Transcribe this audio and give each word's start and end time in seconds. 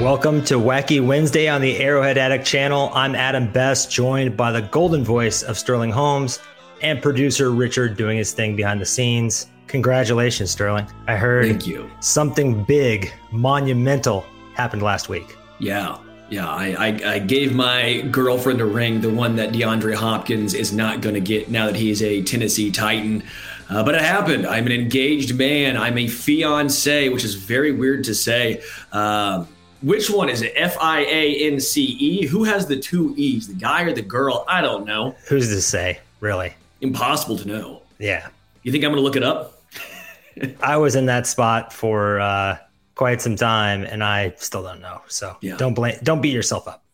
Welcome 0.00 0.42
to 0.44 0.54
Wacky 0.54 1.04
Wednesday 1.04 1.48
on 1.48 1.60
the 1.60 1.76
Arrowhead 1.76 2.18
Addict 2.18 2.44
channel. 2.44 2.90
I'm 2.92 3.14
Adam 3.14 3.50
Best, 3.52 3.90
joined 3.90 4.36
by 4.36 4.50
the 4.50 4.62
golden 4.62 5.04
voice 5.04 5.42
of 5.42 5.56
Sterling 5.56 5.92
Holmes 5.92 6.40
and 6.82 7.00
producer 7.00 7.50
Richard 7.52 7.96
doing 7.96 8.18
his 8.18 8.32
thing 8.32 8.56
behind 8.56 8.80
the 8.80 8.86
scenes. 8.86 9.46
Congratulations, 9.68 10.50
Sterling. 10.50 10.86
I 11.06 11.16
heard 11.16 11.46
Thank 11.46 11.66
you. 11.68 11.88
something 12.00 12.64
big, 12.64 13.12
monumental 13.30 14.24
happened 14.54 14.82
last 14.82 15.08
week. 15.08 15.36
Yeah. 15.60 15.98
Yeah, 16.30 16.48
I, 16.48 16.74
I, 16.78 17.12
I 17.12 17.18
gave 17.18 17.54
my 17.54 18.00
girlfriend 18.10 18.62
a 18.62 18.64
ring, 18.64 19.02
the 19.02 19.10
one 19.10 19.36
that 19.36 19.52
DeAndre 19.52 19.94
Hopkins 19.94 20.54
is 20.54 20.72
not 20.72 21.02
going 21.02 21.14
to 21.14 21.20
get 21.20 21.50
now 21.50 21.66
that 21.66 21.76
he's 21.76 22.02
a 22.02 22.22
Tennessee 22.22 22.70
Titan. 22.70 23.22
Uh, 23.68 23.84
but 23.84 23.94
it 23.94 24.00
happened. 24.00 24.46
I'm 24.46 24.66
an 24.66 24.72
engaged 24.72 25.36
man. 25.36 25.76
I'm 25.76 25.96
a 25.98 26.08
fiance, 26.08 27.10
which 27.10 27.22
is 27.22 27.34
very 27.34 27.70
weird 27.70 28.04
to 28.04 28.14
say. 28.14 28.62
Uh, 28.92 29.44
which 29.82 30.08
one 30.10 30.28
is 30.28 30.42
it? 30.42 30.52
F 30.56 30.76
I 30.80 31.00
A 31.00 31.50
N 31.52 31.60
C 31.60 31.82
E? 31.84 32.26
Who 32.26 32.44
has 32.44 32.66
the 32.66 32.76
two 32.78 33.14
E's, 33.16 33.48
the 33.48 33.54
guy 33.54 33.82
or 33.82 33.92
the 33.92 34.02
girl? 34.02 34.44
I 34.48 34.60
don't 34.60 34.86
know. 34.86 35.16
Who's 35.28 35.48
to 35.48 35.60
say, 35.60 36.00
really? 36.20 36.54
Impossible 36.80 37.36
to 37.38 37.46
know. 37.48 37.82
Yeah. 37.98 38.28
You 38.62 38.72
think 38.72 38.84
I'm 38.84 38.90
going 38.90 39.00
to 39.00 39.04
look 39.04 39.16
it 39.16 39.22
up? 39.22 39.60
I 40.62 40.76
was 40.76 40.94
in 40.96 41.06
that 41.06 41.26
spot 41.26 41.72
for 41.72 42.20
uh, 42.20 42.56
quite 42.94 43.20
some 43.20 43.36
time 43.36 43.84
and 43.84 44.02
I 44.02 44.34
still 44.36 44.62
don't 44.62 44.80
know. 44.80 45.02
So 45.08 45.36
Yeah. 45.40 45.56
don't 45.56 45.74
blame, 45.74 45.96
don't 46.02 46.20
beat 46.20 46.32
yourself 46.32 46.66
up. 46.68 46.84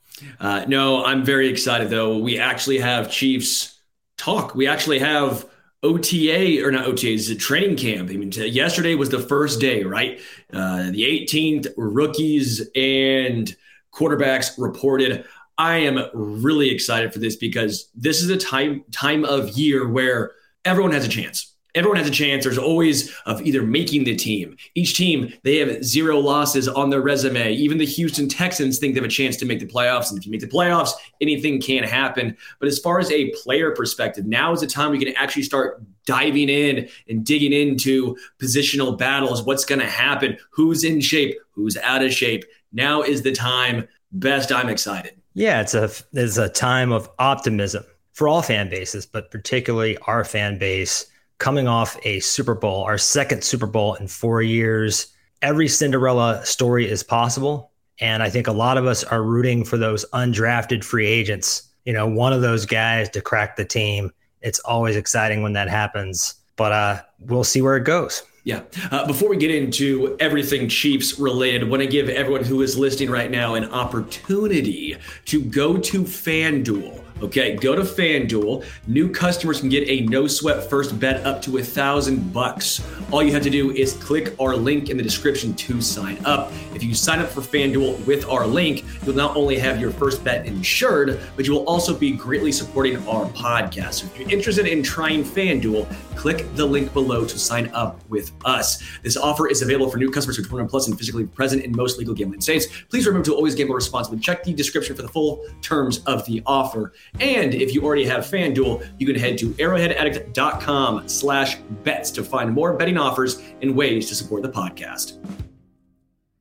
Uh, 0.41 0.64
no, 0.66 1.05
I'm 1.05 1.25
very 1.25 1.48
excited 1.48 1.91
though. 1.91 2.19
We 2.19 2.39
actually 2.39 2.78
have 2.78 3.11
Chiefs 3.11 3.78
talk. 4.16 4.55
We 4.55 4.66
actually 4.66 4.98
have 4.98 5.47
OTA 5.82 6.64
or 6.64 6.70
not 6.70 6.87
OTA, 6.87 7.09
is 7.09 7.30
a 7.30 7.34
training 7.34 7.77
camp. 7.77 8.10
I 8.10 8.14
mean, 8.14 8.30
t- 8.30 8.46
yesterday 8.46 8.95
was 8.95 9.10
the 9.10 9.20
first 9.20 9.60
day, 9.60 9.84
right? 9.84 10.20
Uh, 10.52 10.91
the 10.91 11.05
18th, 11.05 11.69
rookies 11.77 12.69
and 12.75 13.55
quarterbacks 13.94 14.52
reported. 14.58 15.25
I 15.56 15.78
am 15.78 16.05
really 16.12 16.70
excited 16.70 17.12
for 17.12 17.19
this 17.19 17.36
because 17.36 17.91
this 17.94 18.22
is 18.22 18.30
a 18.30 18.36
time 18.36 18.84
time 18.92 19.25
of 19.25 19.50
year 19.56 19.89
where 19.89 20.33
everyone 20.64 20.92
has 20.92 21.05
a 21.05 21.08
chance. 21.08 21.55
Everyone 21.74 21.98
has 21.98 22.08
a 22.08 22.12
chance. 22.12 22.44
There's 22.44 22.58
always 22.58 23.14
of 23.27 23.42
either 23.42 23.62
making 23.62 24.05
the 24.05 24.16
team. 24.16 24.56
Each 24.74 24.97
team 24.97 25.33
they 25.44 25.58
have 25.58 25.84
zero 25.84 26.19
losses 26.19 26.66
on 26.66 26.91
their 26.91 27.00
resume. 27.00 27.52
Even 27.52 27.78
the 27.78 27.84
Houston 27.84 28.28
Texans 28.28 28.78
think 28.78 28.94
they 28.94 29.00
have 29.00 29.08
a 29.08 29.12
chance 29.12 29.36
to 29.36 29.47
make 29.47 29.61
the 29.61 29.66
playoffs. 29.66 30.11
And 30.11 30.19
if 30.19 30.24
you 30.24 30.33
make 30.33 30.41
the 30.41 30.46
playoffs, 30.46 30.92
anything 31.20 31.61
can 31.61 31.84
happen. 31.84 32.36
But 32.58 32.69
as 32.69 32.78
far 32.78 32.98
as 32.98 33.11
a 33.11 33.30
player 33.42 33.70
perspective, 33.72 34.27
now 34.27 34.52
is 34.52 34.61
the 34.61 34.66
time 34.66 34.92
we 34.92 34.98
can 34.98 35.14
actually 35.16 35.42
start 35.42 35.83
diving 36.06 36.48
in 36.48 36.89
and 37.08 37.24
digging 37.24 37.52
into 37.52 38.16
positional 38.41 38.96
battles. 38.96 39.42
What's 39.42 39.66
going 39.66 39.80
to 39.80 39.86
happen? 39.86 40.39
Who's 40.50 40.84
in 40.84 41.00
shape? 41.00 41.36
Who's 41.50 41.77
out 41.77 42.02
of 42.02 42.12
shape? 42.12 42.44
Now 42.72 43.02
is 43.02 43.22
the 43.22 43.33
time. 43.33 43.86
Best, 44.11 44.50
I'm 44.50 44.70
excited. 44.70 45.20
Yeah, 45.34 45.61
it's 45.61 45.74
a 45.74 45.91
it's 46.14 46.39
a 46.39 46.48
time 46.48 46.92
of 46.92 47.11
optimism 47.19 47.84
for 48.12 48.27
all 48.27 48.42
fan 48.42 48.69
bases, 48.69 49.06
but 49.06 49.30
particularly 49.30 49.96
our 49.98 50.24
fan 50.24 50.58
base 50.58 51.06
coming 51.39 51.69
off 51.69 51.97
a 52.05 52.20
Super 52.20 52.55
Bowl, 52.55 52.83
our 52.84 52.98
second 52.98 53.44
Super 53.44 53.67
Bowl 53.67 53.94
in 53.94 54.08
4 54.08 54.42
years. 54.42 55.08
Every 55.41 55.69
Cinderella 55.69 56.45
story 56.45 56.89
is 56.89 57.03
possible, 57.03 57.70
and 58.00 58.22
I 58.22 58.30
think 58.30 58.47
a 58.47 58.53
lot 58.53 58.77
of 58.77 58.86
us 58.86 59.05
are 59.05 59.22
rooting 59.22 59.64
for 59.64 59.77
those 59.77 60.05
undrafted 60.12 60.83
free 60.83 61.06
agents. 61.06 61.69
You 61.84 61.92
know, 61.92 62.08
one 62.08 62.33
of 62.33 62.42
those 62.42 62.67
guys 62.67 63.08
to 63.11 63.20
crack 63.20 63.56
the 63.56 63.64
team. 63.64 64.11
It's 64.42 64.58
always 64.61 64.97
exciting 64.97 65.42
when 65.42 65.53
that 65.55 65.69
happens, 65.69 66.34
but 66.56 66.72
uh 66.72 67.03
we'll 67.20 67.45
see 67.45 67.62
where 67.62 67.77
it 67.77 67.84
goes. 67.84 68.23
Yeah. 68.45 68.62
Uh, 68.91 69.06
before 69.06 69.28
we 69.28 69.36
get 69.36 69.50
into 69.50 70.17
everything 70.20 70.70
Chiefs 70.70 71.19
related, 71.19 71.64
I 71.64 71.67
want 71.67 71.83
to 71.83 71.86
give 71.86 72.08
everyone 72.08 72.45
who 72.45 72.62
is 72.62 72.78
listening 72.78 73.11
right 73.11 73.30
now 73.30 73.56
an 73.56 73.67
opportunity 73.67 74.97
to 75.27 75.42
go 75.42 75.77
to 75.77 76.05
FanDuel. 76.05 77.05
Okay, 77.20 77.56
go 77.56 77.74
to 77.74 77.83
FanDuel. 77.83 78.64
New 78.86 79.11
customers 79.11 79.58
can 79.58 79.68
get 79.68 79.89
a 79.89 80.02
no 80.02 80.29
sweat 80.29 80.70
first 80.70 81.01
bet 81.01 81.27
up 81.27 81.42
to 81.42 81.58
a 81.58 81.62
thousand 81.62 82.33
bucks. 82.33 82.80
All 83.11 83.24
you 83.24 83.33
have 83.33 83.42
to 83.42 83.51
do 83.51 83.73
is 83.73 83.95
click 83.95 84.36
our 84.40 84.55
link 84.55 84.89
in 84.89 84.96
the 84.96 85.02
description 85.02 85.52
to 85.55 85.80
sign 85.80 86.24
up. 86.24 86.52
If 86.74 86.84
you 86.84 86.95
sign 86.95 87.18
up 87.18 87.29
for 87.29 87.40
FanDuel 87.40 88.06
with 88.06 88.29
our 88.29 88.46
link, 88.46 88.84
you'll 89.05 89.17
not 89.17 89.36
only 89.36 89.58
have 89.58 89.80
your 89.80 89.90
first 89.90 90.23
bet 90.23 90.46
insured, 90.46 91.20
but 91.34 91.45
you 91.45 91.55
will 91.55 91.64
also 91.64 91.92
be 91.92 92.12
greatly 92.12 92.52
supporting 92.52 92.96
our 93.08 93.27
podcast. 93.30 93.95
So 93.95 94.06
if 94.06 94.18
you're 94.18 94.30
interested 94.30 94.67
in 94.67 94.85
trying 94.85 95.24
FanDuel, 95.24 95.92
click 96.14 96.52
the 96.55 96.67
link 96.67 96.92
below 96.92 97.24
to 97.24 97.39
sign 97.39 97.68
up 97.73 98.00
with 98.08 98.30
us. 98.45 98.83
This 99.02 99.17
offer 99.17 99.48
is 99.48 99.62
available 99.62 99.90
for 99.90 99.98
new 99.98 100.11
customers 100.11 100.36
who 100.36 100.45
are 100.45 100.46
21 100.46 100.68
plus 100.68 100.89
and 100.89 100.96
physically 100.96 101.27
present 101.27 101.64
in 101.64 101.74
most 101.74 101.98
legal 101.98 102.14
gambling 102.14 102.40
states. 102.40 102.67
Please 102.90 103.06
remember 103.06 103.24
to 103.27 103.35
always 103.35 103.55
gamble 103.56 103.74
responsibly. 103.74 104.20
Check 104.20 104.45
the 104.45 104.52
description 104.52 104.95
for 104.95 105.02
the 105.02 105.08
full 105.08 105.45
terms 105.62 105.98
of 106.05 106.24
the 106.27 106.42
offer. 106.46 106.92
And 107.20 107.55
if 107.55 107.74
you 107.74 107.85
already 107.85 108.05
have 108.05 108.24
FanDuel, 108.24 108.86
you 108.98 109.07
can 109.07 109.17
head 109.17 109.39
to 109.39 109.51
arrowheadaddict.com 109.55 111.08
slash 111.08 111.57
bets 111.83 112.11
to 112.13 112.23
find 112.23 112.52
more 112.52 112.73
betting 112.74 112.98
offers 112.98 113.42
and 113.63 113.74
ways 113.74 114.08
to 114.08 114.14
support 114.14 114.42
the 114.42 114.51
podcast. 114.51 115.18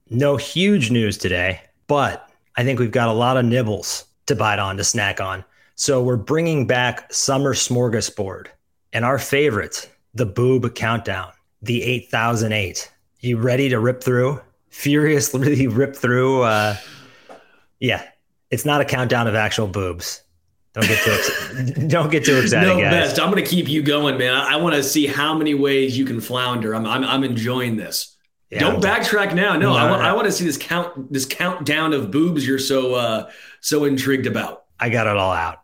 No 0.09 0.37
huge 0.37 0.91
news 0.91 1.17
today, 1.17 1.61
but 1.87 2.29
I 2.55 2.63
think 2.63 2.79
we've 2.79 2.91
got 2.91 3.09
a 3.09 3.13
lot 3.13 3.37
of 3.37 3.45
nibbles 3.45 4.05
to 4.27 4.35
bite 4.35 4.59
on, 4.59 4.77
to 4.77 4.83
snack 4.83 5.19
on. 5.19 5.43
So 5.75 6.01
we're 6.01 6.17
bringing 6.17 6.65
back 6.65 7.11
Summer 7.13 7.53
Smorgasbord 7.53 8.47
and 8.93 9.05
our 9.05 9.19
favorite, 9.19 9.91
the 10.13 10.25
Boob 10.25 10.73
Countdown, 10.75 11.31
the 11.61 11.83
8008. 11.83 12.91
You 13.19 13.37
ready 13.37 13.69
to 13.69 13.79
rip 13.79 14.01
through? 14.01 14.41
Furiously 14.69 15.67
rip 15.67 15.95
through? 15.95 16.41
Uh, 16.41 16.77
yeah, 17.79 18.03
it's 18.49 18.65
not 18.65 18.81
a 18.81 18.85
countdown 18.85 19.27
of 19.27 19.35
actual 19.35 19.67
boobs. 19.67 20.23
Don't 20.79 20.87
get 20.87 21.03
too 21.03 21.11
ex- 21.11 21.71
don't 21.87 22.11
get 22.11 22.25
too 22.25 22.37
excited, 22.37 22.67
no, 22.67 22.79
guys. 22.79 22.91
best. 23.09 23.19
I'm 23.19 23.31
going 23.31 23.43
to 23.43 23.49
keep 23.49 23.67
you 23.67 23.81
going, 23.81 24.17
man. 24.17 24.33
I, 24.33 24.53
I 24.53 24.55
want 24.57 24.75
to 24.75 24.83
see 24.83 25.07
how 25.07 25.33
many 25.35 25.55
ways 25.55 25.97
you 25.97 26.05
can 26.05 26.21
flounder. 26.21 26.75
I'm, 26.75 26.85
I'm, 26.85 27.03
I'm 27.03 27.23
enjoying 27.23 27.77
this. 27.77 28.15
Yeah, 28.51 28.59
Don't 28.59 28.85
I'm- 28.85 29.01
backtrack 29.03 29.33
now. 29.33 29.53
No, 29.53 29.73
No, 29.73 29.75
I, 29.75 29.87
no. 29.87 29.93
I 29.95 30.13
want 30.13 30.25
to 30.25 30.31
see 30.31 30.45
this 30.45 30.57
count, 30.57 31.11
this 31.11 31.25
countdown 31.25 31.93
of 31.93 32.11
boobs 32.11 32.45
you're 32.47 32.59
so, 32.59 32.93
uh, 32.93 33.31
so 33.61 33.85
intrigued 33.85 34.27
about. 34.27 34.65
I 34.79 34.89
got 34.89 35.07
it 35.07 35.17
all 35.17 35.31
out. 35.33 35.63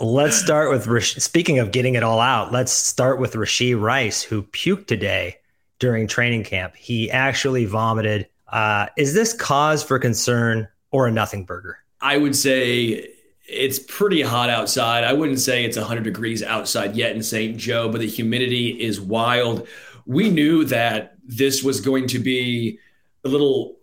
let's 0.00 0.36
start 0.36 0.70
with 0.70 1.02
speaking 1.04 1.58
of 1.58 1.72
getting 1.72 1.94
it 1.94 2.02
all 2.02 2.20
out. 2.20 2.52
Let's 2.52 2.72
start 2.72 3.18
with 3.18 3.32
Rashee 3.34 3.80
Rice, 3.80 4.22
who 4.22 4.42
puked 4.42 4.86
today 4.86 5.36
during 5.78 6.06
training 6.06 6.44
camp. 6.44 6.76
He 6.76 7.10
actually 7.10 7.64
vomited. 7.64 8.28
Uh, 8.48 8.86
is 8.96 9.14
this 9.14 9.32
cause 9.32 9.82
for 9.82 9.98
concern 9.98 10.68
or 10.90 11.06
a 11.06 11.10
nothing 11.10 11.44
burger? 11.44 11.78
I 12.00 12.16
would 12.16 12.36
say 12.36 13.08
it's 13.48 13.78
pretty 13.78 14.20
hot 14.20 14.50
outside. 14.50 15.04
I 15.04 15.12
wouldn't 15.12 15.40
say 15.40 15.64
it's 15.64 15.76
100 15.76 16.04
degrees 16.04 16.42
outside 16.42 16.94
yet 16.94 17.16
in 17.16 17.22
St. 17.22 17.56
Joe, 17.56 17.88
but 17.88 18.00
the 18.00 18.06
humidity 18.06 18.80
is 18.80 19.00
wild. 19.00 19.66
We 20.06 20.30
knew 20.30 20.64
that 20.66 21.14
this 21.24 21.62
was 21.62 21.80
going 21.80 22.06
to 22.08 22.18
be 22.18 22.78
a 23.24 23.28
little 23.28 23.76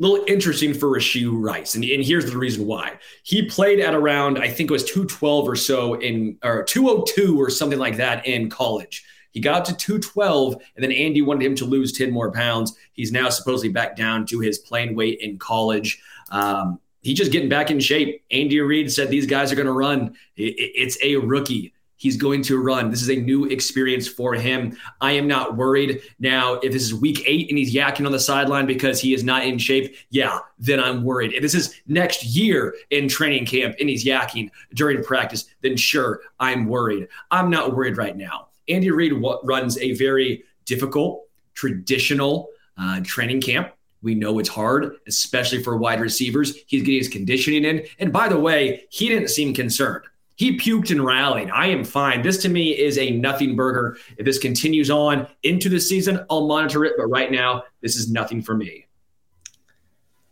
little 0.00 0.24
interesting 0.28 0.72
for 0.72 0.86
Rashee 0.86 1.28
Rice. 1.28 1.74
And, 1.74 1.84
and 1.84 2.04
here's 2.04 2.30
the 2.30 2.38
reason 2.38 2.66
why. 2.66 2.98
He 3.24 3.46
played 3.46 3.80
at 3.80 3.94
around, 3.94 4.38
I 4.38 4.48
think 4.48 4.70
it 4.70 4.72
was 4.72 4.84
212 4.84 5.48
or 5.48 5.56
so 5.56 5.94
in 5.94 6.38
or 6.44 6.62
202 6.62 7.40
or 7.40 7.50
something 7.50 7.80
like 7.80 7.96
that 7.96 8.24
in 8.24 8.48
college. 8.48 9.04
He 9.32 9.40
got 9.40 9.64
to 9.66 9.76
212, 9.76 10.54
and 10.76 10.82
then 10.82 10.92
Andy 10.92 11.20
wanted 11.20 11.44
him 11.44 11.54
to 11.56 11.64
lose 11.64 11.92
10 11.92 12.10
more 12.10 12.32
pounds. 12.32 12.76
He's 12.92 13.12
now 13.12 13.28
supposedly 13.28 13.68
back 13.68 13.96
down 13.96 14.24
to 14.26 14.40
his 14.40 14.58
playing 14.58 14.94
weight 14.94 15.18
in 15.20 15.38
college. 15.38 16.00
Um, 16.30 16.80
he's 17.02 17.18
just 17.18 17.32
getting 17.32 17.48
back 17.48 17.70
in 17.70 17.80
shape. 17.80 18.24
Andy 18.30 18.60
Reid 18.60 18.92
said 18.92 19.08
these 19.08 19.26
guys 19.26 19.52
are 19.52 19.56
going 19.56 19.66
to 19.66 19.72
run. 19.72 20.14
It's 20.36 20.98
a 21.02 21.16
rookie. 21.16 21.72
He's 21.96 22.16
going 22.16 22.42
to 22.42 22.62
run. 22.62 22.90
This 22.90 23.02
is 23.02 23.10
a 23.10 23.16
new 23.16 23.46
experience 23.46 24.06
for 24.06 24.34
him. 24.34 24.78
I 25.00 25.12
am 25.12 25.26
not 25.26 25.56
worried. 25.56 26.00
Now, 26.20 26.54
if 26.54 26.72
this 26.72 26.84
is 26.84 26.94
week 26.94 27.24
eight 27.26 27.48
and 27.48 27.58
he's 27.58 27.74
yakking 27.74 28.06
on 28.06 28.12
the 28.12 28.20
sideline 28.20 28.66
because 28.66 29.00
he 29.00 29.14
is 29.14 29.24
not 29.24 29.44
in 29.44 29.58
shape, 29.58 29.96
yeah, 30.10 30.38
then 30.60 30.78
I'm 30.78 31.02
worried. 31.02 31.32
If 31.32 31.42
this 31.42 31.56
is 31.56 31.74
next 31.88 32.22
year 32.24 32.76
in 32.90 33.08
training 33.08 33.46
camp 33.46 33.74
and 33.80 33.88
he's 33.88 34.04
yakking 34.04 34.50
during 34.74 35.02
practice, 35.02 35.46
then 35.62 35.76
sure, 35.76 36.20
I'm 36.38 36.66
worried. 36.66 37.08
I'm 37.32 37.50
not 37.50 37.74
worried 37.74 37.96
right 37.96 38.16
now. 38.16 38.48
Andy 38.68 38.92
Reid 38.92 39.14
runs 39.42 39.76
a 39.78 39.94
very 39.94 40.44
difficult, 40.66 41.24
traditional 41.54 42.50
uh, 42.76 43.00
training 43.02 43.40
camp. 43.40 43.72
We 44.02 44.14
know 44.14 44.38
it's 44.38 44.48
hard, 44.48 44.96
especially 45.06 45.62
for 45.62 45.76
wide 45.76 46.00
receivers. 46.00 46.56
He's 46.66 46.82
getting 46.82 46.98
his 46.98 47.08
conditioning 47.08 47.64
in. 47.64 47.84
And 47.98 48.12
by 48.12 48.28
the 48.28 48.38
way, 48.38 48.84
he 48.90 49.08
didn't 49.08 49.28
seem 49.28 49.54
concerned. 49.54 50.04
He 50.36 50.56
puked 50.56 50.92
and 50.92 51.04
rallied. 51.04 51.50
I 51.50 51.66
am 51.66 51.82
fine. 51.82 52.22
This 52.22 52.40
to 52.42 52.48
me 52.48 52.70
is 52.70 52.96
a 52.96 53.10
nothing 53.10 53.56
burger. 53.56 53.98
If 54.18 54.24
this 54.24 54.38
continues 54.38 54.88
on 54.88 55.26
into 55.42 55.68
the 55.68 55.80
season, 55.80 56.24
I'll 56.30 56.46
monitor 56.46 56.84
it. 56.84 56.94
But 56.96 57.06
right 57.06 57.32
now, 57.32 57.64
this 57.80 57.96
is 57.96 58.08
nothing 58.08 58.40
for 58.40 58.54
me. 58.54 58.86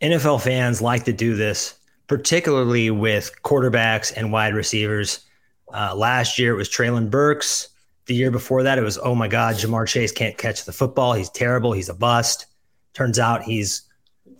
NFL 0.01 0.41
fans 0.41 0.81
like 0.81 1.03
to 1.05 1.13
do 1.13 1.35
this, 1.35 1.77
particularly 2.07 2.89
with 2.89 3.31
quarterbacks 3.43 4.13
and 4.15 4.31
wide 4.31 4.53
receivers. 4.53 5.25
Uh, 5.73 5.93
last 5.93 6.39
year 6.39 6.53
it 6.53 6.57
was 6.57 6.69
Treylon 6.69 7.09
Burks. 7.09 7.69
The 8.05 8.15
year 8.15 8.31
before 8.31 8.63
that 8.63 8.77
it 8.77 8.83
was, 8.83 8.97
oh 8.97 9.15
my 9.15 9.27
God, 9.27 9.55
Ja'Marr 9.55 9.87
Chase 9.87 10.13
can't 10.13 10.37
catch 10.37 10.63
the 10.63 10.71
football. 10.71 11.13
He's 11.13 11.29
terrible. 11.29 11.73
He's 11.73 11.89
a 11.89 11.93
bust. 11.93 12.45
Turns 12.97 13.19
out 13.19 13.43
he's 13.43 13.83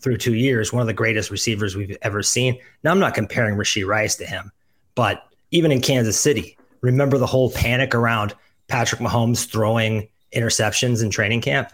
through 0.01 0.17
two 0.17 0.33
years, 0.33 0.73
one 0.73 0.81
of 0.81 0.87
the 0.87 0.93
greatest 0.93 1.29
receivers 1.29 1.75
we've 1.75 1.95
ever 2.01 2.23
seen. 2.23 2.57
Now, 2.83 2.89
I'm 2.89 2.97
not 2.97 3.13
comparing 3.13 3.55
Rashee 3.55 3.85
Rice 3.85 4.15
to 4.15 4.25
him, 4.25 4.51
but 4.95 5.27
even 5.51 5.71
in 5.71 5.79
Kansas 5.79 6.19
City, 6.19 6.57
remember 6.81 7.19
the 7.19 7.27
whole 7.27 7.51
panic 7.51 7.93
around 7.93 8.33
Patrick 8.67 8.99
Mahomes 8.99 9.47
throwing 9.47 10.09
interceptions 10.35 11.03
in 11.03 11.11
training 11.11 11.41
camp? 11.41 11.71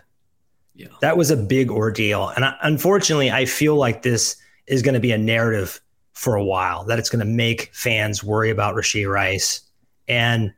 Yeah. 0.75 0.87
That 0.99 1.15
was 1.15 1.31
a 1.31 1.37
big 1.37 1.71
ordeal. 1.71 2.27
And 2.35 2.43
I, 2.43 2.57
unfortunately, 2.63 3.31
I 3.31 3.45
feel 3.45 3.77
like 3.77 4.01
this 4.01 4.35
is 4.67 4.81
going 4.81 4.95
to 4.95 4.99
be 4.99 5.13
a 5.13 5.17
narrative 5.17 5.79
for 6.11 6.35
a 6.35 6.43
while, 6.43 6.83
that 6.83 6.99
it's 6.99 7.09
going 7.09 7.25
to 7.25 7.31
make 7.31 7.73
fans 7.73 8.25
worry 8.25 8.49
about 8.49 8.75
Rashee 8.75 9.09
Rice. 9.09 9.61
And 10.09 10.53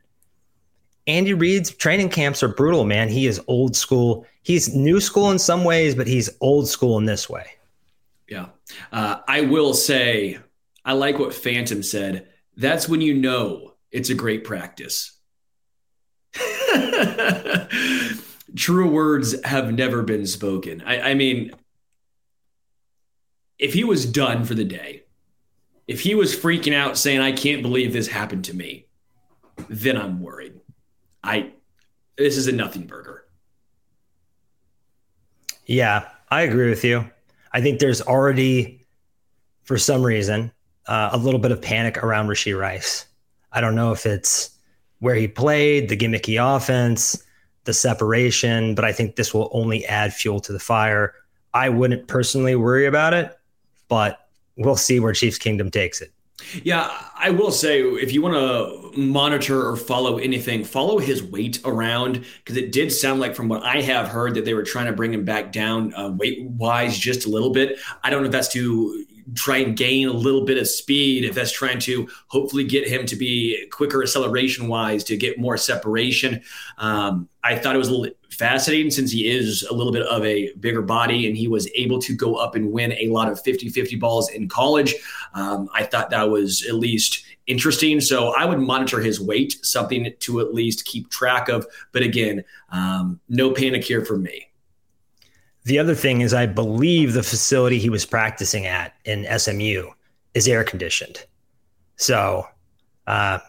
Andy 1.06 1.34
Reid's 1.34 1.70
training 1.70 2.08
camps 2.08 2.42
are 2.42 2.48
brutal, 2.48 2.84
man. 2.84 3.08
He 3.10 3.28
is 3.28 3.40
old 3.46 3.76
school. 3.76 4.26
He's 4.46 4.72
new 4.72 5.00
school 5.00 5.32
in 5.32 5.40
some 5.40 5.64
ways, 5.64 5.96
but 5.96 6.06
he's 6.06 6.30
old 6.40 6.68
school 6.68 6.98
in 6.98 7.04
this 7.04 7.28
way. 7.28 7.46
Yeah. 8.28 8.50
Uh, 8.92 9.16
I 9.26 9.40
will 9.40 9.74
say, 9.74 10.38
I 10.84 10.92
like 10.92 11.18
what 11.18 11.34
Phantom 11.34 11.82
said. 11.82 12.28
That's 12.56 12.88
when 12.88 13.00
you 13.00 13.14
know 13.14 13.72
it's 13.90 14.08
a 14.08 14.14
great 14.14 14.44
practice. 14.44 15.18
True 18.54 18.88
words 18.88 19.44
have 19.44 19.74
never 19.74 20.04
been 20.04 20.28
spoken. 20.28 20.80
I, 20.86 21.10
I 21.10 21.14
mean, 21.14 21.50
if 23.58 23.74
he 23.74 23.82
was 23.82 24.06
done 24.06 24.44
for 24.44 24.54
the 24.54 24.64
day, 24.64 25.06
if 25.88 26.02
he 26.02 26.14
was 26.14 26.36
freaking 26.36 26.72
out 26.72 26.96
saying, 26.96 27.18
I 27.18 27.32
can't 27.32 27.62
believe 27.62 27.92
this 27.92 28.06
happened 28.06 28.44
to 28.44 28.54
me, 28.54 28.86
then 29.68 29.96
I'm 29.96 30.20
worried. 30.20 30.60
I 31.24 31.50
this 32.16 32.36
is 32.36 32.46
a 32.46 32.52
nothing 32.52 32.86
burger. 32.86 33.25
Yeah, 35.66 36.08
I 36.30 36.42
agree 36.42 36.70
with 36.70 36.84
you. 36.84 37.08
I 37.52 37.60
think 37.60 37.80
there's 37.80 38.00
already, 38.00 38.86
for 39.64 39.78
some 39.78 40.02
reason, 40.02 40.52
uh, 40.86 41.10
a 41.12 41.18
little 41.18 41.40
bit 41.40 41.52
of 41.52 41.60
panic 41.60 42.02
around 42.02 42.28
Rashee 42.28 42.58
Rice. 42.58 43.06
I 43.52 43.60
don't 43.60 43.74
know 43.74 43.92
if 43.92 44.06
it's 44.06 44.50
where 45.00 45.14
he 45.14 45.28
played, 45.28 45.88
the 45.88 45.96
gimmicky 45.96 46.38
offense, 46.40 47.22
the 47.64 47.72
separation, 47.72 48.74
but 48.74 48.84
I 48.84 48.92
think 48.92 49.16
this 49.16 49.34
will 49.34 49.50
only 49.52 49.84
add 49.86 50.14
fuel 50.14 50.40
to 50.40 50.52
the 50.52 50.58
fire. 50.60 51.14
I 51.52 51.68
wouldn't 51.68 52.06
personally 52.06 52.54
worry 52.54 52.86
about 52.86 53.12
it, 53.12 53.36
but 53.88 54.28
we'll 54.56 54.76
see 54.76 55.00
where 55.00 55.12
Chiefs 55.12 55.38
Kingdom 55.38 55.70
takes 55.70 56.00
it. 56.00 56.12
Yeah, 56.62 56.90
I 57.16 57.30
will 57.30 57.50
say 57.50 57.80
if 57.80 58.12
you 58.12 58.22
want 58.22 58.34
to 58.34 59.00
monitor 59.00 59.66
or 59.66 59.76
follow 59.76 60.18
anything, 60.18 60.64
follow 60.64 60.98
his 60.98 61.22
weight 61.22 61.60
around 61.64 62.24
because 62.44 62.56
it 62.56 62.72
did 62.72 62.92
sound 62.92 63.20
like, 63.20 63.34
from 63.34 63.48
what 63.48 63.62
I 63.62 63.80
have 63.80 64.08
heard, 64.08 64.34
that 64.34 64.44
they 64.44 64.54
were 64.54 64.62
trying 64.62 64.86
to 64.86 64.92
bring 64.92 65.12
him 65.14 65.24
back 65.24 65.50
down 65.50 65.94
uh, 65.94 66.10
weight 66.10 66.42
wise 66.44 66.98
just 66.98 67.26
a 67.26 67.30
little 67.30 67.50
bit. 67.50 67.78
I 68.04 68.10
don't 68.10 68.20
know 68.20 68.26
if 68.26 68.32
that's 68.32 68.52
to 68.52 69.04
try 69.34 69.56
and 69.56 69.76
gain 69.76 70.08
a 70.08 70.12
little 70.12 70.44
bit 70.44 70.56
of 70.56 70.68
speed, 70.68 71.24
if 71.24 71.34
that's 71.34 71.50
trying 71.50 71.80
to 71.80 72.08
hopefully 72.28 72.64
get 72.64 72.86
him 72.86 73.06
to 73.06 73.16
be 73.16 73.66
quicker 73.72 74.02
acceleration 74.02 74.68
wise, 74.68 75.02
to 75.04 75.16
get 75.16 75.38
more 75.38 75.56
separation. 75.56 76.42
Um, 76.78 77.28
I 77.42 77.56
thought 77.56 77.74
it 77.74 77.78
was 77.78 77.88
a 77.88 77.94
little 77.94 78.14
fascinating 78.36 78.90
since 78.90 79.10
he 79.10 79.28
is 79.28 79.62
a 79.64 79.74
little 79.74 79.92
bit 79.92 80.06
of 80.06 80.24
a 80.24 80.52
bigger 80.60 80.82
body 80.82 81.26
and 81.26 81.36
he 81.36 81.48
was 81.48 81.68
able 81.74 81.98
to 82.00 82.14
go 82.14 82.36
up 82.36 82.54
and 82.54 82.70
win 82.70 82.92
a 82.92 83.08
lot 83.08 83.28
of 83.28 83.40
50 83.42 83.68
50 83.70 83.96
balls 83.96 84.30
in 84.30 84.48
college. 84.48 84.94
Um, 85.34 85.68
I 85.74 85.84
thought 85.84 86.10
that 86.10 86.30
was 86.30 86.64
at 86.66 86.74
least 86.74 87.24
interesting. 87.46 88.00
So 88.00 88.34
I 88.36 88.44
would 88.44 88.58
monitor 88.58 89.00
his 89.00 89.20
weight, 89.20 89.58
something 89.64 90.12
to 90.20 90.40
at 90.40 90.54
least 90.54 90.84
keep 90.84 91.10
track 91.10 91.48
of. 91.48 91.66
But 91.92 92.02
again, 92.02 92.44
um, 92.70 93.20
no 93.28 93.52
panic 93.52 93.84
here 93.84 94.04
for 94.04 94.18
me. 94.18 94.48
The 95.64 95.78
other 95.78 95.94
thing 95.94 96.20
is, 96.20 96.32
I 96.32 96.46
believe 96.46 97.12
the 97.12 97.24
facility 97.24 97.78
he 97.78 97.90
was 97.90 98.06
practicing 98.06 98.66
at 98.66 98.94
in 99.04 99.26
SMU 99.38 99.90
is 100.34 100.46
air 100.46 100.62
conditioned. 100.62 101.24
So, 101.96 102.46
uh, 103.06 103.40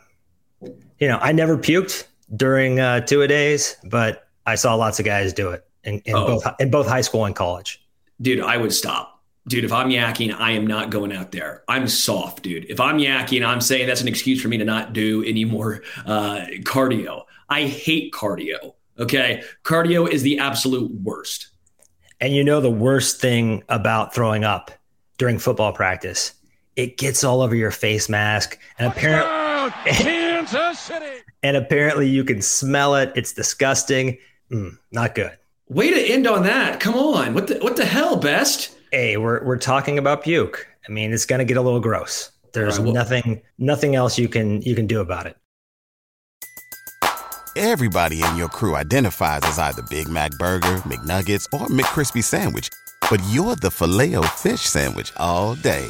you 0.61 1.07
know, 1.07 1.19
I 1.21 1.31
never 1.31 1.57
puked 1.57 2.05
during 2.35 2.79
uh, 2.79 3.01
two 3.01 3.21
a 3.21 3.27
days, 3.27 3.77
but 3.83 4.26
I 4.47 4.55
saw 4.55 4.73
lots 4.75 4.97
of 4.97 5.05
guys 5.05 5.33
do 5.33 5.51
it 5.51 5.67
in, 5.83 5.99
in 6.05 6.15
oh. 6.15 6.25
both 6.25 6.44
in 6.59 6.71
both 6.71 6.88
high 6.88 7.01
school 7.01 7.25
and 7.25 7.35
college. 7.35 7.85
Dude, 8.21 8.39
I 8.39 8.57
would 8.57 8.73
stop. 8.73 9.21
Dude, 9.47 9.63
if 9.63 9.71
I'm 9.71 9.89
yakking, 9.89 10.33
I 10.33 10.51
am 10.51 10.65
not 10.65 10.89
going 10.89 11.13
out 11.13 11.31
there. 11.31 11.63
I'm 11.67 11.88
soft, 11.88 12.44
dude. 12.44 12.65
If 12.69 12.79
I'm 12.79 12.97
yakking, 12.97 13.45
I'm 13.45 13.61
saying 13.61 13.88
that's 13.88 14.01
an 14.01 14.07
excuse 14.07 14.41
for 14.41 14.47
me 14.47 14.57
to 14.57 14.65
not 14.65 14.91
do 14.91 15.23
any 15.23 15.45
more 15.45 15.83
uh, 16.05 16.45
cardio. 16.63 17.23
I 17.47 17.63
hate 17.63 18.11
cardio. 18.11 18.73
Okay. 18.99 19.44
Cardio 19.63 20.09
is 20.09 20.21
the 20.23 20.39
absolute 20.39 20.91
worst. 20.91 21.49
And 22.19 22.33
you 22.33 22.44
know 22.44 22.59
the 22.59 22.71
worst 22.71 23.21
thing 23.21 23.63
about 23.69 24.13
throwing 24.13 24.44
up 24.44 24.71
during 25.17 25.38
football 25.39 25.71
practice? 25.71 26.33
It 26.75 26.97
gets 26.97 27.23
all 27.23 27.41
over 27.41 27.55
your 27.55 27.71
face 27.71 28.09
mask. 28.09 28.59
And 28.79 28.91
apparently 28.91 29.91
Kansas 29.91 30.79
City. 30.79 31.05
And 31.44 31.55
apparently 31.55 32.09
you 32.09 32.23
can 32.23 32.41
smell 32.41 32.95
it. 32.95 33.13
It's 33.15 33.31
disgusting. 33.31 34.17
Mm, 34.51 34.77
not 34.91 35.15
good. 35.15 35.38
Way 35.69 35.89
to 35.89 36.13
end 36.13 36.27
on 36.27 36.44
that. 36.44 36.79
Come 36.79 36.95
on. 36.95 37.33
What 37.33 37.47
the 37.47 37.59
what 37.59 37.75
the 37.75 37.85
hell, 37.85 38.15
best? 38.15 38.77
Hey, 38.91 39.17
we're 39.17 39.44
we're 39.44 39.57
talking 39.57 39.97
about 39.97 40.23
puke. 40.23 40.67
I 40.88 40.91
mean, 40.91 41.11
it's 41.11 41.25
gonna 41.25 41.45
get 41.45 41.57
a 41.57 41.61
little 41.61 41.81
gross. 41.81 42.31
There's 42.53 42.77
right, 42.77 42.85
well, 42.85 42.94
nothing 42.94 43.41
nothing 43.57 43.95
else 43.95 44.17
you 44.17 44.29
can 44.29 44.61
you 44.61 44.75
can 44.75 44.88
do 44.88 45.01
about 45.01 45.27
it. 45.27 45.38
Everybody 47.57 48.21
in 48.21 48.38
your 48.38 48.49
crew 48.49 48.75
identifies 48.75 49.41
as 49.44 49.59
either 49.59 49.81
Big 49.89 50.07
Mac 50.07 50.31
Burger, 50.31 50.77
McNuggets, 50.85 51.45
or 51.51 51.67
McCrispy 51.67 52.23
Sandwich, 52.23 52.69
but 53.09 53.21
you're 53.29 53.55
the 53.55 53.71
filet 53.71 54.15
fish 54.35 54.61
Sandwich 54.61 55.11
all 55.17 55.55
day. 55.55 55.88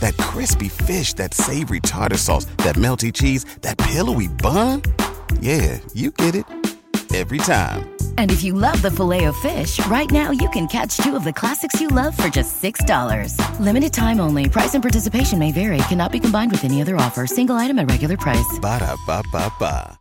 That 0.00 0.16
crispy 0.16 0.68
fish, 0.68 1.14
that 1.14 1.32
savory 1.32 1.80
tartar 1.80 2.16
sauce, 2.18 2.46
that 2.58 2.74
melty 2.74 3.12
cheese, 3.12 3.44
that 3.62 3.78
pillowy 3.78 4.26
bun. 4.28 4.82
Yeah, 5.40 5.78
you 5.94 6.10
get 6.10 6.34
it 6.34 6.46
every 7.14 7.38
time. 7.38 7.93
And 8.18 8.32
if 8.32 8.42
you 8.42 8.52
love 8.54 8.82
the 8.82 8.90
filet 8.90 9.24
of 9.24 9.36
fish, 9.36 9.78
right 9.86 10.10
now 10.10 10.32
you 10.32 10.48
can 10.50 10.66
catch 10.66 10.96
two 10.96 11.14
of 11.14 11.22
the 11.22 11.32
classics 11.32 11.80
you 11.80 11.86
love 11.88 12.16
for 12.16 12.28
just 12.28 12.60
$6. 12.60 13.38
Limited 13.60 13.92
time 13.92 14.18
only. 14.18 14.48
Price 14.48 14.74
and 14.74 14.82
participation 14.82 15.38
may 15.38 15.52
vary. 15.52 15.78
Cannot 15.88 16.10
be 16.10 16.18
combined 16.18 16.50
with 16.50 16.64
any 16.64 16.82
other 16.82 16.96
offer. 16.96 17.26
Single 17.28 17.54
item 17.56 17.78
at 17.78 17.88
regular 17.88 18.16
price. 18.16 18.58
Ba 18.60 18.80
da 18.80 18.96
ba 19.06 19.22
ba 19.30 19.52
ba. 19.60 19.98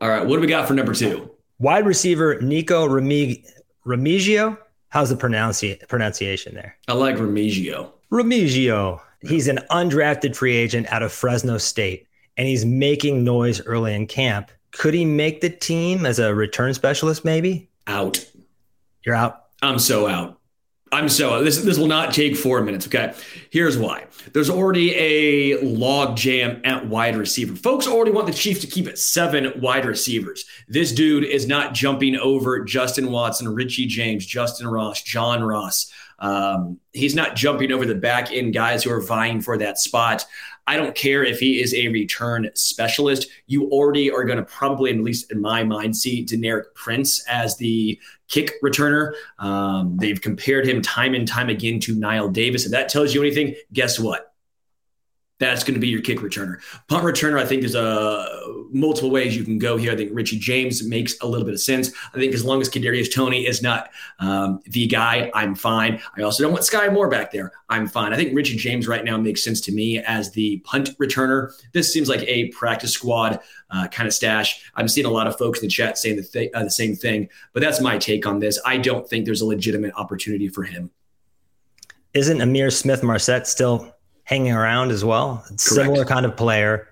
All 0.00 0.08
right, 0.08 0.26
what 0.26 0.34
do 0.36 0.40
we 0.40 0.48
got 0.48 0.66
for 0.66 0.74
number 0.74 0.92
two? 0.92 1.30
Wide 1.58 1.86
receiver 1.86 2.40
Nikko 2.40 2.88
Remig- 2.88 3.46
Remigio. 3.86 4.58
How's 4.88 5.08
the 5.08 5.16
pronunci- 5.16 5.86
pronunciation 5.88 6.54
there? 6.54 6.76
I 6.88 6.92
like 6.94 7.16
Remigio. 7.16 7.90
Remigio. 8.12 9.00
He's 9.22 9.48
an 9.48 9.60
undrafted 9.70 10.36
free 10.36 10.56
agent 10.56 10.92
out 10.92 11.02
of 11.02 11.12
Fresno 11.12 11.56
State, 11.58 12.06
and 12.36 12.46
he's 12.46 12.66
making 12.66 13.24
noise 13.24 13.64
early 13.64 13.94
in 13.94 14.06
camp. 14.06 14.50
Could 14.74 14.94
he 14.94 15.04
make 15.04 15.40
the 15.40 15.50
team 15.50 16.04
as 16.04 16.18
a 16.18 16.34
return 16.34 16.74
specialist? 16.74 17.24
Maybe 17.24 17.70
out. 17.86 18.24
You're 19.04 19.14
out. 19.14 19.44
I'm 19.62 19.78
so 19.78 20.06
out. 20.06 20.40
I'm 20.92 21.08
so 21.08 21.42
this 21.42 21.58
this 21.58 21.76
will 21.76 21.88
not 21.88 22.14
take 22.14 22.36
four 22.36 22.60
minutes. 22.62 22.86
Okay, 22.86 23.12
here's 23.50 23.76
why. 23.76 24.04
There's 24.32 24.48
already 24.48 24.94
a 24.94 25.60
log 25.60 26.16
jam 26.16 26.60
at 26.64 26.86
wide 26.86 27.16
receiver. 27.16 27.56
Folks 27.56 27.88
already 27.88 28.12
want 28.12 28.28
the 28.28 28.32
Chiefs 28.32 28.60
to 28.60 28.68
keep 28.68 28.86
it 28.86 28.98
seven 28.98 29.52
wide 29.60 29.86
receivers. 29.86 30.44
This 30.68 30.92
dude 30.92 31.24
is 31.24 31.48
not 31.48 31.74
jumping 31.74 32.14
over 32.14 32.62
Justin 32.64 33.10
Watson, 33.10 33.52
Richie 33.52 33.86
James, 33.86 34.24
Justyn 34.24 34.70
Ross, 34.70 35.02
John 35.02 35.42
Ross. 35.42 35.90
Um, 36.18 36.78
he's 36.92 37.14
not 37.14 37.36
jumping 37.36 37.72
over 37.72 37.84
the 37.84 37.94
back 37.94 38.32
end 38.32 38.54
guys 38.54 38.84
who 38.84 38.90
are 38.90 39.00
vying 39.00 39.40
for 39.40 39.58
that 39.58 39.78
spot. 39.78 40.24
I 40.66 40.76
don't 40.76 40.94
care 40.94 41.22
if 41.22 41.40
he 41.40 41.62
is 41.62 41.74
a 41.74 41.88
return 41.88 42.50
specialist. 42.54 43.28
You 43.46 43.68
already 43.68 44.10
are 44.10 44.24
going 44.24 44.38
to 44.38 44.44
probably, 44.44 44.90
at 44.90 44.98
least 44.98 45.30
in 45.30 45.40
my 45.40 45.62
mind, 45.62 45.96
see 45.96 46.24
Deneric 46.24 46.74
Prince 46.74 47.22
as 47.28 47.56
the 47.58 47.98
kick 48.28 48.54
returner. 48.62 49.12
Um, 49.38 49.96
they've 49.98 50.20
compared 50.20 50.66
him 50.66 50.80
time 50.80 51.14
and 51.14 51.28
time 51.28 51.50
again 51.50 51.80
to 51.80 51.94
Knile 51.94 52.32
Davis. 52.32 52.64
If 52.64 52.72
that 52.72 52.88
tells 52.88 53.14
you 53.14 53.22
anything, 53.22 53.54
guess 53.72 53.98
what? 53.98 54.33
That's 55.40 55.64
going 55.64 55.74
to 55.74 55.80
be 55.80 55.88
your 55.88 56.00
kick 56.00 56.20
returner. 56.20 56.60
Punt 56.88 57.04
returner, 57.04 57.40
I 57.40 57.44
think 57.44 57.62
there's 57.62 57.74
a 57.74 58.40
multiple 58.70 59.10
ways 59.10 59.36
you 59.36 59.42
can 59.42 59.58
go 59.58 59.76
here. 59.76 59.90
I 59.90 59.96
think 59.96 60.10
Richie 60.14 60.38
James 60.38 60.86
makes 60.86 61.18
a 61.22 61.26
little 61.26 61.44
bit 61.44 61.54
of 61.54 61.60
sense. 61.60 61.90
I 62.14 62.18
think 62.18 62.34
as 62.34 62.44
long 62.44 62.60
as 62.60 62.70
Kadarius 62.70 63.12
Toney 63.12 63.44
is 63.46 63.60
not 63.60 63.90
um, 64.20 64.60
the 64.66 64.86
guy, 64.86 65.32
I'm 65.34 65.56
fine. 65.56 66.00
I 66.16 66.22
also 66.22 66.44
don't 66.44 66.52
want 66.52 66.64
Skyy 66.64 66.92
Moore 66.92 67.08
back 67.08 67.32
there. 67.32 67.50
I'm 67.68 67.88
fine. 67.88 68.12
I 68.12 68.16
think 68.16 68.32
Richie 68.32 68.56
James 68.56 68.86
right 68.86 69.04
now 69.04 69.16
makes 69.16 69.42
sense 69.42 69.60
to 69.62 69.72
me 69.72 69.98
as 69.98 70.30
the 70.30 70.58
punt 70.58 70.96
returner. 70.98 71.50
This 71.72 71.92
seems 71.92 72.08
like 72.08 72.22
a 72.22 72.48
practice 72.50 72.92
squad 72.92 73.40
uh, 73.70 73.88
kind 73.88 74.06
of 74.06 74.14
stash. 74.14 74.70
I'm 74.76 74.86
seeing 74.86 75.06
a 75.06 75.10
lot 75.10 75.26
of 75.26 75.36
folks 75.36 75.58
in 75.58 75.66
the 75.66 75.70
chat 75.70 75.98
saying 75.98 76.16
the, 76.16 76.22
th- 76.22 76.52
uh, 76.54 76.62
the 76.62 76.70
same 76.70 76.94
thing, 76.94 77.28
but 77.52 77.60
that's 77.60 77.80
my 77.80 77.98
take 77.98 78.24
on 78.24 78.38
this. 78.38 78.60
I 78.64 78.76
don't 78.76 79.08
think 79.08 79.24
there's 79.24 79.40
a 79.40 79.46
legitimate 79.46 79.94
opportunity 79.96 80.48
for 80.48 80.62
him. 80.62 80.92
Isn't 82.12 82.38
Ihmir 82.38 82.72
Smith-Marsette 82.72 83.48
still 83.48 83.93
hanging 84.24 84.52
around 84.52 84.90
as 84.90 85.04
well. 85.04 85.42
Correct. 85.46 85.60
Similar 85.60 86.04
kind 86.04 86.26
of 86.26 86.36
player. 86.36 86.88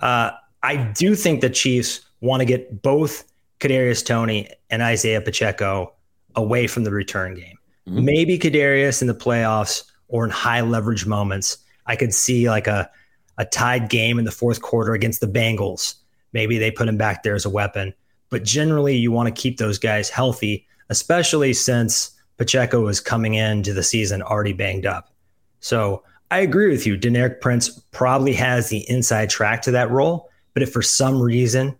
Uh, 0.00 0.30
I 0.62 0.76
do 0.76 1.14
think 1.14 1.40
the 1.40 1.50
Chiefs 1.50 2.00
want 2.20 2.40
to 2.40 2.44
get 2.44 2.82
both 2.82 3.24
Kadarius 3.60 4.04
Toney 4.04 4.48
and 4.70 4.82
Isaiah 4.82 5.20
Pacheco 5.20 5.92
away 6.34 6.66
from 6.66 6.84
the 6.84 6.90
return 6.90 7.34
game. 7.34 7.58
Mm-hmm. 7.88 8.04
Maybe 8.04 8.38
Kadarius 8.38 9.00
in 9.00 9.08
the 9.08 9.14
playoffs 9.14 9.84
or 10.08 10.24
in 10.24 10.30
high 10.30 10.60
leverage 10.60 11.06
moments. 11.06 11.58
I 11.86 11.96
could 11.96 12.14
see 12.14 12.48
like 12.48 12.66
a 12.66 12.90
a 13.38 13.44
tied 13.44 13.88
game 13.88 14.18
in 14.18 14.24
the 14.24 14.32
fourth 14.32 14.60
quarter 14.62 14.94
against 14.94 15.20
the 15.20 15.26
Bengals. 15.26 15.94
Maybe 16.32 16.58
they 16.58 16.70
put 16.70 16.88
him 16.88 16.96
back 16.96 17.22
there 17.22 17.34
as 17.34 17.44
a 17.44 17.50
weapon. 17.50 17.94
But 18.30 18.44
generally, 18.44 18.96
you 18.96 19.12
want 19.12 19.34
to 19.34 19.40
keep 19.40 19.56
those 19.56 19.78
guys 19.78 20.10
healthy, 20.10 20.66
especially 20.90 21.54
since 21.54 22.10
Pacheco 22.36 22.86
is 22.88 23.00
coming 23.00 23.34
into 23.34 23.72
the 23.72 23.82
season 23.82 24.22
already 24.22 24.52
banged 24.52 24.86
up. 24.86 25.14
So 25.60 26.02
I 26.30 26.40
agree 26.40 26.70
with 26.70 26.86
you. 26.86 26.98
Deneric 26.98 27.40
Prince 27.40 27.68
probably 27.90 28.34
has 28.34 28.68
the 28.68 28.88
inside 28.90 29.30
track 29.30 29.62
to 29.62 29.70
that 29.72 29.90
role. 29.90 30.30
But 30.54 30.62
if 30.62 30.72
for 30.72 30.82
some 30.82 31.20
reason 31.22 31.76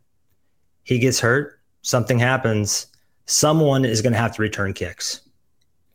he 0.84 0.98
gets 0.98 1.20
hurt, 1.20 1.60
something 1.82 2.18
happens, 2.18 2.86
someone 3.26 3.84
is 3.84 4.02
going 4.02 4.12
to 4.12 4.18
have 4.18 4.34
to 4.36 4.42
return 4.42 4.72
kicks. 4.72 5.20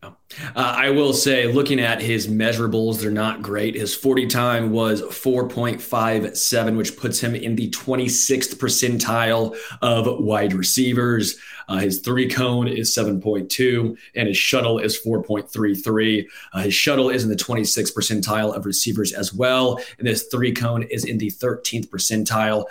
Uh, 0.03 0.75
I 0.77 0.89
will 0.89 1.13
say, 1.13 1.47
looking 1.47 1.79
at 1.79 2.01
his 2.01 2.27
measurables, 2.27 2.99
they're 2.99 3.11
not 3.11 3.41
great. 3.41 3.75
His 3.75 3.95
40 3.95 4.27
time 4.27 4.71
was 4.71 5.01
4.57, 5.01 6.77
which 6.77 6.97
puts 6.97 7.19
him 7.19 7.35
in 7.35 7.55
the 7.55 7.69
26th 7.69 8.55
percentile 8.55 9.55
of 9.81 10.23
wide 10.23 10.53
receivers. 10.53 11.37
Uh, 11.67 11.77
his 11.77 11.99
three 11.99 12.27
cone 12.27 12.67
is 12.67 12.95
7.2, 12.95 13.97
and 14.15 14.27
his 14.27 14.37
shuttle 14.37 14.79
is 14.79 14.99
4.33. 15.01 16.27
Uh, 16.51 16.61
his 16.61 16.73
shuttle 16.73 17.09
is 17.09 17.23
in 17.23 17.29
the 17.29 17.35
26th 17.35 17.93
percentile 17.93 18.55
of 18.55 18.65
receivers 18.65 19.13
as 19.13 19.33
well, 19.33 19.79
and 19.97 20.07
this 20.07 20.27
three 20.31 20.51
cone 20.51 20.83
is 20.83 21.05
in 21.05 21.17
the 21.17 21.31
13th 21.31 21.87
percentile 21.89 22.65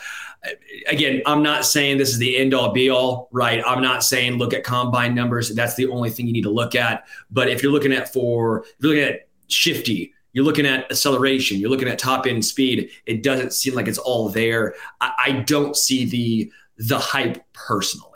again, 0.89 1.23
I'm 1.27 1.43
not 1.43 1.65
saying 1.65 1.99
this 1.99 2.11
is 2.11 2.19
the 2.19 2.37
end 2.37 2.55
all 2.55 2.73
be 2.73 2.91
all, 2.91 3.29
right? 3.33 3.63
I'm 3.67 3.83
not 3.83 4.03
saying 4.03 4.39
look 4.39 4.53
at 4.53 4.65
combine 4.65 5.15
numbers. 5.15 5.51
That's 5.51 5.75
the 5.75 5.89
only 5.89 6.11
thing 6.11 6.27
you 6.27 6.33
need 6.33 6.43
to 6.43 6.51
look 6.51 6.75
at. 6.75 7.07
But 7.31 7.49
if 7.49 7.63
you're 7.63 7.73
looking 7.73 7.93
at 7.93 8.13
for, 8.13 8.65
if 8.65 8.75
you're 8.81 8.95
looking 8.95 9.15
at 9.15 9.29
shifty, 9.49 10.13
you're 10.33 10.45
looking 10.45 10.67
at 10.67 10.91
acceleration, 10.91 11.59
you're 11.59 11.71
looking 11.71 11.89
at 11.89 11.99
top 11.99 12.27
end 12.27 12.45
speed, 12.45 12.91
it 13.07 13.23
doesn't 13.23 13.53
seem 13.53 13.75
like 13.75 13.87
it's 13.87 13.99
all 13.99 14.29
there. 14.29 14.75
I, 15.01 15.13
I 15.27 15.33
don't 15.47 15.77
see 15.77 16.05
the 16.07 16.53
the 16.79 16.99
hype 16.99 17.45
personally. 17.53 18.09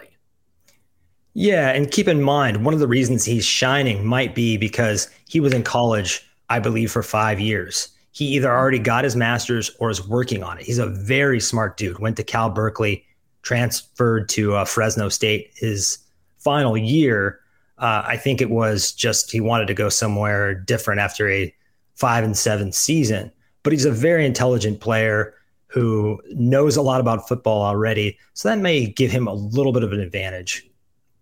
Yeah, 1.34 1.70
and 1.70 1.90
keep 1.90 2.08
in 2.08 2.22
mind, 2.22 2.64
one 2.64 2.72
of 2.72 2.80
the 2.80 2.88
reasons 2.88 3.24
he's 3.24 3.44
shining 3.44 4.06
might 4.06 4.34
be 4.34 4.56
because 4.56 5.10
he 5.28 5.38
was 5.38 5.52
in 5.52 5.62
college, 5.62 6.26
I 6.48 6.58
believe, 6.60 6.90
for 6.90 7.02
five 7.02 7.38
years 7.38 7.90
he 8.16 8.24
either 8.28 8.50
already 8.50 8.78
got 8.78 9.04
his 9.04 9.14
master's 9.14 9.70
or 9.78 9.90
is 9.90 10.08
working 10.08 10.42
on 10.42 10.56
it. 10.56 10.64
He's 10.64 10.78
a 10.78 10.86
very 10.86 11.38
smart 11.38 11.76
dude. 11.76 11.98
Went 11.98 12.16
to 12.16 12.24
Cal 12.24 12.48
Berkeley, 12.48 13.04
transferred 13.42 14.30
to 14.30 14.54
uh, 14.54 14.64
Fresno 14.64 15.10
State 15.10 15.50
his 15.54 15.98
final 16.38 16.78
year. 16.78 17.40
Uh, 17.76 18.04
I 18.06 18.16
think 18.16 18.40
it 18.40 18.48
was 18.48 18.92
just 18.92 19.30
he 19.30 19.38
wanted 19.38 19.66
to 19.66 19.74
go 19.74 19.90
somewhere 19.90 20.54
different 20.54 20.98
after 20.98 21.28
a 21.30 21.54
five 21.94 22.24
and 22.24 22.34
seven 22.34 22.72
season. 22.72 23.30
But 23.62 23.74
he's 23.74 23.84
a 23.84 23.90
very 23.90 24.24
intelligent 24.24 24.80
player 24.80 25.34
who 25.66 26.18
knows 26.30 26.74
a 26.74 26.80
lot 26.80 27.02
about 27.02 27.28
football 27.28 27.60
already. 27.60 28.18
So 28.32 28.48
that 28.48 28.60
may 28.60 28.86
give 28.86 29.10
him 29.10 29.26
a 29.26 29.34
little 29.34 29.72
bit 29.72 29.82
of 29.82 29.92
an 29.92 30.00
advantage. 30.00 30.65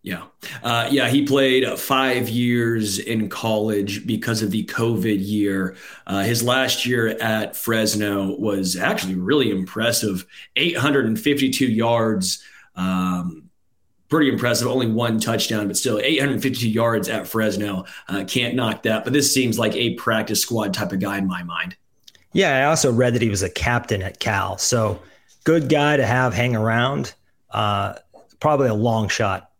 Yeah. 0.04 0.25
Uh, 0.62 0.87
yeah. 0.90 1.08
He 1.08 1.25
played 1.25 1.66
five 1.78 2.28
years 2.28 2.99
in 2.99 3.30
college 3.30 4.06
because 4.06 4.42
of 4.42 4.50
the 4.50 4.66
COVID 4.66 5.16
year. 5.18 5.76
Uh, 6.06 6.23
his 6.23 6.42
last 6.42 6.84
year 6.84 7.16
at 7.23 7.56
Fresno 7.56 8.37
was 8.38 8.76
actually 8.76 9.14
really 9.14 9.50
impressive 9.50 10.26
852 10.56 11.66
yards. 11.66 12.44
Um, 12.76 13.49
pretty 14.11 14.30
impressive. 14.30 14.68
Only 14.68 14.88
one 14.88 15.20
touchdown, 15.20 15.68
but 15.68 15.76
still 15.78 15.99
852 15.99 16.68
yards 16.68 17.08
at 17.08 17.26
Fresno. 17.26 17.87
Uh, 18.06 18.25
can't 18.28 18.54
knock 18.54 18.82
that. 18.82 19.04
But 19.04 19.14
this 19.14 19.32
seems 19.32 19.58
like 19.58 19.75
a 19.75 19.94
practice 19.94 20.42
squad 20.42 20.75
type 20.75 20.92
of 20.92 21.00
guy 21.00 21.16
in 21.16 21.26
my 21.26 21.42
mind. 21.44 21.76
Yeah. 22.34 22.58
I 22.58 22.64
also 22.64 22.92
read 22.92 23.14
that 23.14 23.23
he 23.23 23.30
was 23.30 23.42
a 23.42 23.49
captain 23.49 24.02
at 24.02 24.20
Cal. 24.20 24.58
So 24.58 25.00
good 25.44 25.70
guy 25.70 25.96
to 25.96 26.04
have 26.04 26.34
hang 26.34 26.54
around. 26.54 27.14
Uh, 27.49 27.94
probably 28.38 28.68
a 28.68 28.75
long 28.75 29.08
shot 29.08 29.50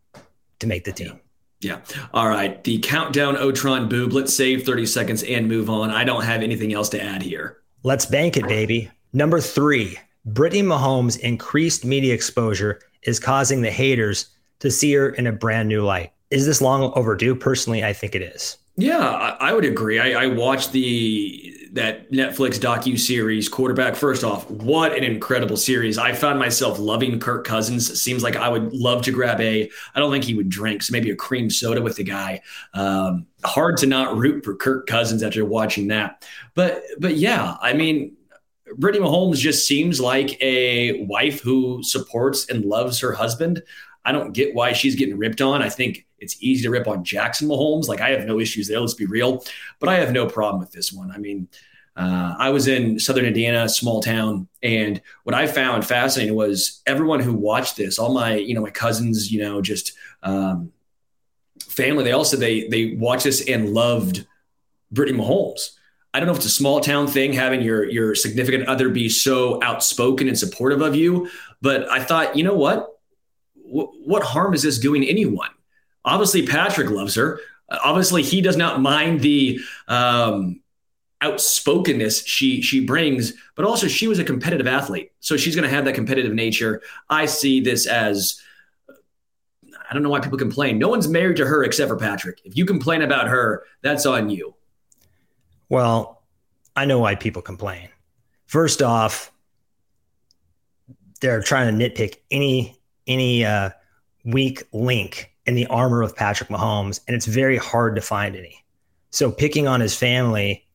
to 0.59 0.67
make 0.67 0.83
the 0.83 0.91
team. 0.91 1.19
Yeah. 1.61 1.81
All 2.13 2.29
right. 2.29 2.63
The 2.63 2.79
countdown 2.79 3.35
Otron 3.35 3.89
boob. 3.89 4.13
Let's 4.13 4.33
save 4.35 4.65
30 4.65 4.85
seconds 4.85 5.23
and 5.23 5.47
move 5.47 5.69
on. 5.69 5.89
I 5.89 6.03
don't 6.03 6.23
have 6.23 6.41
anything 6.41 6.73
else 6.73 6.89
to 6.89 7.01
add 7.01 7.21
here. 7.23 7.57
Let's 7.83 8.05
bank 8.05 8.37
it, 8.37 8.47
baby. 8.47 8.91
Number 9.13 9.39
three, 9.39 9.97
Brittany 10.25 10.63
Mahomes' 10.63 11.19
increased 11.19 11.85
media 11.85 12.13
exposure 12.13 12.81
is 13.03 13.19
causing 13.19 13.61
the 13.61 13.71
haters 13.71 14.29
to 14.59 14.69
see 14.71 14.93
her 14.93 15.09
in 15.09 15.27
a 15.27 15.31
brand 15.31 15.69
new 15.69 15.83
light. 15.83 16.11
Is 16.31 16.45
this 16.45 16.61
long 16.61 16.91
overdue? 16.95 17.35
Personally, 17.35 17.83
I 17.83 17.93
think 17.93 18.15
it 18.15 18.21
is. 18.21 18.57
Yeah, 18.77 18.99
I, 18.99 19.49
I 19.49 19.53
would 19.53 19.65
agree. 19.65 19.99
I, 19.99 20.23
I 20.23 20.27
watched 20.27 20.71
the 20.73 21.51
that 21.73 22.09
Netflix 22.11 22.57
docu 22.57 22.97
series, 22.99 23.49
Quarterback. 23.49 23.95
First 23.95 24.23
off, 24.23 24.49
what 24.49 24.93
an 24.93 25.03
incredible 25.03 25.55
series! 25.55 25.97
I 25.97 26.11
found 26.11 26.39
myself 26.39 26.77
loving 26.77 27.19
Kirk 27.19 27.45
Cousins. 27.45 28.01
Seems 28.01 28.21
like 28.21 28.35
I 28.35 28.49
would 28.49 28.73
love 28.73 29.01
to 29.03 29.11
grab 29.11 29.39
a. 29.39 29.69
I 29.93 29.99
don't 29.99 30.11
think 30.11 30.25
he 30.25 30.33
would 30.35 30.49
drink, 30.49 30.83
so 30.83 30.91
maybe 30.91 31.09
a 31.09 31.15
cream 31.15 31.49
soda 31.49 31.81
with 31.81 31.95
the 31.95 32.03
guy. 32.03 32.41
Um, 32.73 33.27
hard 33.45 33.77
to 33.77 33.87
not 33.87 34.17
root 34.17 34.43
for 34.43 34.55
Kirk 34.55 34.87
Cousins 34.87 35.23
after 35.23 35.45
watching 35.45 35.87
that. 35.87 36.25
But 36.53 36.83
but 36.99 37.15
yeah, 37.15 37.55
I 37.61 37.71
mean, 37.73 38.17
Brittany 38.75 39.05
Mahomes 39.05 39.37
just 39.37 39.65
seems 39.67 40.01
like 40.01 40.41
a 40.41 41.05
wife 41.05 41.39
who 41.39 41.81
supports 41.81 42.49
and 42.49 42.65
loves 42.65 42.99
her 42.99 43.13
husband. 43.13 43.63
I 44.05 44.11
don't 44.11 44.33
get 44.33 44.53
why 44.53 44.73
she's 44.73 44.95
getting 44.95 45.17
ripped 45.17 45.41
on. 45.41 45.61
I 45.61 45.69
think 45.69 46.05
it's 46.19 46.37
easy 46.41 46.63
to 46.63 46.69
rip 46.69 46.87
on 46.87 47.03
Jackson 47.03 47.47
Mahomes. 47.47 47.87
Like 47.87 48.01
I 48.01 48.09
have 48.11 48.25
no 48.25 48.39
issues 48.39 48.67
there. 48.67 48.79
Let's 48.79 48.93
be 48.93 49.05
real. 49.05 49.43
But 49.79 49.89
I 49.89 49.95
have 49.95 50.11
no 50.11 50.27
problem 50.27 50.59
with 50.59 50.71
this 50.71 50.93
one. 50.93 51.11
I 51.11 51.17
mean, 51.17 51.47
uh, 51.97 52.35
I 52.37 52.49
was 52.49 52.67
in 52.67 52.99
Southern 52.99 53.25
Indiana, 53.25 53.67
small 53.69 54.01
town, 54.01 54.47
and 54.61 55.01
what 55.23 55.33
I 55.33 55.47
found 55.47 55.85
fascinating 55.85 56.35
was 56.35 56.81
everyone 56.85 57.21
who 57.21 57.33
watched 57.33 57.77
this, 57.77 57.97
all 57.97 58.13
my, 58.13 58.35
you 58.35 58.53
know, 58.53 58.61
my 58.61 58.69
cousins, 58.69 59.31
you 59.31 59.41
know, 59.41 59.61
just 59.61 59.93
um, 60.21 60.71
family. 61.61 62.03
They 62.03 62.11
also 62.11 62.37
they 62.37 62.67
they 62.67 62.95
watched 62.95 63.23
this 63.23 63.47
and 63.47 63.73
loved 63.73 64.27
Brittany 64.91 65.19
Mahomes. 65.19 65.71
I 66.13 66.19
don't 66.19 66.27
know 66.27 66.33
if 66.33 66.37
it's 66.37 66.47
a 66.47 66.49
small 66.49 66.79
town 66.81 67.07
thing 67.07 67.33
having 67.33 67.61
your 67.61 67.89
your 67.89 68.13
significant 68.13 68.67
other 68.67 68.89
be 68.89 69.07
so 69.07 69.61
outspoken 69.63 70.27
and 70.27 70.37
supportive 70.37 70.81
of 70.81 70.95
you, 70.95 71.29
but 71.61 71.89
I 71.89 72.03
thought, 72.03 72.35
you 72.35 72.43
know 72.43 72.55
what? 72.55 72.94
What 73.67 74.23
harm 74.23 74.53
is 74.53 74.63
this 74.63 74.79
doing 74.79 75.03
anyone? 75.03 75.49
Obviously, 76.03 76.45
Patrick 76.45 76.89
loves 76.89 77.15
her. 77.15 77.39
Obviously, 77.69 78.21
he 78.21 78.41
does 78.41 78.57
not 78.57 78.81
mind 78.81 79.21
the 79.21 79.59
um, 79.87 80.61
outspokenness 81.23 82.25
she 82.27 82.61
she 82.61 82.85
brings, 82.85 83.33
but 83.55 83.65
also 83.65 83.87
she 83.87 84.07
was 84.07 84.19
a 84.19 84.23
competitive 84.23 84.67
athlete, 84.67 85.11
so 85.19 85.35
she's 85.35 85.55
going 85.55 85.67
to 85.67 85.75
have 85.75 85.85
that 85.85 85.95
competitive 85.95 86.33
nature. 86.33 86.81
I 87.09 87.25
see 87.25 87.59
this 87.59 87.87
as 87.87 88.41
I 89.89 89.93
don't 89.93 90.03
know 90.03 90.09
why 90.09 90.19
people 90.19 90.37
complain. 90.37 90.77
No 90.77 90.89
one's 90.89 91.07
married 91.07 91.37
to 91.37 91.45
her 91.45 91.63
except 91.63 91.89
for 91.89 91.97
Patrick. 91.97 92.41
If 92.43 92.57
you 92.57 92.65
complain 92.65 93.01
about 93.01 93.27
her, 93.27 93.63
that's 93.81 94.05
on 94.05 94.29
you. 94.29 94.55
Well, 95.69 96.23
I 96.75 96.85
know 96.85 96.99
why 96.99 97.15
people 97.15 97.41
complain. 97.41 97.89
First 98.45 98.81
off, 98.81 99.31
they're 101.21 101.41
trying 101.41 101.77
to 101.77 101.89
nitpick 101.89 102.17
any 102.29 102.74
any 103.07 103.45
uh, 103.45 103.69
weak 104.23 104.63
link 104.73 105.31
in 105.45 105.55
the 105.55 105.67
armor 105.67 106.01
of 106.01 106.15
Patrick 106.15 106.49
Mahomes, 106.49 106.99
and 107.07 107.15
it's 107.15 107.25
very 107.25 107.57
hard 107.57 107.95
to 107.95 108.01
find 108.01 108.35
any. 108.35 108.63
So 109.11 109.31
picking 109.31 109.67
on 109.67 109.79
his 109.79 109.95
family, 109.95 110.65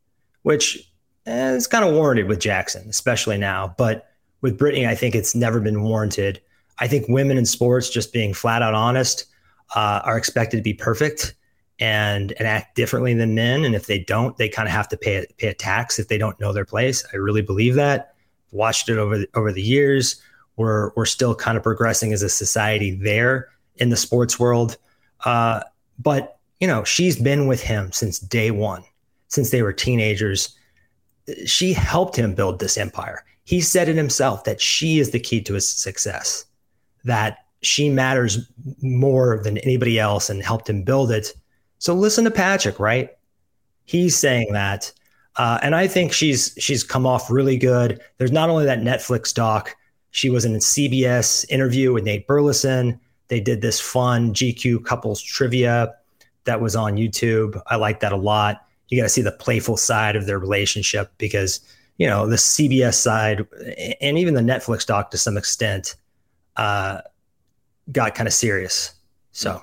which 0.43 0.79
eh, 1.27 1.53
is 1.53 1.67
kind 1.67 1.85
of 1.85 1.93
warranted 1.93 2.27
with 2.27 2.41
Jackson, 2.41 2.89
especially 2.89 3.37
now, 3.37 3.75
but 3.77 4.09
with 4.41 4.57
Brittany, 4.57 4.87
I 4.87 4.95
think 4.95 5.15
it's 5.15 5.35
never 5.35 5.61
been 5.61 5.83
warranted. 5.83 6.41
I 6.79 6.89
think 6.89 7.09
women 7.09 7.37
in 7.37 7.45
sports, 7.45 7.91
just 7.91 8.13
being 8.13 8.33
flat 8.33 8.63
out 8.63 8.75
honest, 8.75 9.27
uh, 9.75 10.01
are 10.05 10.17
expected 10.17 10.57
to 10.57 10.63
be 10.63 10.75
perfect 10.75 11.35
and 11.79 12.33
and 12.33 12.47
act 12.47 12.75
differently 12.75 13.15
than 13.15 13.35
men. 13.35 13.65
And 13.65 13.75
if 13.75 13.87
they 13.87 13.99
don't, 13.99 14.37
they 14.37 14.49
kind 14.49 14.69
of 14.69 14.73
have 14.73 14.89
to 14.89 14.97
pay 14.97 15.27
pay 15.39 15.49
a 15.49 15.55
tax 15.55 15.99
if 15.99 16.09
they 16.09 16.19
don't 16.19 16.39
know 16.41 16.53
their 16.53 16.65
place. 16.65 17.05
I 17.13 17.17
really 17.17 17.43
believe 17.43 17.75
that. 17.75 18.15
Watched 18.53 18.89
it 18.89 18.99
over 18.99 19.19
the, 19.19 19.29
over 19.35 19.53
the 19.53 19.63
years 19.63 20.21
we're 20.61 20.93
we're 20.95 21.07
still 21.07 21.35
kind 21.35 21.57
of 21.57 21.63
progressing 21.63 22.13
as 22.13 22.23
a 22.23 22.29
society 22.29 22.91
there 22.91 23.49
in 23.77 23.89
the 23.89 23.97
sports 23.97 24.39
world. 24.39 24.77
Uh, 25.25 25.61
but 25.99 26.39
you 26.61 26.69
know, 26.69 26.85
she's 26.85 27.19
been 27.19 27.47
with 27.47 27.63
him 27.63 27.91
since 27.93 28.19
day 28.19 28.51
one, 28.51 28.85
since 29.29 29.51
they 29.51 29.63
were 29.63 29.73
teenagers. 29.73 30.55
She 31.47 31.73
helped 31.73 32.15
him 32.15 32.35
build 32.35 32.59
this 32.59 32.77
empire. 32.77 33.25
He 33.45 33.63
said 33.63 33.89
it 33.89 33.97
himself 33.97 34.45
that 34.45 34.61
she 34.61 34.99
is 34.99 35.13
the 35.13 35.19
key 35.19 35.41
to 35.41 35.55
his 35.55 35.67
success, 35.67 36.45
that 37.05 37.39
she 37.63 37.89
matters 37.89 38.47
more 38.83 39.41
than 39.43 39.57
anybody 39.59 39.99
else 39.99 40.29
and 40.29 40.43
helped 40.43 40.69
him 40.69 40.83
build 40.83 41.11
it. 41.11 41.33
So 41.79 41.95
listen 41.95 42.25
to 42.25 42.31
Patrick, 42.31 42.79
right? 42.79 43.09
He's 43.85 44.15
saying 44.19 44.53
that. 44.53 44.93
Uh, 45.37 45.59
and 45.63 45.75
I 45.75 45.87
think 45.87 46.13
she's 46.13 46.55
she's 46.59 46.85
come 46.85 47.07
off 47.07 47.31
really 47.31 47.57
good. 47.57 47.99
There's 48.19 48.33
not 48.33 48.51
only 48.51 48.67
that 48.67 48.81
Netflix 48.81 49.33
doc, 49.33 49.75
she 50.11 50.31
was 50.31 50.45
in 50.45 50.55
a 50.55 50.59
CBS 50.59 51.49
interview 51.49 51.93
with 51.93 52.05
Nate 52.05 52.27
Burleson. 52.27 53.01
They 53.29 53.41
did 53.41 53.63
this 53.63 53.81
fun 53.81 54.35
GQ 54.35 54.85
couples 54.85 55.23
trivia 55.23 55.95
that 56.45 56.61
was 56.61 56.75
on 56.75 56.97
YouTube. 56.97 57.61
I 57.69 57.77
like 57.77 58.01
that 58.01 58.13
a 58.13 58.17
lot. 58.17 58.67
You 58.89 58.99
got 58.99 59.05
to 59.05 59.09
see 59.09 59.23
the 59.23 59.33
playful 59.33 59.77
side 59.77 60.17
of 60.17 60.27
their 60.27 60.39
relationship 60.39 61.13
because, 61.19 61.61
you 61.97 62.09
know, 62.09 62.27
the 62.27 62.37
CBS 62.37 62.95
side 62.95 63.47
and 64.01 64.19
even 64.19 64.35
the 64.35 64.41
Netflix 64.41 64.85
doc 64.85 65.13
to 65.13 65.19
some 65.19 65.37
extent 65.37 65.95
uh, 66.57 67.03
got 67.93 68.15
kind 68.17 68.27
of 68.27 68.33
serious. 68.33 68.95
So 69.31 69.63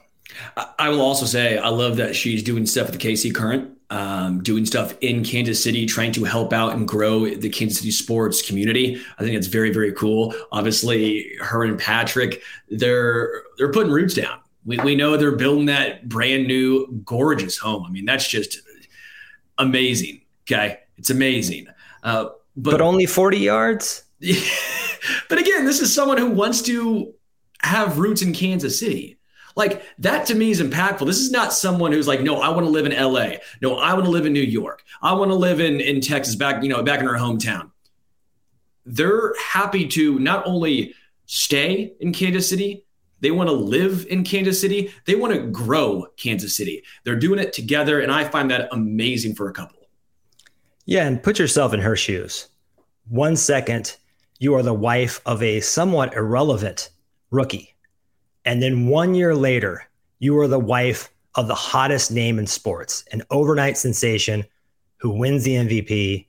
I 0.78 0.90
will 0.90 1.02
also 1.02 1.26
say 1.26 1.58
I 1.58 1.70
love 1.70 1.98
that 1.98 2.16
she's 2.16 2.44
doing 2.44 2.66
stuff 2.66 2.90
with 2.90 3.00
the 3.00 3.06
KC 3.08 3.34
Current, 3.34 3.77
um, 3.90 4.44
doing 4.44 4.66
stuff 4.66 4.96
in 5.02 5.24
Kansas 5.24 5.64
City, 5.64 5.86
trying 5.86 6.12
to 6.14 6.24
help 6.24 6.52
out 6.52 6.74
and 6.74 6.88
grow 6.88 7.30
the 7.30 7.50
Kansas 7.50 7.78
City 7.78 7.92
sports 7.92 8.46
community. 8.46 9.02
I 9.18 9.24
think 9.24 9.36
it's 9.36 9.48
very, 9.48 9.72
very 9.72 9.94
cool. 9.94 10.34
Obviously, 10.52 11.36
her 11.42 11.64
and 11.64 11.80
Patrick, 11.80 12.42
they're 12.70 13.44
they're 13.58 13.72
putting 13.72 13.92
roots 13.92 14.14
down. 14.14 14.40
We, 14.66 14.78
we 14.80 14.96
know 14.96 15.16
they're 15.16 15.36
building 15.36 15.68
that 15.68 16.10
brand 16.10 16.48
new, 16.48 17.02
gorgeous 17.06 17.58
home. 17.58 17.86
I 17.88 17.90
mean, 17.90 18.06
that's 18.06 18.28
just 18.28 18.60
amazing. 19.58 20.22
Okay, 20.44 20.80
it's 20.98 21.10
amazing. 21.10 21.68
Uh, 22.04 22.30
but, 22.56 22.72
but 22.72 22.82
only 22.82 23.06
forty 23.06 23.40
yards. 23.40 24.04
but 25.30 25.38
again, 25.38 25.66
this 25.66 25.80
is 25.80 25.94
someone 25.94 26.18
who 26.18 26.32
wants 26.32 26.62
to 26.64 27.14
have 27.62 28.00
roots 28.00 28.22
in 28.22 28.34
Kansas 28.34 28.80
City. 28.80 29.17
Like 29.58 29.82
that 29.98 30.28
to 30.28 30.36
me 30.36 30.52
is 30.52 30.62
impactful. 30.62 31.08
This 31.08 31.18
is 31.18 31.32
not 31.32 31.52
someone 31.52 31.92
who's 31.92 32.08
like, 32.08 32.22
no, 32.22 32.42
I 32.42 32.50
want 32.50 32.66
to 32.66 32.70
live 32.70 32.86
in 32.86 32.94
LA. 32.94 33.38
No, 33.60 33.78
I 33.78 33.94
want 33.96 34.06
to 34.06 34.12
live 34.12 34.28
in 34.28 34.32
New 34.32 34.40
York. 34.40 34.84
I 35.02 35.14
want 35.14 35.32
to 35.32 35.36
live 35.36 35.60
in 35.60 35.82
in 35.82 36.00
Texas, 36.00 36.36
back 36.36 36.62
you 36.62 36.70
know, 36.70 36.84
back 36.84 37.00
in 37.00 37.08
our 37.08 37.16
hometown. 37.16 37.72
They're 38.86 39.34
happy 39.44 39.88
to 39.88 40.20
not 40.20 40.46
only 40.46 40.94
stay 41.26 41.94
in 42.00 42.14
Kansas 42.14 42.48
City, 42.48 42.86
they 43.20 43.32
want 43.32 43.50
to 43.50 43.56
live 43.56 44.06
in 44.12 44.24
Kansas 44.24 44.62
City. 44.62 44.94
They 45.06 45.16
want 45.16 45.34
to 45.34 45.40
grow 45.40 46.06
Kansas 46.18 46.56
City. 46.56 46.84
They're 47.04 47.16
doing 47.16 47.40
it 47.40 47.52
together, 47.52 48.00
and 48.00 48.12
I 48.12 48.26
find 48.26 48.52
that 48.52 48.70
amazing 48.72 49.34
for 49.34 49.50
a 49.50 49.54
couple. 49.54 49.80
Yeah, 50.86 51.08
and 51.08 51.22
put 51.22 51.40
yourself 51.40 51.74
in 51.74 51.80
her 51.80 51.96
shoes. 51.96 52.48
One 53.10 53.36
second, 53.36 53.98
you 54.38 54.54
are 54.54 54.62
the 54.62 54.74
wife 54.74 55.20
of 55.26 55.42
a 55.42 55.62
somewhat 55.62 56.14
irrelevant 56.14 56.92
rookie. 57.32 57.74
And 58.48 58.64
then 58.64 58.88
one 58.88 59.14
year 59.14 59.36
later, 59.36 59.84
you 60.20 60.40
are 60.40 60.48
the 60.48 60.58
wife 60.58 61.10
of 61.36 61.50
the 61.50 61.54
hottest 61.54 62.12
name 62.12 62.40
in 62.40 62.48
sports, 62.48 63.04
an 63.12 63.22
overnight 63.30 63.78
sensation 63.78 64.46
who 64.96 65.10
wins 65.10 65.44
the 65.44 65.56
MVP. 65.56 66.26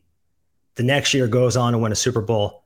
The 0.74 0.82
next 0.82 1.14
year 1.14 1.28
goes 1.28 1.56
on 1.56 1.72
to 1.72 1.78
win 1.78 1.92
a 1.92 1.94
Super 1.94 2.20
Bowl. 2.20 2.64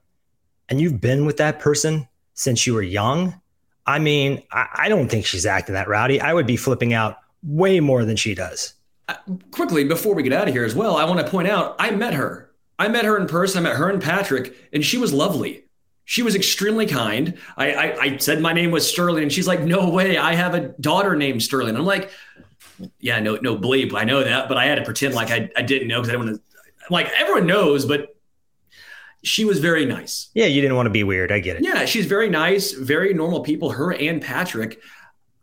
And 0.71 0.81
you've 0.81 1.03
been 1.03 1.27
with 1.27 1.37
that 1.37 1.61
person 1.61 2.09
since 2.33 2.67
you 2.67 2.73
were 2.73 2.83
young. 2.83 3.39
I 3.85 3.99
mean, 3.99 4.43
I, 4.53 4.69
I 4.75 4.89
don't 4.89 5.11
think 5.11 5.27
she's 5.27 5.45
acting 5.45 5.75
that 5.75 5.87
rowdy. 5.87 6.19
I 6.19 6.33
would 6.33 6.47
be 6.47 6.57
flipping 6.57 6.95
out 6.95 7.19
way 7.43 7.79
more 7.79 8.07
than 8.07 8.17
she 8.17 8.35
does. 8.35 8.73
Uh, 9.07 9.17
quickly, 9.51 9.85
before 9.85 10.15
we 10.15 10.23
get 10.23 10.33
out 10.33 10.49
of 10.49 10.55
here 10.55 10.65
as 10.65 10.75
well, 10.75 10.97
I 10.97 11.05
want 11.05 11.21
to 11.21 11.31
point 11.31 11.49
out 11.49 11.77
I 11.79 11.91
met 11.91 12.15
her. 12.15 12.51
I 12.79 12.89
met 12.89 13.05
her 13.05 13.19
in 13.19 13.27
person. 13.27 13.59
I 13.59 13.69
met 13.69 13.77
her 13.77 13.91
and 13.91 14.03
Patrick, 14.03 14.57
and 14.73 14.83
she 14.83 14.97
was 14.97 15.13
lovely. 15.13 15.62
She 16.05 16.23
was 16.23 16.35
extremely 16.35 16.87
kind. 16.87 17.39
I, 17.57 17.73
I, 17.73 18.01
I 18.01 18.17
said 18.17 18.41
my 18.41 18.53
name 18.53 18.71
was 18.71 18.89
Sterling, 18.89 19.23
and 19.23 19.33
she's 19.33 19.47
like, 19.47 19.61
"No 19.61 19.89
way, 19.89 20.19
I 20.19 20.35
have 20.35 20.55
a 20.55 20.69
daughter 20.81 21.17
named 21.17 21.43
Sterling." 21.43 21.77
I'm 21.77 21.85
like, 21.85 22.11
"Yeah, 22.99 23.21
no, 23.21 23.37
no 23.37 23.57
bleep, 23.57 23.95
I 23.95 24.05
know 24.05 24.23
that, 24.25 24.49
but 24.49 24.57
I 24.57 24.67
had 24.67 24.77
to 24.77 24.85
pretend 24.85 25.15
like 25.15 25.31
I, 25.31 25.49
I 25.57 25.63
didn't 25.63 25.89
know 25.89 26.01
because 26.01 26.09
I 26.09 26.13
didn't 26.13 26.27
want 26.27 26.37
to." 26.37 26.93
Like 26.93 27.09
everyone 27.17 27.47
knows, 27.47 27.87
but 27.87 28.17
she 29.23 29.45
was 29.45 29.61
very 29.61 29.85
nice. 29.85 30.31
Yeah, 30.35 30.47
you 30.47 30.61
didn't 30.61 30.77
want 30.77 30.87
to 30.87 30.91
be 30.91 31.05
weird. 31.05 31.31
I 31.31 31.39
get 31.39 31.57
it. 31.57 31.63
Yeah, 31.63 31.85
she's 31.85 32.07
very 32.07 32.29
nice, 32.29 32.73
very 32.73 33.15
normal 33.15 33.41
people. 33.41 33.71
Her 33.71 33.93
and 33.93 34.21
Patrick. 34.21 34.81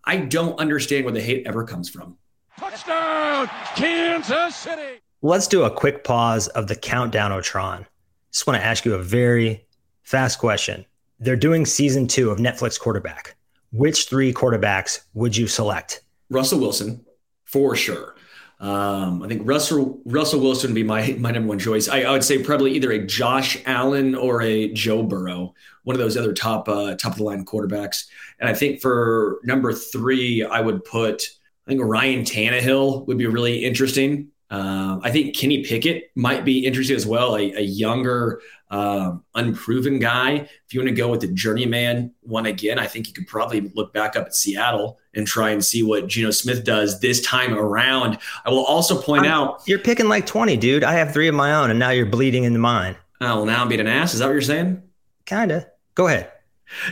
I 0.03 0.17
don't 0.17 0.59
understand 0.59 1.05
where 1.05 1.13
the 1.13 1.21
hate 1.21 1.45
ever 1.45 1.63
comes 1.63 1.89
from. 1.89 2.17
Touchdown, 2.57 3.47
Kansas 3.75 4.55
City. 4.55 4.99
Let's 5.21 5.47
do 5.47 5.63
a 5.63 5.71
quick 5.71 6.03
pause 6.03 6.47
of 6.49 6.67
the 6.67 6.75
countdown, 6.75 7.31
Otron. 7.31 7.85
Just 8.31 8.47
want 8.47 8.59
to 8.59 8.65
ask 8.65 8.85
you 8.85 8.95
a 8.95 9.03
very 9.03 9.65
Fast 10.09 10.39
question. 10.39 10.87
They're 11.19 11.35
doing 11.35 11.67
season 11.67 12.07
two 12.07 12.31
of 12.31 12.39
Netflix 12.39 12.79
quarterback. 12.79 13.35
Which 13.71 14.09
three 14.09 14.33
quarterbacks 14.33 15.01
would 15.13 15.37
you 15.37 15.45
select? 15.45 16.01
Russell 16.31 16.59
Wilson, 16.59 17.05
for 17.45 17.75
sure. 17.75 18.15
Um, 18.59 19.21
I 19.21 19.27
think 19.27 19.43
Russell 19.45 20.01
Russell 20.05 20.39
Wilson 20.39 20.71
would 20.71 20.75
be 20.75 20.81
my 20.81 21.15
my 21.19 21.29
number 21.29 21.49
one 21.49 21.59
choice. 21.59 21.87
I, 21.87 22.01
I, 22.01 22.11
would 22.13 22.23
say 22.23 22.41
probably 22.41 22.71
either 22.71 22.91
a 22.91 23.05
Josh 23.05 23.59
Allen 23.67 24.15
or 24.15 24.41
a 24.41 24.73
Joe 24.73 25.03
Burrow, 25.03 25.53
one 25.83 25.95
of 25.95 25.99
those 25.99 26.17
other 26.17 26.33
top 26.33 26.67
uh, 26.67 26.95
top 26.95 27.11
of 27.11 27.19
the 27.19 27.23
line 27.23 27.45
quarterbacks. 27.45 28.07
And 28.39 28.49
I 28.49 28.55
think 28.55 28.81
for 28.81 29.39
number 29.43 29.71
three, 29.73 30.43
I 30.43 30.59
would 30.59 30.83
put 30.85 31.21
I 31.67 31.69
think 31.69 31.83
Ryan 31.83 32.23
Tannehill 32.23 33.05
would 33.05 33.19
be 33.19 33.27
really 33.27 33.63
interesting. 33.63 34.29
Uh, 34.51 34.99
I 35.03 35.11
think 35.11 35.35
Kenny 35.35 35.63
Pickett 35.63 36.11
might 36.15 36.43
be 36.43 36.65
interesting 36.65 36.95
as 36.95 37.05
well, 37.05 37.35
a, 37.35 37.51
a 37.51 37.61
younger, 37.61 38.41
um, 38.71 39.23
unproven 39.35 39.99
guy. 39.99 40.31
If 40.33 40.73
you 40.73 40.79
want 40.79 40.89
to 40.89 40.95
go 40.95 41.07
with 41.07 41.21
the 41.21 41.27
journeyman 41.27 42.13
one 42.21 42.47
again, 42.47 42.79
I 42.79 42.87
think 42.87 43.07
you 43.07 43.13
could 43.13 43.27
probably 43.27 43.61
look 43.75 43.93
back 43.93 44.15
up 44.15 44.25
at 44.25 44.35
Seattle 44.35 44.97
and 45.13 45.27
try 45.27 45.51
and 45.51 45.63
see 45.63 45.83
what 45.83 46.07
Geno 46.07 46.31
Smith 46.31 46.63
does 46.63 46.99
this 46.99 47.21
time 47.21 47.53
around. 47.53 48.17
I 48.43 48.49
will 48.49 48.65
also 48.65 48.99
point 48.99 49.25
I'm, 49.25 49.31
out 49.31 49.67
you're 49.67 49.79
picking 49.79 50.07
like 50.07 50.25
20, 50.25 50.57
dude. 50.57 50.83
I 50.83 50.93
have 50.93 51.13
three 51.13 51.27
of 51.27 51.35
my 51.35 51.53
own, 51.53 51.69
and 51.69 51.77
now 51.77 51.91
you're 51.91 52.07
bleeding 52.07 52.43
into 52.43 52.59
mine. 52.59 52.95
Oh, 53.21 53.37
well, 53.37 53.45
now 53.45 53.61
I'm 53.61 53.67
being 53.67 53.81
an 53.81 53.87
ass. 53.87 54.13
Is 54.13 54.19
that 54.19 54.25
what 54.25 54.33
you're 54.33 54.41
saying? 54.41 54.81
Kinda. 55.25 55.67
Go 55.93 56.07
ahead. 56.07 56.31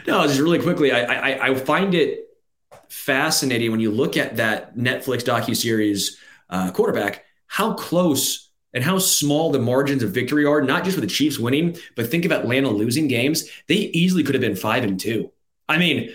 No, 0.06 0.26
just 0.28 0.40
really 0.40 0.60
quickly. 0.60 0.92
I, 0.92 1.02
I, 1.02 1.50
I 1.50 1.56
find 1.56 1.94
it 1.96 2.28
fascinating 2.90 3.72
when 3.72 3.80
you 3.80 3.92
look 3.92 4.18
at 4.18 4.38
that 4.38 4.76
Netflix 4.76 5.24
docu 5.24 5.56
series 5.56 6.18
uh, 6.50 6.72
quarterback 6.72 7.26
how 7.48 7.74
close 7.74 8.50
and 8.74 8.84
how 8.84 9.00
small 9.00 9.52
the 9.52 9.60
margins 9.60 10.04
of 10.04 10.12
victory 10.12 10.46
are, 10.46 10.62
not 10.62 10.84
just 10.84 10.98
with 10.98 11.08
the 11.08 11.14
Chiefs 11.14 11.40
winning, 11.40 11.76
but 11.96 12.08
think 12.08 12.26
of 12.26 12.32
Atlanta 12.32 12.70
losing 12.70 13.08
games. 13.08 13.50
They 13.68 13.76
easily 13.76 14.24
could 14.24 14.36
have 14.36 14.42
been 14.42 14.56
five 14.56 14.84
and 14.84 15.00
two. 15.00 15.32
I 15.70 15.78
mean, 15.78 16.12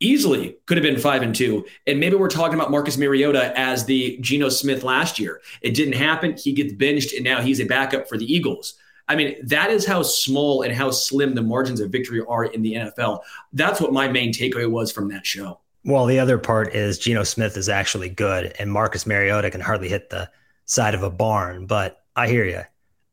easily 0.00 0.56
could 0.66 0.76
have 0.76 0.82
been 0.82 0.98
five 0.98 1.22
and 1.22 1.34
two. 1.34 1.66
And 1.86 2.00
maybe 2.00 2.16
we're 2.16 2.28
talking 2.28 2.54
about 2.54 2.70
Marcus 2.70 2.96
Mariota 2.96 3.58
as 3.58 3.84
the 3.84 4.18
Geno 4.20 4.48
Smith 4.48 4.82
last 4.82 5.18
year. 5.18 5.40
It 5.62 5.74
didn't 5.74 5.94
happen. 5.94 6.36
He 6.36 6.52
gets 6.52 6.72
benched, 6.72 7.14
and 7.14 7.24
now 7.24 7.40
he's 7.40 7.60
a 7.60 7.64
backup 7.64 8.08
for 8.08 8.16
the 8.16 8.30
Eagles. 8.30 8.74
I 9.08 9.14
mean, 9.14 9.36
that 9.44 9.70
is 9.70 9.86
how 9.86 10.02
small 10.02 10.62
and 10.62 10.74
how 10.74 10.90
slim 10.90 11.34
the 11.34 11.42
margins 11.42 11.80
of 11.80 11.90
victory 11.90 12.22
are 12.26 12.44
in 12.44 12.62
the 12.62 12.74
NFL. 12.74 13.20
That's 13.52 13.80
what 13.80 13.92
my 13.92 14.08
main 14.08 14.32
takeaway 14.32 14.68
was 14.68 14.90
from 14.90 15.08
that 15.08 15.24
show. 15.24 15.60
Well, 15.84 16.06
the 16.06 16.18
other 16.18 16.38
part 16.38 16.74
is 16.74 16.98
Geno 16.98 17.22
Smith 17.22 17.56
is 17.56 17.68
actually 17.68 18.08
good, 18.08 18.54
and 18.58 18.72
Marcus 18.72 19.06
Mariota 19.06 19.50
can 19.50 19.60
hardly 19.60 19.88
hit 19.88 20.10
the 20.10 20.28
side 20.66 20.94
of 20.94 21.02
a 21.02 21.10
barn, 21.10 21.66
but 21.66 22.04
I 22.14 22.28
hear 22.28 22.44
you. 22.44 22.62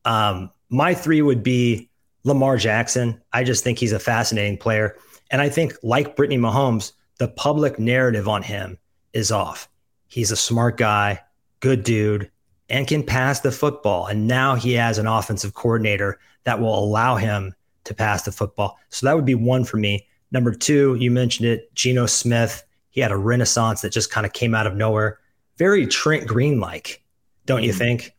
Um, 0.06 0.52
my 0.70 0.94
three 0.94 1.22
would 1.22 1.44
be 1.44 1.90
Lamar 2.24 2.58
Jackson. 2.58 3.22
I 3.32 3.44
just 3.44 3.64
think 3.64 3.80
he's 3.80 3.92
a 3.92 4.00
fascinating 4.00 4.58
player. 4.58 4.98
And 5.32 5.42
I 5.42 5.50
think, 5.50 5.76
like 5.84 6.16
Brittany 6.16 6.40
Mahomes, 6.40 6.94
the 7.20 7.28
public 7.28 7.80
narrative 7.80 8.28
on 8.28 8.44
him 8.44 8.78
is 9.14 9.32
off. 9.32 9.70
He's 10.08 10.32
a 10.32 10.36
smart 10.36 10.78
guy, 10.78 11.22
good 11.60 11.84
dude, 11.84 12.30
and 12.70 12.88
can 12.88 13.04
pass 13.04 13.40
the 13.40 13.52
football. 13.52 14.08
And 14.08 14.28
now 14.28 14.56
he 14.56 14.74
has 14.74 14.98
an 14.98 15.08
offensive 15.08 15.54
coordinator 15.54 16.20
that 16.44 16.60
will 16.60 16.78
allow 16.78 17.16
him 17.16 17.54
to 17.86 17.94
pass 17.94 18.24
the 18.24 18.32
football. 18.32 18.80
So 18.90 19.06
that 19.06 19.16
would 19.16 19.26
be 19.26 19.36
one 19.36 19.64
for 19.64 19.78
me. 19.78 20.08
Number 20.32 20.54
two, 20.54 20.96
you 20.96 21.12
mentioned 21.12 21.48
it, 21.48 21.74
Geno 21.76 22.06
Smith. 22.06 22.64
He 22.90 23.02
had 23.02 23.12
a 23.12 23.18
renaissance 23.18 23.82
that 23.82 23.92
just 23.92 24.12
kind 24.12 24.26
of 24.26 24.34
came 24.34 24.56
out 24.56 24.68
of 24.68 24.76
nowhere. 24.76 25.20
Very 25.58 25.86
Trent 25.86 26.28
Green 26.28 26.60
like 26.60 27.03
don't 27.46 27.64
you 27.64 27.70
mm-hmm. 27.70 27.78
think? 27.78 28.16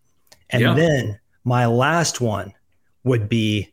And 0.51 0.63
yeah. 0.63 0.75
then 0.75 1.19
my 1.45 1.67
last 1.67 2.21
one 2.21 2.53
would 3.05 3.29
be 3.29 3.73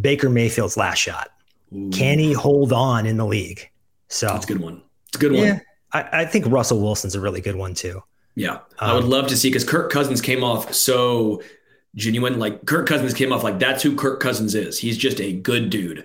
Baker 0.00 0.28
Mayfield's 0.28 0.76
last 0.76 0.98
shot. 0.98 1.30
Ooh. 1.74 1.90
Can 1.90 2.18
he 2.18 2.32
hold 2.32 2.72
on 2.72 3.06
in 3.06 3.16
the 3.16 3.26
league? 3.26 3.68
So 4.08 4.26
that's 4.26 4.44
a 4.44 4.48
good 4.48 4.60
one. 4.60 4.82
It's 5.08 5.16
a 5.16 5.20
good 5.20 5.32
one. 5.32 5.42
Yeah, 5.42 5.60
I, 5.92 6.20
I 6.20 6.24
think 6.24 6.46
Russell 6.46 6.80
Wilson's 6.80 7.14
a 7.14 7.20
really 7.20 7.40
good 7.40 7.56
one 7.56 7.74
too. 7.74 8.02
Yeah, 8.34 8.54
um, 8.54 8.60
I 8.78 8.94
would 8.94 9.04
love 9.04 9.26
to 9.28 9.36
see 9.36 9.48
because 9.48 9.64
Kirk 9.64 9.90
Cousins 9.90 10.20
came 10.20 10.44
off 10.44 10.72
so 10.74 11.42
genuine. 11.94 12.38
Like 12.38 12.64
Kirk 12.66 12.86
Cousins 12.86 13.14
came 13.14 13.32
off 13.32 13.42
like 13.42 13.58
that's 13.58 13.82
who 13.82 13.96
Kirk 13.96 14.20
Cousins 14.20 14.54
is. 14.54 14.78
He's 14.78 14.96
just 14.96 15.20
a 15.20 15.32
good 15.32 15.70
dude. 15.70 16.04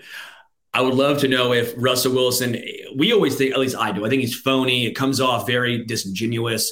I 0.73 0.81
would 0.81 0.93
love 0.93 1.19
to 1.19 1.27
know 1.27 1.53
if 1.53 1.73
Russell 1.77 2.13
Wilson. 2.13 2.61
We 2.95 3.13
always 3.13 3.35
think, 3.35 3.51
at 3.53 3.59
least 3.59 3.75
I 3.77 3.91
do. 3.91 4.05
I 4.05 4.09
think 4.09 4.21
he's 4.21 4.35
phony. 4.35 4.85
It 4.85 4.93
comes 4.93 5.19
off 5.19 5.47
very 5.47 5.83
disingenuous. 5.85 6.71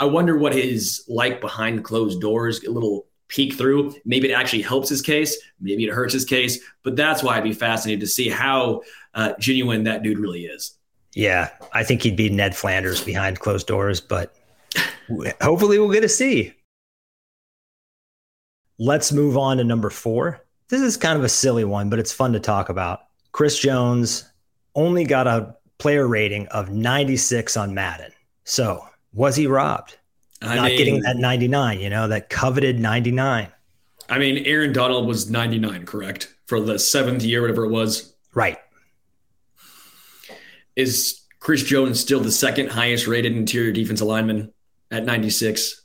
I 0.00 0.04
wonder 0.04 0.36
what 0.36 0.54
he's 0.54 1.04
like 1.08 1.40
behind 1.40 1.84
closed 1.84 2.20
doors, 2.20 2.62
a 2.64 2.70
little 2.70 3.06
peek 3.28 3.54
through. 3.54 3.94
Maybe 4.04 4.30
it 4.30 4.34
actually 4.34 4.62
helps 4.62 4.88
his 4.88 5.02
case. 5.02 5.36
Maybe 5.60 5.84
it 5.84 5.92
hurts 5.92 6.12
his 6.12 6.24
case. 6.24 6.58
But 6.82 6.96
that's 6.96 7.22
why 7.22 7.36
I'd 7.36 7.44
be 7.44 7.52
fascinated 7.52 8.00
to 8.00 8.06
see 8.06 8.28
how 8.28 8.82
uh, 9.14 9.34
genuine 9.38 9.84
that 9.84 10.02
dude 10.02 10.18
really 10.18 10.46
is. 10.46 10.74
Yeah, 11.14 11.50
I 11.72 11.84
think 11.84 12.02
he'd 12.02 12.16
be 12.16 12.30
Ned 12.30 12.56
Flanders 12.56 13.02
behind 13.02 13.40
closed 13.40 13.66
doors, 13.66 14.00
but 14.00 14.34
hopefully 15.40 15.78
we'll 15.78 15.90
get 15.90 16.02
to 16.02 16.08
see. 16.08 16.54
Let's 18.78 19.10
move 19.10 19.36
on 19.36 19.56
to 19.56 19.64
number 19.64 19.90
four. 19.90 20.44
This 20.68 20.80
is 20.80 20.96
kind 20.96 21.18
of 21.18 21.24
a 21.24 21.28
silly 21.28 21.64
one, 21.64 21.90
but 21.90 21.98
it's 21.98 22.12
fun 22.12 22.32
to 22.34 22.40
talk 22.40 22.68
about. 22.68 23.00
Chris 23.32 23.58
Jones 23.58 24.30
only 24.74 25.04
got 25.04 25.26
a 25.26 25.56
player 25.78 26.06
rating 26.06 26.46
of 26.48 26.70
96 26.70 27.56
on 27.56 27.74
Madden. 27.74 28.12
So 28.44 28.86
Was 29.18 29.34
he 29.34 29.48
robbed? 29.48 29.98
I 30.40 30.54
Not 30.54 30.68
mean, 30.68 30.78
getting 30.78 31.00
that 31.00 31.16
99, 31.16 31.80
you 31.80 31.90
know, 31.90 32.06
that 32.06 32.30
coveted 32.30 32.78
99. 32.78 33.48
I 34.08 34.18
mean, 34.18 34.46
Aaron 34.46 34.72
Donald 34.72 35.08
was 35.08 35.28
99, 35.28 35.86
correct? 35.86 36.32
For 36.46 36.60
the 36.60 36.78
seventh 36.78 37.24
year, 37.24 37.40
whatever 37.40 37.64
it 37.64 37.70
was. 37.70 38.14
Right. 38.32 38.58
Is 40.76 41.20
Chris 41.40 41.64
Jones 41.64 41.98
still 41.98 42.20
the 42.20 42.30
second 42.30 42.70
highest 42.70 43.08
rated 43.08 43.36
interior 43.36 43.72
defensive 43.72 44.06
lineman 44.06 44.52
at 44.92 45.04
96? 45.04 45.82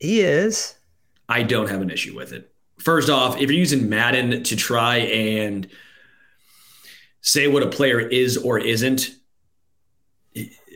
He 0.00 0.20
is. 0.20 0.74
I 1.28 1.44
don't 1.44 1.70
have 1.70 1.82
an 1.82 1.90
issue 1.90 2.16
with 2.16 2.32
it. 2.32 2.52
First 2.78 3.08
off, 3.08 3.36
if 3.36 3.42
you're 3.42 3.52
using 3.52 3.88
Madden 3.88 4.42
to 4.42 4.56
try 4.56 4.96
and 4.96 5.68
say 7.20 7.46
what 7.46 7.62
a 7.62 7.68
player 7.68 8.00
is 8.00 8.36
or 8.38 8.58
isn't, 8.58 9.19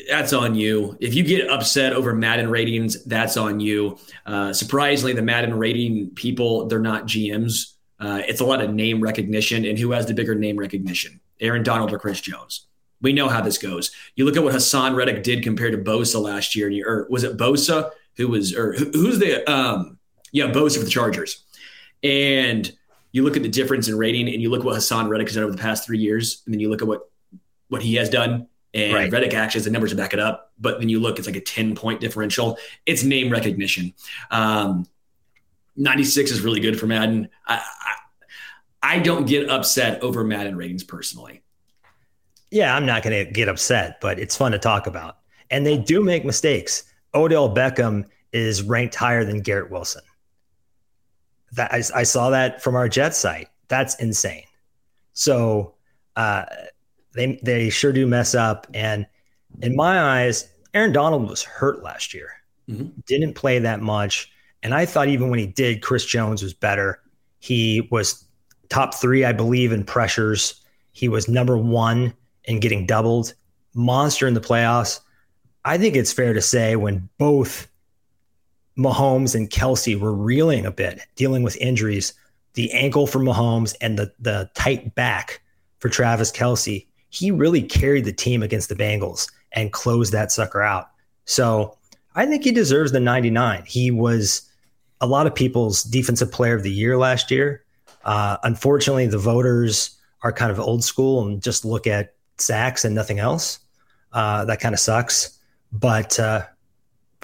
that's 0.08 0.32
on 0.32 0.54
you. 0.54 0.96
If 1.00 1.14
you 1.14 1.22
get 1.22 1.48
upset 1.50 1.92
over 1.92 2.14
Madden 2.14 2.50
ratings, 2.50 3.04
that's 3.04 3.36
on 3.36 3.60
you. 3.60 3.98
Uh, 4.26 4.52
surprisingly, 4.52 5.12
the 5.12 5.22
Madden 5.22 5.54
rating 5.54 6.10
people, 6.10 6.66
they're 6.66 6.78
not 6.78 7.06
GMs. 7.06 7.74
Uh, 7.98 8.22
it's 8.26 8.40
a 8.40 8.44
lot 8.44 8.62
of 8.62 8.72
name 8.72 9.00
recognition, 9.00 9.64
and 9.64 9.78
who 9.78 9.92
has 9.92 10.06
the 10.06 10.14
bigger 10.14 10.34
name 10.34 10.56
recognition, 10.56 11.20
Aaron 11.40 11.62
Donald 11.62 11.92
or 11.92 11.98
Chris 11.98 12.20
Jones? 12.20 12.66
We 13.00 13.12
know 13.12 13.28
how 13.28 13.40
this 13.40 13.58
goes. 13.58 13.92
You 14.16 14.24
look 14.24 14.36
at 14.36 14.42
what 14.42 14.54
Haason 14.54 14.94
Reddick 14.94 15.22
did 15.22 15.42
compared 15.42 15.72
to 15.72 15.78
Bosa 15.78 16.20
last 16.20 16.56
year, 16.56 16.66
and 16.66 16.76
you, 16.76 16.84
or 16.86 17.06
was 17.10 17.24
it 17.24 17.36
Bosa 17.36 17.90
who 18.16 18.28
was, 18.28 18.54
or 18.54 18.72
who, 18.74 18.90
who's 18.92 19.18
the, 19.18 19.48
um, 19.50 19.98
yeah, 20.32 20.46
Bosa 20.46 20.78
for 20.78 20.84
the 20.84 20.90
Chargers, 20.90 21.44
and 22.02 22.72
you 23.12 23.22
look 23.22 23.36
at 23.36 23.42
the 23.42 23.48
difference 23.48 23.88
in 23.88 23.96
rating, 23.96 24.28
and 24.28 24.42
you 24.42 24.50
look 24.50 24.60
at 24.60 24.66
what 24.66 24.76
Haason 24.76 25.08
Reddick 25.08 25.28
has 25.28 25.36
done 25.36 25.44
over 25.44 25.52
the 25.52 25.62
past 25.62 25.86
three 25.86 25.98
years, 25.98 26.42
and 26.46 26.54
then 26.54 26.60
you 26.60 26.70
look 26.70 26.82
at 26.82 26.88
what 26.88 27.08
what 27.68 27.82
he 27.82 27.94
has 27.94 28.10
done 28.10 28.48
and 28.74 28.92
Right. 28.92 29.10
Reddick 29.12 29.34
actually 29.34 29.60
has 29.60 29.64
the 29.64 29.70
numbers 29.70 29.92
to 29.92 29.96
back 29.96 30.12
it 30.12 30.18
up. 30.18 30.52
But 30.58 30.80
then 30.80 30.88
you 30.88 31.00
look, 31.00 31.18
it's 31.18 31.28
like 31.28 31.36
a 31.36 31.40
10 31.40 31.76
point 31.76 32.00
differential. 32.00 32.58
It's 32.84 33.04
name 33.04 33.30
recognition. 33.30 33.94
Um, 34.30 34.86
96 35.76 36.32
is 36.32 36.40
really 36.40 36.60
good 36.60 36.78
for 36.78 36.86
Madden. 36.86 37.28
I, 37.46 37.56
I, 37.56 38.96
I 38.96 38.98
don't 38.98 39.26
get 39.26 39.48
upset 39.48 40.02
over 40.02 40.24
Madden 40.24 40.56
ratings 40.56 40.84
personally. 40.84 41.42
Yeah, 42.50 42.76
I'm 42.76 42.84
not 42.84 43.02
going 43.02 43.24
to 43.24 43.30
get 43.32 43.48
upset, 43.48 44.00
but 44.00 44.18
it's 44.18 44.36
fun 44.36 44.52
to 44.52 44.58
talk 44.58 44.86
about. 44.86 45.18
And 45.50 45.64
they 45.64 45.78
do 45.78 46.02
make 46.02 46.24
mistakes. 46.24 46.84
Odell 47.14 47.52
Beckham 47.52 48.06
is 48.32 48.62
ranked 48.62 48.94
higher 48.94 49.24
than 49.24 49.40
Garrett 49.40 49.70
Wilson. 49.70 50.02
That 51.52 51.72
I, 51.72 51.82
I 51.94 52.02
saw 52.02 52.30
that 52.30 52.62
from 52.62 52.74
our 52.74 52.88
Jet 52.88 53.14
site. 53.14 53.48
That's 53.68 53.94
insane. 53.96 54.44
So 55.12 55.74
uh, 56.16 56.44
they 57.14 57.38
they 57.42 57.70
sure 57.70 57.92
do 57.92 58.06
mess 58.06 58.34
up. 58.34 58.66
And 58.74 59.06
in 59.62 59.76
my 59.76 60.00
eyes, 60.00 60.48
Aaron 60.74 60.92
Donald 60.92 61.28
was 61.28 61.42
hurt 61.42 61.82
last 61.82 62.12
year. 62.14 62.30
Mhm. 62.68 62.92
Didn't 63.06 63.34
play 63.34 63.58
that 63.58 63.80
much. 63.80 64.30
And 64.62 64.74
I 64.74 64.86
thought 64.86 65.08
even 65.08 65.30
when 65.30 65.38
he 65.38 65.46
did, 65.46 65.82
Chris 65.82 66.04
Jones 66.04 66.42
was 66.42 66.54
better. 66.54 67.00
He 67.38 67.86
was 67.90 68.24
top 68.70 68.94
three, 68.94 69.24
I 69.24 69.32
believe, 69.32 69.72
in 69.72 69.84
pressures. 69.84 70.54
He 70.92 71.08
was 71.08 71.28
number 71.28 71.58
one 71.58 72.14
in 72.44 72.60
getting 72.60 72.86
doubled. 72.86 73.34
Monster 73.74 74.26
in 74.26 74.34
the 74.34 74.40
playoffs. 74.40 75.00
I 75.64 75.78
think 75.78 75.96
it's 75.96 76.12
fair 76.12 76.32
to 76.32 76.40
say 76.42 76.76
when 76.76 77.08
both 77.18 77.68
Mahomes 78.78 79.34
and 79.34 79.50
Kelce 79.50 79.98
were 79.98 80.12
reeling 80.14 80.66
a 80.66 80.70
bit, 80.70 81.00
dealing 81.16 81.42
with 81.42 81.56
injuries, 81.58 82.12
the 82.54 82.72
ankle 82.72 83.06
for 83.06 83.18
Mahomes 83.18 83.74
and 83.80 83.98
the 83.98 84.12
the 84.18 84.50
tight 84.54 84.94
back 84.94 85.40
for 85.78 85.88
Travis 85.88 86.32
Kelce, 86.32 86.86
he 87.14 87.30
really 87.30 87.62
carried 87.62 88.04
the 88.04 88.12
team 88.12 88.42
against 88.42 88.68
the 88.68 88.74
Bengals 88.74 89.30
and 89.52 89.72
closed 89.72 90.12
that 90.12 90.32
sucker 90.32 90.62
out. 90.62 90.90
So 91.26 91.76
I 92.16 92.26
think 92.26 92.42
he 92.42 92.50
deserves 92.50 92.90
the 92.90 92.98
99. 92.98 93.62
He 93.66 93.90
was 93.92 94.42
a 95.00 95.06
lot 95.06 95.26
of 95.26 95.34
people's 95.34 95.84
defensive 95.84 96.32
player 96.32 96.54
of 96.56 96.64
the 96.64 96.72
year 96.72 96.98
last 96.98 97.30
year. 97.30 97.64
Uh, 98.04 98.36
unfortunately, 98.42 99.06
the 99.06 99.18
voters 99.18 99.96
are 100.22 100.32
kind 100.32 100.50
of 100.50 100.58
old 100.58 100.82
school 100.82 101.24
and 101.24 101.40
just 101.40 101.64
look 101.64 101.86
at 101.86 102.14
sacks 102.38 102.84
and 102.84 102.94
nothing 102.94 103.20
else. 103.20 103.60
Uh, 104.12 104.44
that 104.46 104.58
kind 104.58 104.74
of 104.74 104.80
sucks. 104.80 105.38
But 105.72 106.18
uh, 106.18 106.42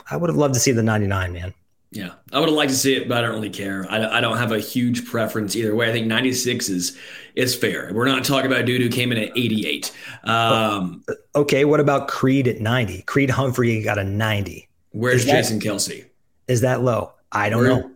I 0.08 0.16
would 0.16 0.30
have 0.30 0.36
loved 0.36 0.54
to 0.54 0.60
see 0.60 0.72
the 0.72 0.82
99, 0.84 1.32
man. 1.32 1.52
Yeah, 1.92 2.12
I 2.32 2.38
would 2.38 2.48
have 2.48 2.56
liked 2.56 2.70
to 2.70 2.76
see 2.76 2.94
it, 2.94 3.08
but 3.08 3.18
I 3.18 3.22
don't 3.22 3.32
really 3.34 3.50
care. 3.50 3.84
I, 3.90 4.18
I 4.18 4.20
don't 4.20 4.36
have 4.36 4.52
a 4.52 4.60
huge 4.60 5.06
preference 5.06 5.56
either 5.56 5.74
way. 5.74 5.88
I 5.88 5.92
think 5.92 6.06
96 6.06 6.68
is 6.68 6.96
is 7.34 7.54
fair. 7.56 7.90
We're 7.92 8.06
not 8.06 8.22
talking 8.24 8.46
about 8.46 8.60
a 8.60 8.64
dude 8.64 8.80
who 8.80 8.88
came 8.88 9.10
in 9.10 9.18
at 9.18 9.36
88. 9.36 9.92
Um, 10.24 11.04
Okay, 11.34 11.64
what 11.64 11.80
about 11.80 12.06
Creed 12.06 12.46
at 12.46 12.60
90? 12.60 13.02
Creed 13.02 13.30
Humphrey 13.30 13.82
got 13.82 13.98
a 13.98 14.04
90. 14.04 14.68
where's 14.92 15.24
that- 15.24 15.32
Jason 15.32 15.58
Kelce? 15.60 16.04
Is 16.46 16.60
that 16.60 16.82
low? 16.82 17.12
I 17.32 17.48
don't 17.50 17.60
Where- 17.62 17.68
know. 17.70 17.90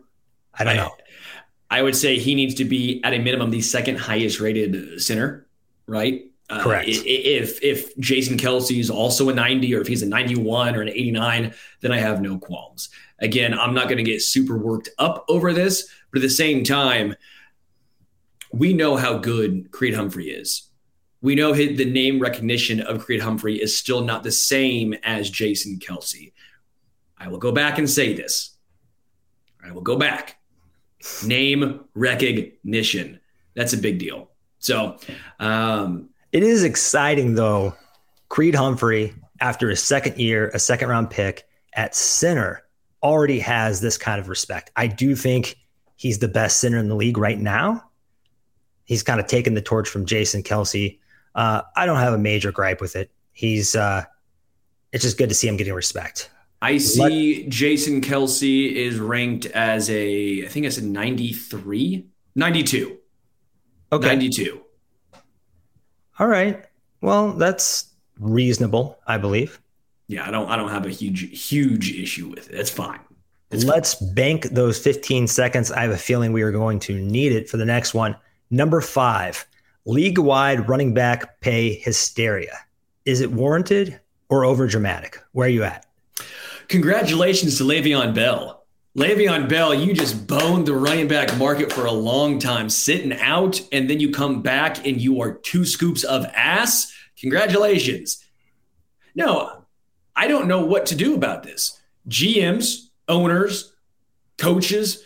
I 0.59 0.65
don't 0.65 0.77
know. 0.77 0.91
I 1.71 1.83
would 1.83 1.97
say 1.97 2.19
he 2.19 2.35
needs 2.37 2.55
to 2.57 2.65
be 2.65 3.01
at 3.05 3.13
a 3.15 3.19
minimum 3.19 3.51
the 3.51 3.61
second 3.61 3.99
highest 3.99 4.39
rated 4.41 5.01
center, 5.03 5.47
right? 5.87 6.23
Uh, 6.51 6.63
Correct. 6.63 6.89
if 6.89 7.63
if 7.63 7.97
Jason 7.99 8.37
Kelce 8.37 8.79
is 8.79 8.91
also 8.91 9.31
a 9.31 9.35
90 9.35 9.75
or 9.75 9.81
if 9.81 9.87
he's 9.87 10.03
a 10.03 10.07
91 10.07 10.77
or 10.77 10.83
an 10.83 10.89
89, 10.89 11.55
then 11.81 11.93
I 11.93 11.99
have 11.99 12.21
no 12.21 12.39
qualms. 12.39 12.91
Again, 13.19 13.59
I'm 13.59 13.73
not 13.73 13.85
going 13.85 13.97
to 13.97 14.03
get 14.03 14.21
super 14.21 14.59
worked 14.59 14.91
up 14.99 15.25
over 15.29 15.53
this, 15.53 15.89
but 16.11 16.19
at 16.19 16.23
the 16.23 16.29
same 16.29 16.63
time, 16.63 17.15
we 18.53 18.75
know 18.75 18.97
how 18.97 19.19
good 19.19 19.71
Creed 19.71 19.95
Humphrey 19.95 20.31
is. 20.31 20.69
We 21.23 21.35
know 21.35 21.55
his, 21.55 21.79
the 21.79 21.91
name 21.91 22.21
recognition 22.21 22.81
of 22.81 23.05
Creed 23.05 23.23
Humphrey 23.23 23.61
is 23.61 23.79
still 23.79 24.03
not 24.03 24.23
the 24.23 24.33
same 24.33 24.95
as 25.03 25.31
Jason 25.31 25.79
Kelce. 25.79 26.33
I 27.17 27.29
will 27.29 27.39
go 27.39 27.53
back 27.53 27.79
and 27.79 27.89
say 27.89 28.13
this. 28.13 28.57
I 29.67 29.73
will 29.73 29.81
go 29.81 29.97
back 29.97 30.37
name 31.25 31.81
recognition. 31.95 33.21
That's 33.55 33.73
a 33.73 33.79
big 33.79 33.99
deal. 33.99 34.31
So, 34.59 34.99
um, 35.39 36.11
It 36.35 36.43
is 36.43 36.65
exciting, 36.65 37.37
though. 37.37 37.77
Creed 38.29 38.57
Humphrey, 38.57 39.15
after 39.41 39.71
his 39.71 39.81
second 39.81 40.19
year, 40.19 40.49
a 40.53 40.59
second 40.59 40.89
round 40.89 41.09
pick 41.09 41.47
at 41.75 41.95
center, 41.95 42.65
already 43.05 43.39
has 43.39 43.81
this 43.81 43.97
kind 43.97 44.21
of 44.21 44.29
respect. 44.29 44.73
I 44.75 44.89
do 44.89 45.15
think 45.15 45.57
he's 45.95 46.19
the 46.19 46.27
best 46.27 46.59
center 46.59 46.79
in 46.79 46.89
the 46.89 46.97
league 46.97 47.19
right 47.19 47.39
now. 47.39 47.85
He's 48.85 49.05
kind 49.05 49.21
of 49.21 49.29
taken 49.29 49.55
the 49.55 49.63
torch 49.63 49.89
from 49.89 50.07
Jason 50.07 50.43
Kelce. 50.43 50.99
Uh, 51.37 51.63
I 51.77 51.87
don't 51.87 51.99
have 51.99 52.15
a 52.15 52.19
major 52.19 52.51
gripe 52.51 52.81
with 52.81 52.97
it. 52.97 53.13
He's, 53.33 53.77
uh, 53.77 54.03
it's 54.91 55.05
just 55.05 55.17
good 55.17 55.29
to 55.29 55.37
see 55.37 55.47
him 55.47 55.57
getting 55.57 55.73
respect. 55.73 56.31
I 56.61 56.79
see 56.79 57.47
Jason 57.47 58.01
Kelce 58.01 58.73
is 58.73 58.99
ranked 58.99 59.47
as 59.47 59.89
a, 59.89 60.45
I 60.45 60.49
think 60.49 60.67
it's 60.67 60.79
a 60.79 60.85
93, 60.85 62.09
92, 62.35 62.99
Okay. 63.93 64.09
92. 64.09 64.64
All 66.19 66.27
right. 66.27 66.65
Well, 67.01 67.33
that's 67.33 67.89
reasonable, 68.19 68.99
I 69.07 69.19
believe. 69.19 69.61
Yeah, 70.07 70.27
I 70.27 70.31
don't, 70.31 70.49
I 70.49 70.57
don't 70.57 70.71
have 70.71 70.87
a 70.87 70.91
huge, 70.91 71.49
huge 71.49 71.93
issue 71.93 72.29
with 72.29 72.51
it. 72.51 72.57
That's 72.57 72.71
fine. 72.71 73.01
It's 73.51 73.65
Let's 73.65 73.95
bank 73.95 74.45
those 74.51 74.79
15 74.79 75.27
seconds. 75.27 75.71
I 75.71 75.83
have 75.83 75.91
a 75.91 75.99
feeling 75.99 76.33
we 76.33 76.43
are 76.43 76.53
going 76.53 76.79
to 76.81 77.01
need 77.01 77.33
it 77.33 77.49
for 77.49 77.57
the 77.57 77.65
next 77.65 77.95
one. 77.95 78.17
Number 78.51 78.81
five, 78.81 79.47
league 79.85 80.19
wide 80.19 80.69
running 80.69 80.95
back 80.95 81.41
pay 81.41 81.75
hysteria. 81.75 82.59
Is 83.05 83.21
it 83.21 83.33
warranted 83.33 84.01
or 84.29 84.43
overdramatic? 84.43 85.17
Where 85.33 85.47
are 85.47 85.51
you 85.51 85.65
at? 85.65 85.87
Congratulations 86.69 87.59
to 87.59 87.65
Le'Veon 87.65 88.15
Bell. 88.15 88.64
Le'Veon 88.97 89.49
Bell, 89.49 89.75
you 89.75 89.93
just 89.93 90.29
boned 90.29 90.67
the 90.67 90.73
running 90.73 91.09
back 91.09 91.37
market 91.37 91.73
for 91.73 91.85
a 91.85 91.93
long 91.93 92.39
time, 92.39 92.71
sitting 92.71 93.13
out, 93.15 93.61
and 93.73 93.91
then 93.91 93.99
you 93.99 94.13
come 94.13 94.41
back 94.41 94.87
and 94.87 95.01
you 95.01 95.21
are 95.21 95.35
two 95.35 95.65
scoops 95.65 96.05
of 96.05 96.25
ass. 96.27 96.95
Congratulations. 97.19 98.25
No, 99.17 99.65
I 100.15 100.29
don't 100.29 100.47
know 100.47 100.65
what 100.65 100.87
to 100.87 100.95
do 100.95 101.17
about 101.17 101.43
this. 101.43 101.81
GMs, 102.09 102.91
owners, 103.09 103.73
coaches, 104.39 105.03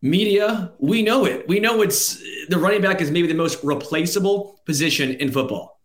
media, 0.00 0.72
we 0.80 1.02
know 1.02 1.24
it. 1.24 1.46
We 1.46 1.60
know 1.60 1.80
it's 1.80 2.20
the 2.48 2.58
running 2.58 2.82
back 2.82 3.00
is 3.00 3.12
maybe 3.12 3.28
the 3.28 3.34
most 3.34 3.62
replaceable 3.62 4.60
position 4.66 5.12
in 5.12 5.30
football. 5.30 5.80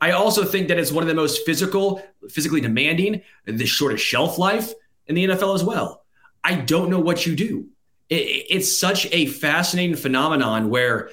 I 0.00 0.12
also 0.12 0.42
think 0.42 0.68
that 0.68 0.78
it's 0.78 0.92
one 0.92 1.02
of 1.02 1.08
the 1.08 1.14
most 1.14 1.44
physical, 1.44 2.02
physically 2.30 2.62
demanding, 2.62 3.20
the 3.44 3.66
shortest 3.66 4.02
shelf 4.02 4.38
life 4.38 4.72
in 5.06 5.14
the 5.14 5.26
NFL 5.26 5.54
as 5.54 5.62
well. 5.62 6.05
I 6.46 6.54
don't 6.54 6.90
know 6.90 7.00
what 7.00 7.26
you 7.26 7.34
do. 7.34 7.66
It, 8.08 8.46
it's 8.50 8.72
such 8.78 9.08
a 9.12 9.26
fascinating 9.26 9.96
phenomenon 9.96 10.70
where 10.70 11.10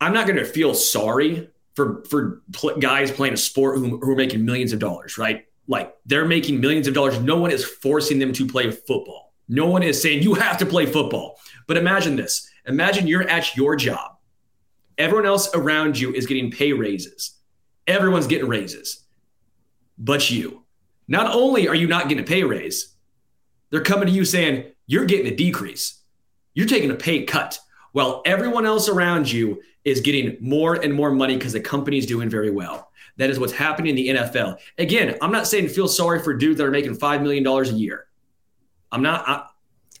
I'm 0.00 0.12
not 0.14 0.26
going 0.28 0.38
to 0.38 0.44
feel 0.44 0.74
sorry 0.74 1.50
for 1.74 2.04
for 2.08 2.42
pl- 2.52 2.78
guys 2.78 3.10
playing 3.10 3.34
a 3.34 3.36
sport 3.36 3.78
who, 3.78 3.98
who 3.98 4.12
are 4.12 4.16
making 4.16 4.44
millions 4.44 4.72
of 4.72 4.78
dollars, 4.78 5.18
right? 5.18 5.46
Like 5.66 5.92
they're 6.06 6.24
making 6.24 6.60
millions 6.60 6.86
of 6.86 6.94
dollars. 6.94 7.18
No 7.20 7.38
one 7.40 7.50
is 7.50 7.64
forcing 7.64 8.20
them 8.20 8.32
to 8.34 8.46
play 8.46 8.70
football. 8.70 9.34
No 9.48 9.66
one 9.66 9.82
is 9.82 10.00
saying 10.00 10.22
you 10.22 10.34
have 10.34 10.58
to 10.58 10.66
play 10.66 10.86
football. 10.86 11.38
But 11.66 11.76
imagine 11.76 12.14
this. 12.14 12.48
Imagine 12.66 13.08
you're 13.08 13.28
at 13.28 13.56
your 13.56 13.74
job. 13.74 14.18
Everyone 14.98 15.26
else 15.26 15.52
around 15.54 15.98
you 15.98 16.12
is 16.12 16.26
getting 16.26 16.52
pay 16.52 16.72
raises. 16.72 17.32
Everyone's 17.88 18.28
getting 18.28 18.46
raises, 18.46 19.04
but 19.98 20.30
you. 20.30 20.64
not 21.08 21.34
only 21.34 21.66
are 21.66 21.74
you 21.74 21.88
not 21.88 22.08
getting 22.08 22.22
a 22.22 22.26
pay 22.26 22.44
raise, 22.44 22.94
they're 23.70 23.82
coming 23.82 24.06
to 24.06 24.12
you 24.12 24.24
saying 24.24 24.72
you're 24.86 25.04
getting 25.04 25.32
a 25.32 25.36
decrease. 25.36 26.00
You're 26.54 26.66
taking 26.66 26.90
a 26.90 26.96
pay 26.96 27.24
cut 27.24 27.58
while 27.92 28.22
everyone 28.24 28.66
else 28.66 28.88
around 28.88 29.30
you 29.30 29.62
is 29.84 30.00
getting 30.00 30.36
more 30.40 30.74
and 30.74 30.92
more 30.92 31.10
money 31.10 31.36
because 31.36 31.52
the 31.52 31.60
company's 31.60 32.06
doing 32.06 32.28
very 32.28 32.50
well. 32.50 32.90
That 33.16 33.30
is 33.30 33.38
what's 33.38 33.52
happening 33.52 33.96
in 33.96 33.96
the 33.96 34.08
NFL. 34.20 34.58
Again, 34.78 35.16
I'm 35.20 35.32
not 35.32 35.46
saying 35.46 35.68
feel 35.68 35.88
sorry 35.88 36.22
for 36.22 36.34
dudes 36.34 36.58
that 36.58 36.64
are 36.64 36.70
making 36.70 36.96
$5 36.96 37.22
million 37.22 37.46
a 37.46 37.64
year. 37.76 38.06
I'm 38.92 39.02
not. 39.02 39.28
I, 39.28 39.46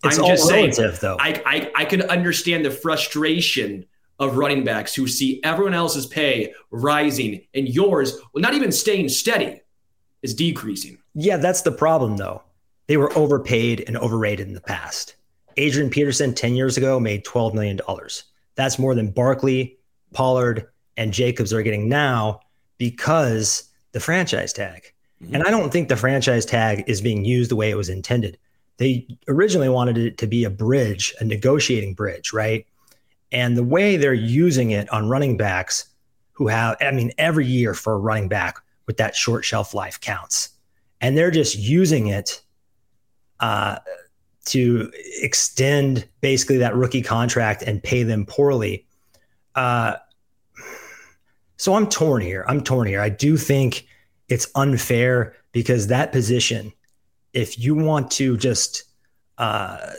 it's 0.02 0.18
I'm 0.18 0.24
all 0.24 0.30
just 0.30 0.50
relative, 0.50 0.74
saying, 0.74 0.98
though. 1.00 1.16
I, 1.20 1.42
I, 1.44 1.82
I 1.82 1.84
can 1.84 2.02
understand 2.02 2.64
the 2.64 2.70
frustration 2.70 3.84
of 4.18 4.36
running 4.36 4.64
backs 4.64 4.94
who 4.94 5.06
see 5.06 5.40
everyone 5.44 5.74
else's 5.74 6.06
pay 6.06 6.54
rising 6.70 7.46
and 7.54 7.68
yours, 7.68 8.18
well, 8.32 8.42
not 8.42 8.54
even 8.54 8.72
staying 8.72 9.08
steady, 9.08 9.60
is 10.22 10.34
decreasing. 10.34 10.98
Yeah, 11.14 11.38
that's 11.38 11.62
the 11.62 11.72
problem, 11.72 12.16
though. 12.16 12.42
They 12.90 12.96
were 12.96 13.16
overpaid 13.16 13.84
and 13.86 13.96
overrated 13.96 14.48
in 14.48 14.54
the 14.54 14.60
past. 14.60 15.14
Adrian 15.56 15.90
Peterson 15.90 16.34
10 16.34 16.56
years 16.56 16.76
ago 16.76 16.98
made 16.98 17.24
$12 17.24 17.54
million. 17.54 17.78
That's 18.56 18.80
more 18.80 18.96
than 18.96 19.12
Barkley, 19.12 19.78
Pollard, 20.12 20.66
and 20.96 21.12
Jacobs 21.12 21.52
are 21.52 21.62
getting 21.62 21.88
now 21.88 22.40
because 22.76 23.70
the 23.92 24.00
franchise 24.00 24.52
tag. 24.52 24.92
Mm-hmm. 25.22 25.36
And 25.36 25.44
I 25.44 25.52
don't 25.52 25.70
think 25.70 25.88
the 25.88 25.96
franchise 25.96 26.44
tag 26.44 26.82
is 26.88 27.00
being 27.00 27.24
used 27.24 27.52
the 27.52 27.54
way 27.54 27.70
it 27.70 27.76
was 27.76 27.88
intended. 27.88 28.38
They 28.78 29.06
originally 29.28 29.68
wanted 29.68 29.96
it 29.96 30.18
to 30.18 30.26
be 30.26 30.42
a 30.42 30.50
bridge, 30.50 31.14
a 31.20 31.24
negotiating 31.24 31.94
bridge, 31.94 32.32
right? 32.32 32.66
And 33.30 33.56
the 33.56 33.62
way 33.62 33.98
they're 33.98 34.12
using 34.12 34.72
it 34.72 34.92
on 34.92 35.08
running 35.08 35.36
backs 35.36 35.88
who 36.32 36.48
have, 36.48 36.76
I 36.80 36.90
mean, 36.90 37.12
every 37.18 37.46
year 37.46 37.72
for 37.72 37.92
a 37.92 37.98
running 37.98 38.26
back 38.28 38.58
with 38.88 38.96
that 38.96 39.14
short 39.14 39.44
shelf 39.44 39.74
life 39.74 40.00
counts. 40.00 40.48
And 41.00 41.16
they're 41.16 41.30
just 41.30 41.56
using 41.56 42.08
it 42.08 42.42
uh, 43.40 43.78
to 44.46 44.90
extend 45.20 46.08
basically 46.20 46.58
that 46.58 46.74
rookie 46.74 47.02
contract 47.02 47.62
and 47.62 47.82
pay 47.82 48.02
them 48.02 48.24
poorly. 48.24 48.86
Uh, 49.54 49.96
so 51.56 51.74
I'm 51.74 51.88
torn 51.88 52.22
here. 52.22 52.44
I'm 52.48 52.62
torn 52.62 52.88
here. 52.88 53.00
I 53.00 53.10
do 53.10 53.36
think 53.36 53.86
it's 54.28 54.50
unfair 54.54 55.36
because 55.52 55.88
that 55.88 56.12
position, 56.12 56.72
if 57.32 57.58
you 57.58 57.74
want 57.74 58.10
to 58.12 58.36
just 58.36 58.84
uh, 59.38 59.92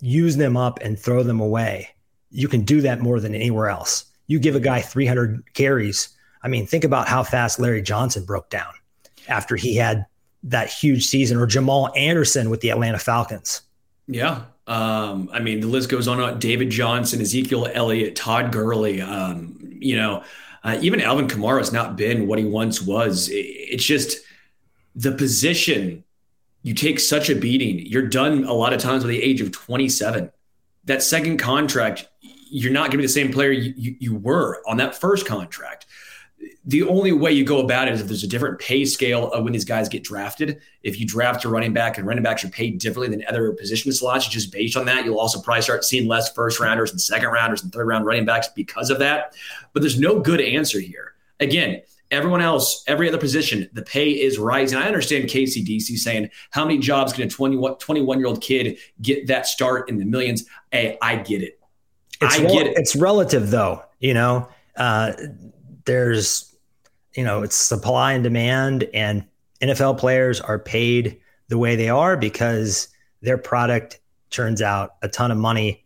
use 0.00 0.36
them 0.36 0.56
up 0.56 0.78
and 0.82 0.98
throw 0.98 1.22
them 1.22 1.40
away, 1.40 1.88
you 2.30 2.48
can 2.48 2.62
do 2.62 2.80
that 2.82 3.00
more 3.00 3.20
than 3.20 3.34
anywhere 3.34 3.68
else. 3.68 4.04
You 4.26 4.38
give 4.38 4.54
a 4.54 4.60
guy 4.60 4.80
300 4.80 5.42
carries. 5.54 6.08
I 6.42 6.48
mean, 6.48 6.66
think 6.66 6.84
about 6.84 7.08
how 7.08 7.22
fast 7.22 7.58
Larry 7.58 7.82
Johnson 7.82 8.24
broke 8.24 8.50
down 8.50 8.72
after 9.28 9.56
he 9.56 9.76
had 9.76 10.06
that 10.44 10.70
huge 10.70 11.06
season, 11.06 11.36
or 11.36 11.46
Jamal 11.46 11.92
Anderson 11.96 12.50
with 12.50 12.60
the 12.60 12.70
Atlanta 12.70 12.98
Falcons. 12.98 13.62
Yeah. 14.06 14.42
Um, 14.66 15.28
I 15.32 15.40
mean, 15.40 15.60
the 15.60 15.66
list 15.66 15.88
goes 15.88 16.08
on. 16.08 16.38
David 16.38 16.70
Johnson, 16.70 17.20
Ezekiel 17.20 17.68
Elliott, 17.72 18.16
Todd 18.16 18.52
Gurley. 18.52 19.00
Um, 19.00 19.58
you 19.60 19.96
know, 19.96 20.22
uh, 20.62 20.78
even 20.80 21.00
Alvin 21.00 21.28
Kamara 21.28 21.58
has 21.58 21.72
not 21.72 21.96
been 21.96 22.26
what 22.26 22.38
he 22.38 22.44
once 22.44 22.80
was. 22.80 23.28
It's 23.32 23.84
just 23.84 24.18
the 24.94 25.12
position. 25.12 26.04
You 26.62 26.74
take 26.74 27.00
such 27.00 27.30
a 27.30 27.34
beating. 27.34 27.86
You're 27.86 28.06
done 28.06 28.44
a 28.44 28.52
lot 28.52 28.72
of 28.72 28.80
times 28.80 29.02
by 29.02 29.08
the 29.08 29.22
age 29.22 29.40
of 29.40 29.50
27. 29.50 30.30
That 30.84 31.02
second 31.02 31.38
contract, 31.38 32.08
you're 32.20 32.72
not 32.72 32.82
going 32.82 32.92
to 32.92 32.98
be 32.98 33.04
the 33.04 33.08
same 33.08 33.32
player 33.32 33.50
you, 33.50 33.72
you, 33.76 33.96
you 33.98 34.14
were 34.14 34.62
on 34.66 34.76
that 34.78 34.94
first 34.94 35.26
contract 35.26 35.86
the 36.64 36.82
only 36.84 37.12
way 37.12 37.32
you 37.32 37.44
go 37.44 37.60
about 37.60 37.88
it 37.88 37.94
is 37.94 38.00
if 38.00 38.06
there's 38.06 38.22
a 38.22 38.28
different 38.28 38.58
pay 38.58 38.84
scale 38.84 39.30
of 39.32 39.44
when 39.44 39.52
these 39.52 39.64
guys 39.64 39.88
get 39.88 40.04
drafted. 40.04 40.60
If 40.82 41.00
you 41.00 41.06
draft 41.06 41.44
a 41.44 41.48
running 41.48 41.72
back 41.72 41.98
and 41.98 42.06
running 42.06 42.22
backs 42.22 42.44
are 42.44 42.48
paid 42.48 42.78
differently 42.78 43.14
than 43.14 43.26
other 43.26 43.52
position 43.52 43.92
slots, 43.92 44.28
just 44.28 44.52
based 44.52 44.76
on 44.76 44.86
that, 44.86 45.04
you'll 45.04 45.18
also 45.18 45.40
probably 45.40 45.62
start 45.62 45.84
seeing 45.84 46.08
less 46.08 46.32
first 46.32 46.60
rounders 46.60 46.90
and 46.90 47.00
second 47.00 47.30
rounders 47.30 47.62
and 47.62 47.72
third 47.72 47.86
round 47.86 48.06
running 48.06 48.24
backs 48.24 48.48
because 48.48 48.90
of 48.90 48.98
that. 48.98 49.34
But 49.72 49.82
there's 49.82 49.98
no 49.98 50.20
good 50.20 50.40
answer 50.40 50.80
here. 50.80 51.14
Again, 51.40 51.82
everyone 52.10 52.40
else, 52.40 52.84
every 52.86 53.08
other 53.08 53.18
position, 53.18 53.68
the 53.72 53.82
pay 53.82 54.10
is 54.10 54.38
rising. 54.38 54.78
I 54.78 54.86
understand 54.86 55.24
KCDC 55.24 55.96
saying, 55.98 56.30
how 56.50 56.64
many 56.64 56.78
jobs 56.78 57.12
can 57.12 57.24
a 57.24 57.28
20, 57.28 57.76
21 57.78 58.18
year 58.18 58.26
old 58.28 58.40
kid 58.40 58.78
get 59.00 59.26
that 59.28 59.46
start 59.46 59.88
in 59.88 59.98
the 59.98 60.04
millions? 60.04 60.44
Hey, 60.70 60.98
I 61.00 61.16
get 61.16 61.42
it. 61.42 61.58
It's 62.20 62.38
I 62.38 62.42
get 62.42 62.66
it. 62.66 62.76
It's 62.76 62.94
relative 62.96 63.50
though, 63.50 63.82
you 63.98 64.14
know. 64.14 64.48
Uh, 64.76 65.12
there's, 65.84 66.54
you 67.14 67.24
know, 67.24 67.42
it's 67.42 67.56
supply 67.56 68.12
and 68.12 68.24
demand, 68.24 68.88
and 68.94 69.24
NFL 69.60 69.98
players 69.98 70.40
are 70.40 70.58
paid 70.58 71.20
the 71.48 71.58
way 71.58 71.76
they 71.76 71.88
are 71.88 72.16
because 72.16 72.88
their 73.22 73.38
product 73.38 74.00
turns 74.30 74.62
out 74.62 74.94
a 75.02 75.08
ton 75.08 75.30
of 75.30 75.38
money. 75.38 75.84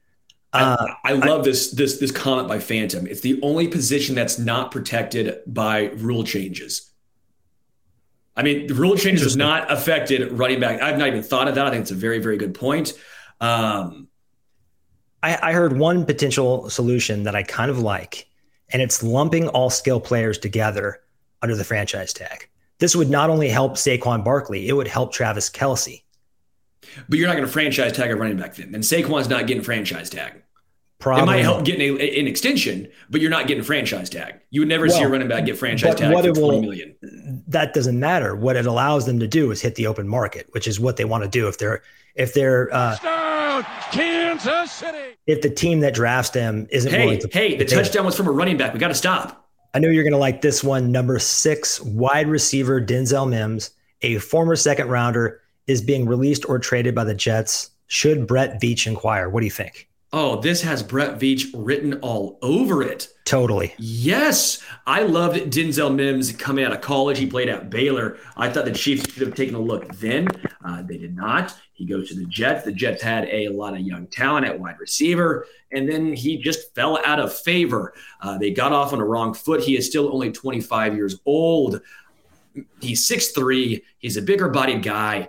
Uh, 0.53 0.77
I, 1.05 1.13
I, 1.13 1.13
love 1.15 1.41
I, 1.41 1.45
this 1.45 1.73
this 1.73 1.99
this 1.99 2.13
comment 2.13 2.47
by 2.47 2.61
Phantom. 2.61 3.07
It's 3.07 3.23
the 3.23 3.41
only 3.43 3.67
position 3.67 4.15
that's 4.15 4.39
not 4.39 4.71
protected 4.71 5.41
by 5.47 5.91
rule 5.97 6.23
changes. 6.23 6.93
I 8.37 8.43
mean, 8.43 8.67
the 8.67 8.75
rule 8.75 8.97
changes 8.97 9.33
have 9.33 9.39
not 9.39 9.71
affected 9.71 10.33
running 10.33 10.61
back. 10.61 10.81
I've 10.81 10.99
not 10.99 11.09
even 11.09 11.23
thought 11.23 11.49
of 11.49 11.57
that. 11.57 11.67
I 11.67 11.71
think 11.71 11.83
it's 11.83 11.91
a 11.91 11.97
very 11.97 12.21
very 12.21 12.37
good 12.37 12.55
point. 12.55 12.93
Um, 13.41 14.09
I, 15.25 15.51
I 15.51 15.53
heard 15.53 15.77
one 15.77 16.05
potential 16.05 16.69
solution 16.69 17.23
that 17.25 17.35
I 17.35 17.43
kind 17.43 17.71
of 17.71 17.79
like, 17.79 18.29
and 18.73 18.83
it's 18.83 19.03
lumping 19.03 19.49
all 19.49 19.71
skill 19.71 20.01
players 20.01 20.39
together 20.39 21.01
under 21.43 21.57
the 21.57 21.65
franchise 21.65 22.13
tag. 22.13 22.49
This 22.79 22.97
would 22.97 23.11
not 23.11 23.31
only 23.31 23.49
help 23.49 23.75
Saquon 23.75 24.25
Barkley, 24.25 24.69
it 24.69 24.73
would 24.73 24.89
help 24.89 25.13
Travis 25.13 25.51
Kelce. 25.51 26.03
But 27.09 27.19
you're 27.19 27.29
not 27.29 27.35
going 27.35 27.47
to 27.47 27.53
franchise 27.53 27.93
tag 27.93 28.11
a 28.11 28.17
running 28.17 28.37
back 28.37 28.55
then. 28.55 28.75
And 28.75 28.85
Saquon's 28.85 29.29
not 29.29 29.47
getting 29.47 29.63
franchise 29.63 30.11
tag. 30.11 30.44
Probably. 31.05 31.23
It 31.23 31.27
might 31.27 31.43
help 31.43 31.67
getting 31.67 32.01
a, 32.01 32.19
an 32.19 32.27
extension, 32.27 32.89
but 33.11 33.21
you're 33.21 33.29
not 33.31 33.47
getting 33.47 33.63
franchise 33.63 34.09
tag. 34.09 34.41
You 34.49 34.63
would 34.63 34.69
never 34.69 34.87
well, 34.87 34.97
see 34.97 35.03
a 35.03 35.09
running 35.11 35.29
back 35.29 35.45
get 35.45 35.59
franchise 35.59 35.97
tag 35.97 36.11
for 36.11 36.23
20 36.23 36.41
will, 36.41 36.63
million. 36.63 37.43
That 37.47 37.75
doesn't 37.75 38.01
matter. 38.01 38.35
What 38.35 38.57
it 38.57 38.65
allows 38.65 39.05
them 39.05 39.21
to 39.21 39.27
do 39.27 39.51
is 39.51 39.61
hit 39.61 39.75
the 39.75 39.87
open 39.87 40.09
market, 40.09 40.47
which 40.53 40.67
is 40.67 40.81
what 40.81 40.97
they 40.97 41.05
want 41.05 41.23
to 41.23 41.29
do 41.29 41.47
if 41.47 41.59
they're 41.59 41.83
if 42.15 42.33
they're 42.33 42.73
uh, 42.73 42.97
Kansas 43.93 44.73
City. 44.73 45.19
If 45.27 45.43
the 45.43 45.51
team 45.51 45.81
that 45.81 45.93
drafts 45.93 46.31
them 46.31 46.67
isn't 46.71 46.91
hey, 46.91 47.05
willing 47.05 47.21
to 47.21 47.29
hey, 47.31 47.55
the 47.55 47.67
touchdown 47.67 48.07
was 48.07 48.17
from 48.17 48.27
a 48.27 48.33
running 48.33 48.57
back. 48.57 48.73
We 48.73 48.79
got 48.79 48.89
to 48.89 48.95
stop. 48.95 49.47
I 49.75 49.81
know 49.81 49.91
you're 49.91 50.05
going 50.05 50.13
to 50.13 50.19
like 50.19 50.41
this 50.41 50.65
one. 50.65 50.91
Number 50.91 51.19
six 51.19 51.83
wide 51.83 52.29
receiver 52.29 52.81
Denzel 52.81 53.29
Mims, 53.29 53.73
a 54.01 54.17
former 54.21 54.57
second 54.57 54.89
rounder, 54.89 55.43
is 55.67 55.83
being 55.83 56.07
released 56.07 56.49
or 56.49 56.59
traded 56.59 56.95
by 56.95 57.05
the 57.05 57.15
Jets. 57.15 57.73
Should 57.89 58.27
Brett 58.27 58.59
Veach 58.59 58.87
inquire? 58.87 59.29
What 59.29 59.41
do 59.41 59.45
you 59.45 59.53
think? 59.53 59.87
Oh, 60.17 60.41
this 60.41 60.63
has 60.63 60.81
Brett 60.81 61.19
Veach 61.19 61.51
written 61.53 61.95
all 61.95 62.39
over 62.41 62.85
it. 62.85 63.09
Totally. 63.25 63.75
Yes. 63.79 64.63
I 64.87 65.03
loved 65.03 65.35
Denzel 65.51 65.93
Mims 65.93 66.31
coming 66.31 66.65
out 66.65 66.73
of 66.73 66.81
college. 66.83 67.19
He 67.19 67.27
played 67.27 67.49
at 67.49 67.69
Baylor. 67.69 68.19
I 68.37 68.49
thought 68.49 68.65
the 68.65 68.71
Chiefs 68.71 69.13
should 69.13 69.27
have 69.27 69.35
taken 69.35 69.57
a 69.57 69.59
look 69.59 69.93
then. 69.97 70.29
Uh, 70.65 70.83
they 70.83 70.99
did 70.99 71.17
not. 71.17 71.57
He 71.73 71.85
goes 71.85 72.11
to 72.11 72.15
the 72.15 72.27
Jets. 72.27 72.65
The 72.65 72.71
Jets 72.71 73.03
had 73.03 73.25
a 73.25 73.49
lot 73.49 73.75
of 73.75 73.81
young 73.81 74.07
talent 74.07 74.47
at 74.47 74.57
wide 74.57 74.79
receiver, 74.79 75.49
and 75.73 75.91
then 75.91 76.13
he 76.13 76.39
just 76.39 76.73
fell 76.77 77.01
out 77.05 77.19
of 77.19 77.35
favor. 77.37 77.93
Uh, 78.21 78.39
they 78.39 78.53
got 78.53 78.71
off 78.71 78.93
on 78.93 79.01
a 79.01 79.05
wrong 79.05 79.35
foot. 79.35 79.65
He 79.65 79.77
is 79.77 79.85
still 79.85 80.15
only 80.15 80.31
25 80.31 80.95
years 80.95 81.19
old. 81.27 81.81
He's 82.81 83.09
6'3. 83.09 83.83
He's 83.99 84.17
a 84.17 84.23
bigger 84.23 84.49
bodied 84.49 84.85
guy. 84.85 85.29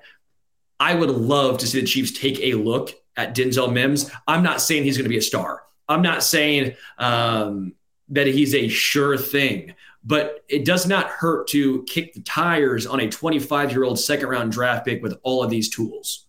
I 0.80 0.94
would 0.94 1.10
love 1.10 1.58
to 1.58 1.66
see 1.66 1.82
the 1.82 1.88
Chiefs 1.88 2.12
take 2.12 2.40
a 2.42 2.54
look 2.54 2.94
at 3.18 3.36
Denzel 3.36 3.72
Mims. 3.72 4.10
I'm 4.28 4.44
not 4.44 4.62
saying 4.62 4.84
he's 4.84 4.98
going 4.98 5.06
to 5.06 5.10
be 5.10 5.18
a 5.18 5.22
star. 5.22 5.64
I'm 5.88 6.02
not 6.02 6.24
saying 6.24 6.76
um, 6.98 7.74
that 8.10 8.28
he's 8.28 8.56
a 8.56 8.68
sure 8.68 9.18
thing, 9.18 9.74
but 10.04 10.44
it 10.48 10.66
does 10.66 10.88
not 10.88 11.08
hurt 11.08 11.48
to 11.50 11.84
kick 11.84 12.14
the 12.14 12.22
tires 12.22 12.86
on 12.86 13.00
a 13.00 13.10
25 13.10 13.72
year 13.72 13.84
old 13.84 14.00
second 14.00 14.30
round 14.30 14.52
draft 14.52 14.86
pick 14.86 15.02
with 15.02 15.18
all 15.24 15.44
of 15.44 15.50
these 15.50 15.70
tools. 15.70 16.26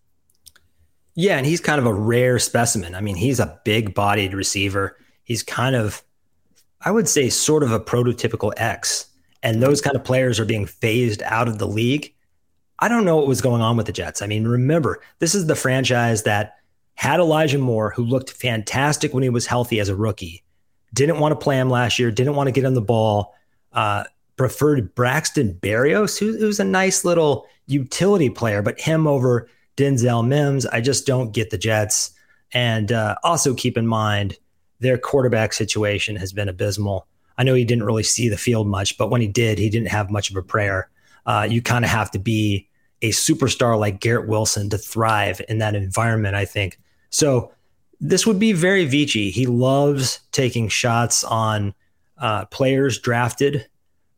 Yeah, 1.14 1.38
and 1.38 1.46
he's 1.46 1.61
kind 1.61 1.79
of 1.79 1.87
a 1.87 1.94
rare 1.94 2.38
specimen. 2.38 2.94
I 2.94 3.01
mean, 3.01 3.16
he's 3.16 3.40
a 3.40 3.59
big 3.64 3.94
bodied 3.94 4.35
receiver. 4.35 4.99
He's 5.25 5.42
kind 5.42 5.75
of, 5.75 6.03
I 6.83 6.90
would 6.90 7.09
say, 7.09 7.31
sort 7.31 7.62
of 7.62 7.72
a 7.72 7.81
prototypical 7.81 8.53
X. 8.59 9.07
And 9.42 9.62
those 9.62 9.81
kind 9.81 9.96
of 9.96 10.05
players 10.05 10.38
are 10.38 10.44
being 10.44 10.66
phased 10.66 11.22
out 11.22 11.49
of 11.49 11.59
the 11.59 11.66
league. 11.66 12.14
I 12.79 12.88
don't 12.88 13.07
know 13.07 13.16
what 13.16 13.27
was 13.27 13.40
going 13.40 13.62
on 13.62 13.79
with 13.79 13.87
the 13.87 13.92
Jets. 13.92 14.20
I 14.20 14.27
mean, 14.27 14.46
remember, 14.46 15.01
this 15.18 15.35
is 15.35 15.46
the 15.46 15.57
franchise 15.57 16.25
that 16.25 16.57
had 16.96 17.20
Elijah 17.20 17.59
Moore, 17.59 17.92
who 17.94 18.02
looked 18.02 18.30
fantastic 18.30 19.14
when 19.14 19.22
he 19.22 19.28
was 19.28 19.46
healthy 19.46 19.80
as 19.80 19.88
a 19.88 19.96
rookie, 19.96 20.42
didn't 20.92 21.20
want 21.20 21.32
to 21.32 21.42
play 21.42 21.59
him 21.59 21.70
last 21.70 21.98
year, 21.98 22.11
didn't 22.11 22.35
want 22.35 22.48
to 22.48 22.52
get 22.52 22.64
him 22.64 22.74
the 22.74 22.80
ball, 22.80 23.35
uh, 23.72 24.04
preferred 24.37 24.94
Braxton 24.94 25.54
Berrios, 25.54 26.18
who, 26.18 26.37
who's 26.38 26.61
a 26.61 26.64
nice 26.64 27.04
little 27.04 27.46
utility 27.66 28.30
player, 28.30 28.62
but 28.62 28.80
him 28.80 29.06
over 29.06 29.48
Denzel 29.76 30.26
Mims. 30.26 30.66
I 30.66 30.80
just 30.80 31.06
don't 31.06 31.32
get 31.32 31.50
the 31.50 31.59
Jets. 31.59 32.12
And 32.52 32.92
uh, 32.92 33.16
also 33.22 33.54
keep 33.54 33.76
in 33.76 33.87
mind, 33.87 34.37
their 34.80 34.98
quarterback 34.98 35.52
situation 35.52 36.16
has 36.16 36.32
been 36.32 36.48
abysmal. 36.48 37.06
I 37.38 37.44
know 37.44 37.54
he 37.54 37.64
didn't 37.64 37.85
really 37.85 38.02
see 38.02 38.28
the 38.28 38.38
field 38.38 38.66
much, 38.66 38.96
but 38.96 39.11
when 39.11 39.20
he 39.20 39.28
did, 39.28 39.59
he 39.59 39.68
didn't 39.70 39.88
have 39.88 40.11
much 40.11 40.30
of 40.30 40.37
a 40.37 40.42
prayer. 40.42 40.88
uh, 41.26 41.46
you 41.48 41.61
kind 41.61 41.85
of 41.85 41.90
have 41.90 42.11
to 42.12 42.18
be 42.18 42.68
a 43.02 43.11
superstar 43.11 43.78
like 43.78 44.00
Garrett 44.00 44.28
Wilson 44.28 44.70
to 44.70 44.78
thrive 44.78 45.42
in 45.48 45.59
that 45.59 45.74
environment, 45.74 46.35
I 46.35 46.44
think. 46.44 46.78
So 47.16 47.50
this 47.98 48.26
would 48.26 48.38
be 48.38 48.52
very 48.52 48.85
Vici. 48.85 49.31
He 49.31 49.46
loves 49.46 50.20
taking 50.33 50.68
shots 50.68 51.24
on 51.24 51.72
uh, 52.18 52.44
players 52.44 52.98
drafted 52.98 53.66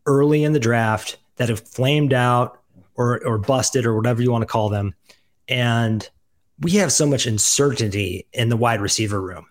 early 0.05 0.43
in 0.43 0.53
the 0.53 0.59
draft 0.59 1.17
that 1.37 1.49
have 1.49 1.61
flamed 1.61 2.13
out 2.13 2.61
or, 2.97 3.25
or 3.25 3.39
busted 3.39 3.87
or 3.87 3.95
whatever 3.95 4.21
you 4.21 4.33
want 4.33 4.43
to 4.43 4.47
call 4.47 4.69
them. 4.69 4.97
And 5.47 6.11
we 6.59 6.73
have 6.73 6.91
so 6.91 7.07
much 7.07 7.25
uncertainty 7.25 8.27
in 8.33 8.49
the 8.49 8.57
wide 8.57 8.81
receiver 8.81 9.23
room. 9.23 9.47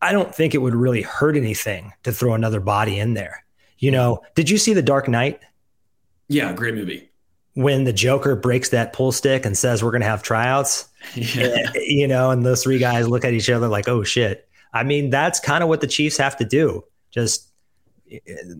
I 0.00 0.12
don't 0.12 0.34
think 0.34 0.54
it 0.54 0.62
would 0.62 0.74
really 0.74 1.02
hurt 1.02 1.36
anything 1.36 1.92
to 2.04 2.12
throw 2.12 2.32
another 2.32 2.60
body 2.60 2.98
in 2.98 3.12
there. 3.12 3.44
You 3.76 3.90
know, 3.90 4.22
did 4.34 4.48
you 4.48 4.56
see 4.56 4.72
The 4.72 4.80
Dark 4.80 5.06
Knight? 5.06 5.38
Yeah, 6.28 6.54
great 6.54 6.74
movie. 6.74 7.10
When 7.54 7.84
the 7.84 7.92
Joker 7.92 8.34
breaks 8.34 8.70
that 8.70 8.92
pull 8.92 9.12
stick 9.12 9.46
and 9.46 9.56
says, 9.56 9.82
We're 9.82 9.92
going 9.92 10.02
to 10.02 10.08
have 10.08 10.22
tryouts, 10.22 10.88
yeah. 11.14 11.70
you 11.74 12.08
know, 12.08 12.30
and 12.30 12.44
those 12.44 12.62
three 12.62 12.78
guys 12.78 13.08
look 13.08 13.24
at 13.24 13.32
each 13.32 13.48
other 13.50 13.68
like, 13.68 13.88
Oh 13.88 14.02
shit. 14.02 14.48
I 14.72 14.82
mean, 14.82 15.10
that's 15.10 15.38
kind 15.38 15.62
of 15.62 15.68
what 15.68 15.80
the 15.80 15.86
Chiefs 15.86 16.16
have 16.16 16.36
to 16.38 16.44
do. 16.44 16.84
Just, 17.12 17.48
eh, 18.10 18.18
eh, 18.26 18.54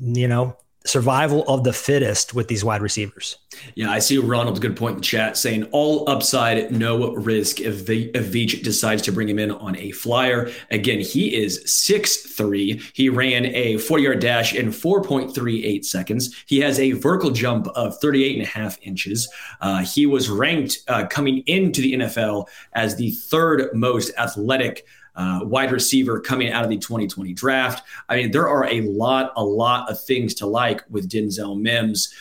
you 0.00 0.28
know, 0.28 0.56
survival 0.84 1.44
of 1.48 1.64
the 1.64 1.72
fittest 1.72 2.34
with 2.34 2.48
these 2.48 2.64
wide 2.64 2.82
receivers. 2.82 3.36
Yeah, 3.74 3.90
I 3.90 3.98
see 3.98 4.18
Ronald's 4.18 4.60
good 4.60 4.76
point 4.76 4.96
in 4.96 5.02
chat 5.02 5.36
saying 5.36 5.64
all 5.72 6.08
upside, 6.08 6.72
no 6.72 7.14
risk 7.14 7.60
if, 7.60 7.86
the, 7.86 8.10
if 8.14 8.32
Veach 8.32 8.62
decides 8.62 9.02
to 9.02 9.12
bring 9.12 9.28
him 9.28 9.38
in 9.38 9.50
on 9.50 9.76
a 9.76 9.92
flyer. 9.92 10.50
Again, 10.70 11.00
he 11.00 11.34
is 11.34 11.62
six 11.66 12.16
three. 12.16 12.80
He 12.94 13.08
ran 13.08 13.46
a 13.46 13.78
40 13.78 14.02
yard 14.02 14.20
dash 14.20 14.54
in 14.54 14.68
4.38 14.68 15.84
seconds. 15.84 16.34
He 16.46 16.60
has 16.60 16.80
a 16.80 16.92
vertical 16.92 17.30
jump 17.30 17.68
of 17.68 17.98
38 18.00 18.38
and 18.38 18.46
a 18.46 18.48
half 18.48 18.78
inches. 18.82 19.30
Uh, 19.60 19.84
he 19.84 20.06
was 20.06 20.30
ranked 20.30 20.78
uh, 20.88 21.06
coming 21.06 21.38
into 21.46 21.82
the 21.82 21.94
NFL 21.94 22.46
as 22.72 22.96
the 22.96 23.10
third 23.10 23.70
most 23.74 24.12
athletic 24.18 24.86
uh, 25.14 25.40
wide 25.42 25.72
receiver 25.72 26.20
coming 26.20 26.50
out 26.50 26.64
of 26.64 26.70
the 26.70 26.78
2020 26.78 27.32
draft. 27.32 27.86
I 28.08 28.16
mean, 28.16 28.30
there 28.30 28.48
are 28.48 28.66
a 28.66 28.80
lot, 28.82 29.32
a 29.36 29.44
lot 29.44 29.90
of 29.90 30.02
things 30.02 30.34
to 30.34 30.46
like 30.46 30.82
with 30.88 31.08
Denzel 31.08 31.60
Mims. 31.60 32.12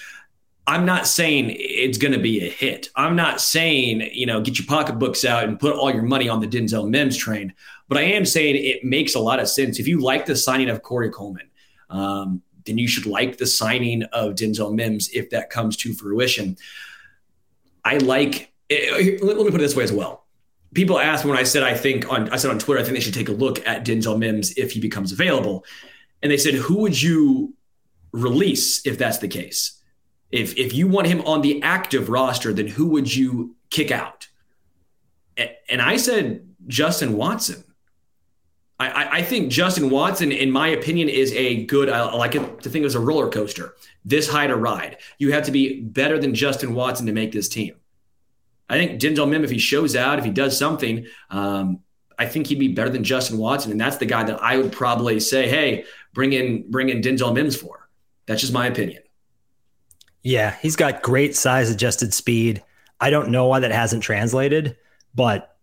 I'm 0.67 0.85
not 0.85 1.07
saying 1.07 1.55
it's 1.57 1.97
going 1.97 2.13
to 2.13 2.19
be 2.19 2.45
a 2.45 2.49
hit. 2.49 2.89
I'm 2.95 3.15
not 3.15 3.41
saying, 3.41 4.09
you 4.13 4.25
know, 4.25 4.41
get 4.41 4.59
your 4.59 4.67
pocketbooks 4.67 5.25
out 5.25 5.43
and 5.43 5.59
put 5.59 5.75
all 5.75 5.91
your 5.91 6.03
money 6.03 6.29
on 6.29 6.39
the 6.39 6.47
Denzel 6.47 6.87
Mims 6.87 7.17
train. 7.17 7.53
But 7.87 7.97
I 7.97 8.03
am 8.03 8.25
saying 8.25 8.55
it 8.57 8.83
makes 8.83 9.15
a 9.15 9.19
lot 9.19 9.39
of 9.39 9.49
sense. 9.49 9.79
If 9.79 9.87
you 9.87 9.99
like 9.99 10.25
the 10.25 10.35
signing 10.35 10.69
of 10.69 10.81
Corey 10.81 11.09
Coleman, 11.09 11.49
um, 11.89 12.41
then 12.65 12.77
you 12.77 12.87
should 12.87 13.05
like 13.05 13.37
the 13.37 13.47
signing 13.47 14.03
of 14.13 14.35
Denzel 14.35 14.73
Mims 14.73 15.09
if 15.09 15.29
that 15.31 15.49
comes 15.49 15.75
to 15.77 15.93
fruition. 15.93 16.57
I 17.83 17.97
like, 17.97 18.53
eh, 18.69 19.17
let 19.21 19.37
me 19.37 19.45
put 19.45 19.55
it 19.55 19.57
this 19.57 19.75
way 19.75 19.83
as 19.83 19.91
well 19.91 20.20
people 20.73 20.99
asked 20.99 21.25
when 21.25 21.37
I 21.37 21.43
said 21.43 21.63
I 21.63 21.75
think 21.75 22.11
on 22.11 22.29
I 22.29 22.37
said 22.37 22.51
on 22.51 22.59
Twitter 22.59 22.79
I 22.79 22.83
think 22.83 22.95
they 22.95 23.01
should 23.01 23.13
take 23.13 23.29
a 23.29 23.33
look 23.33 23.65
at 23.67 23.85
Denzel 23.85 24.17
Mims 24.17 24.51
if 24.57 24.71
he 24.71 24.79
becomes 24.79 25.11
available, 25.11 25.65
and 26.21 26.31
they 26.31 26.37
said 26.37 26.53
who 26.53 26.79
would 26.79 27.01
you 27.01 27.53
release 28.11 28.85
if 28.85 28.97
that's 28.97 29.19
the 29.19 29.27
case? 29.27 29.81
If 30.31 30.57
if 30.57 30.73
you 30.73 30.87
want 30.87 31.07
him 31.07 31.21
on 31.21 31.41
the 31.41 31.61
active 31.61 32.09
roster, 32.09 32.53
then 32.53 32.67
who 32.67 32.87
would 32.87 33.13
you 33.13 33.55
kick 33.69 33.91
out? 33.91 34.27
And 35.69 35.81
I 35.81 35.97
said 35.97 36.47
Justin 36.67 37.13
Watson. 37.13 37.63
I, 38.79 39.19
I 39.19 39.21
think 39.21 39.51
Justin 39.51 39.91
Watson, 39.91 40.31
in 40.31 40.49
my 40.49 40.69
opinion, 40.69 41.07
is 41.07 41.31
a 41.33 41.65
good. 41.65 41.87
I 41.87 42.15
like 42.15 42.33
it 42.33 42.61
to 42.63 42.69
think 42.69 42.81
it 42.81 42.85
was 42.85 42.95
a 42.95 42.99
roller 42.99 43.29
coaster. 43.29 43.75
This 44.03 44.27
high 44.27 44.47
to 44.47 44.55
ride. 44.55 44.97
You 45.19 45.31
have 45.33 45.45
to 45.45 45.51
be 45.51 45.81
better 45.81 46.17
than 46.17 46.33
Justin 46.33 46.73
Watson 46.73 47.05
to 47.05 47.13
make 47.13 47.31
this 47.31 47.47
team. 47.47 47.75
I 48.71 48.75
think 48.75 49.01
Denzel 49.01 49.29
Mim, 49.29 49.43
if 49.43 49.51
he 49.51 49.59
shows 49.59 49.97
out, 49.97 50.17
if 50.17 50.23
he 50.23 50.31
does 50.31 50.57
something, 50.57 51.05
um, 51.29 51.81
I 52.17 52.25
think 52.25 52.47
he'd 52.47 52.57
be 52.57 52.69
better 52.69 52.89
than 52.89 53.03
Justin 53.03 53.37
Watson, 53.37 53.69
and 53.71 53.81
that's 53.81 53.97
the 53.97 54.05
guy 54.05 54.23
that 54.23 54.41
I 54.41 54.55
would 54.57 54.71
probably 54.71 55.19
say, 55.19 55.49
"Hey, 55.49 55.83
bring 56.13 56.31
in 56.31 56.71
bring 56.71 56.87
in 56.87 57.01
Denzel 57.01 57.33
Mims 57.33 57.55
for." 57.55 57.89
That's 58.27 58.39
just 58.39 58.53
my 58.53 58.67
opinion. 58.67 59.03
Yeah, 60.23 60.55
he's 60.61 60.77
got 60.77 61.01
great 61.01 61.35
size 61.35 61.69
adjusted 61.69 62.13
speed. 62.13 62.63
I 63.01 63.09
don't 63.09 63.29
know 63.29 63.47
why 63.47 63.59
that 63.59 63.71
hasn't 63.71 64.03
translated, 64.03 64.77
but 65.13 65.57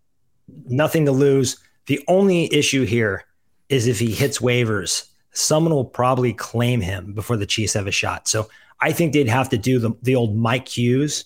nothing 0.66 1.06
to 1.06 1.12
lose. 1.12 1.56
The 1.86 2.04
only 2.08 2.52
issue 2.52 2.84
here 2.84 3.24
is 3.70 3.86
if 3.86 3.98
he 4.00 4.10
hits 4.10 4.40
waivers, 4.40 5.08
someone 5.32 5.72
will 5.72 5.84
probably 5.84 6.34
claim 6.34 6.82
him 6.82 7.14
before 7.14 7.38
the 7.38 7.46
Chiefs 7.46 7.72
have 7.72 7.86
a 7.86 7.92
shot. 7.92 8.28
So 8.28 8.50
I 8.80 8.92
think 8.92 9.12
they'd 9.12 9.28
have 9.28 9.48
to 9.50 9.58
do 9.58 9.78
the, 9.78 9.92
the 10.02 10.16
old 10.16 10.36
Mike 10.36 10.68
Hughes 10.68 11.24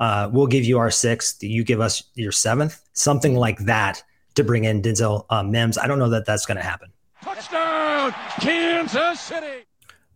uh, 0.00 0.28
we'll 0.32 0.46
give 0.46 0.64
you 0.64 0.78
our 0.78 0.90
sixth, 0.90 1.42
you 1.42 1.62
give 1.62 1.80
us 1.80 2.02
your 2.14 2.32
seventh, 2.32 2.80
something 2.94 3.36
like 3.36 3.58
that 3.60 4.02
to 4.34 4.42
bring 4.42 4.64
in 4.64 4.82
Denzel 4.82 5.26
uh, 5.30 5.42
Mims. 5.42 5.78
I 5.78 5.86
don't 5.86 5.98
know 5.98 6.10
that 6.10 6.26
that's 6.26 6.46
going 6.46 6.56
to 6.56 6.62
happen. 6.64 6.90
Touchdown, 7.22 8.14
Kansas 8.40 9.20
City. 9.20 9.66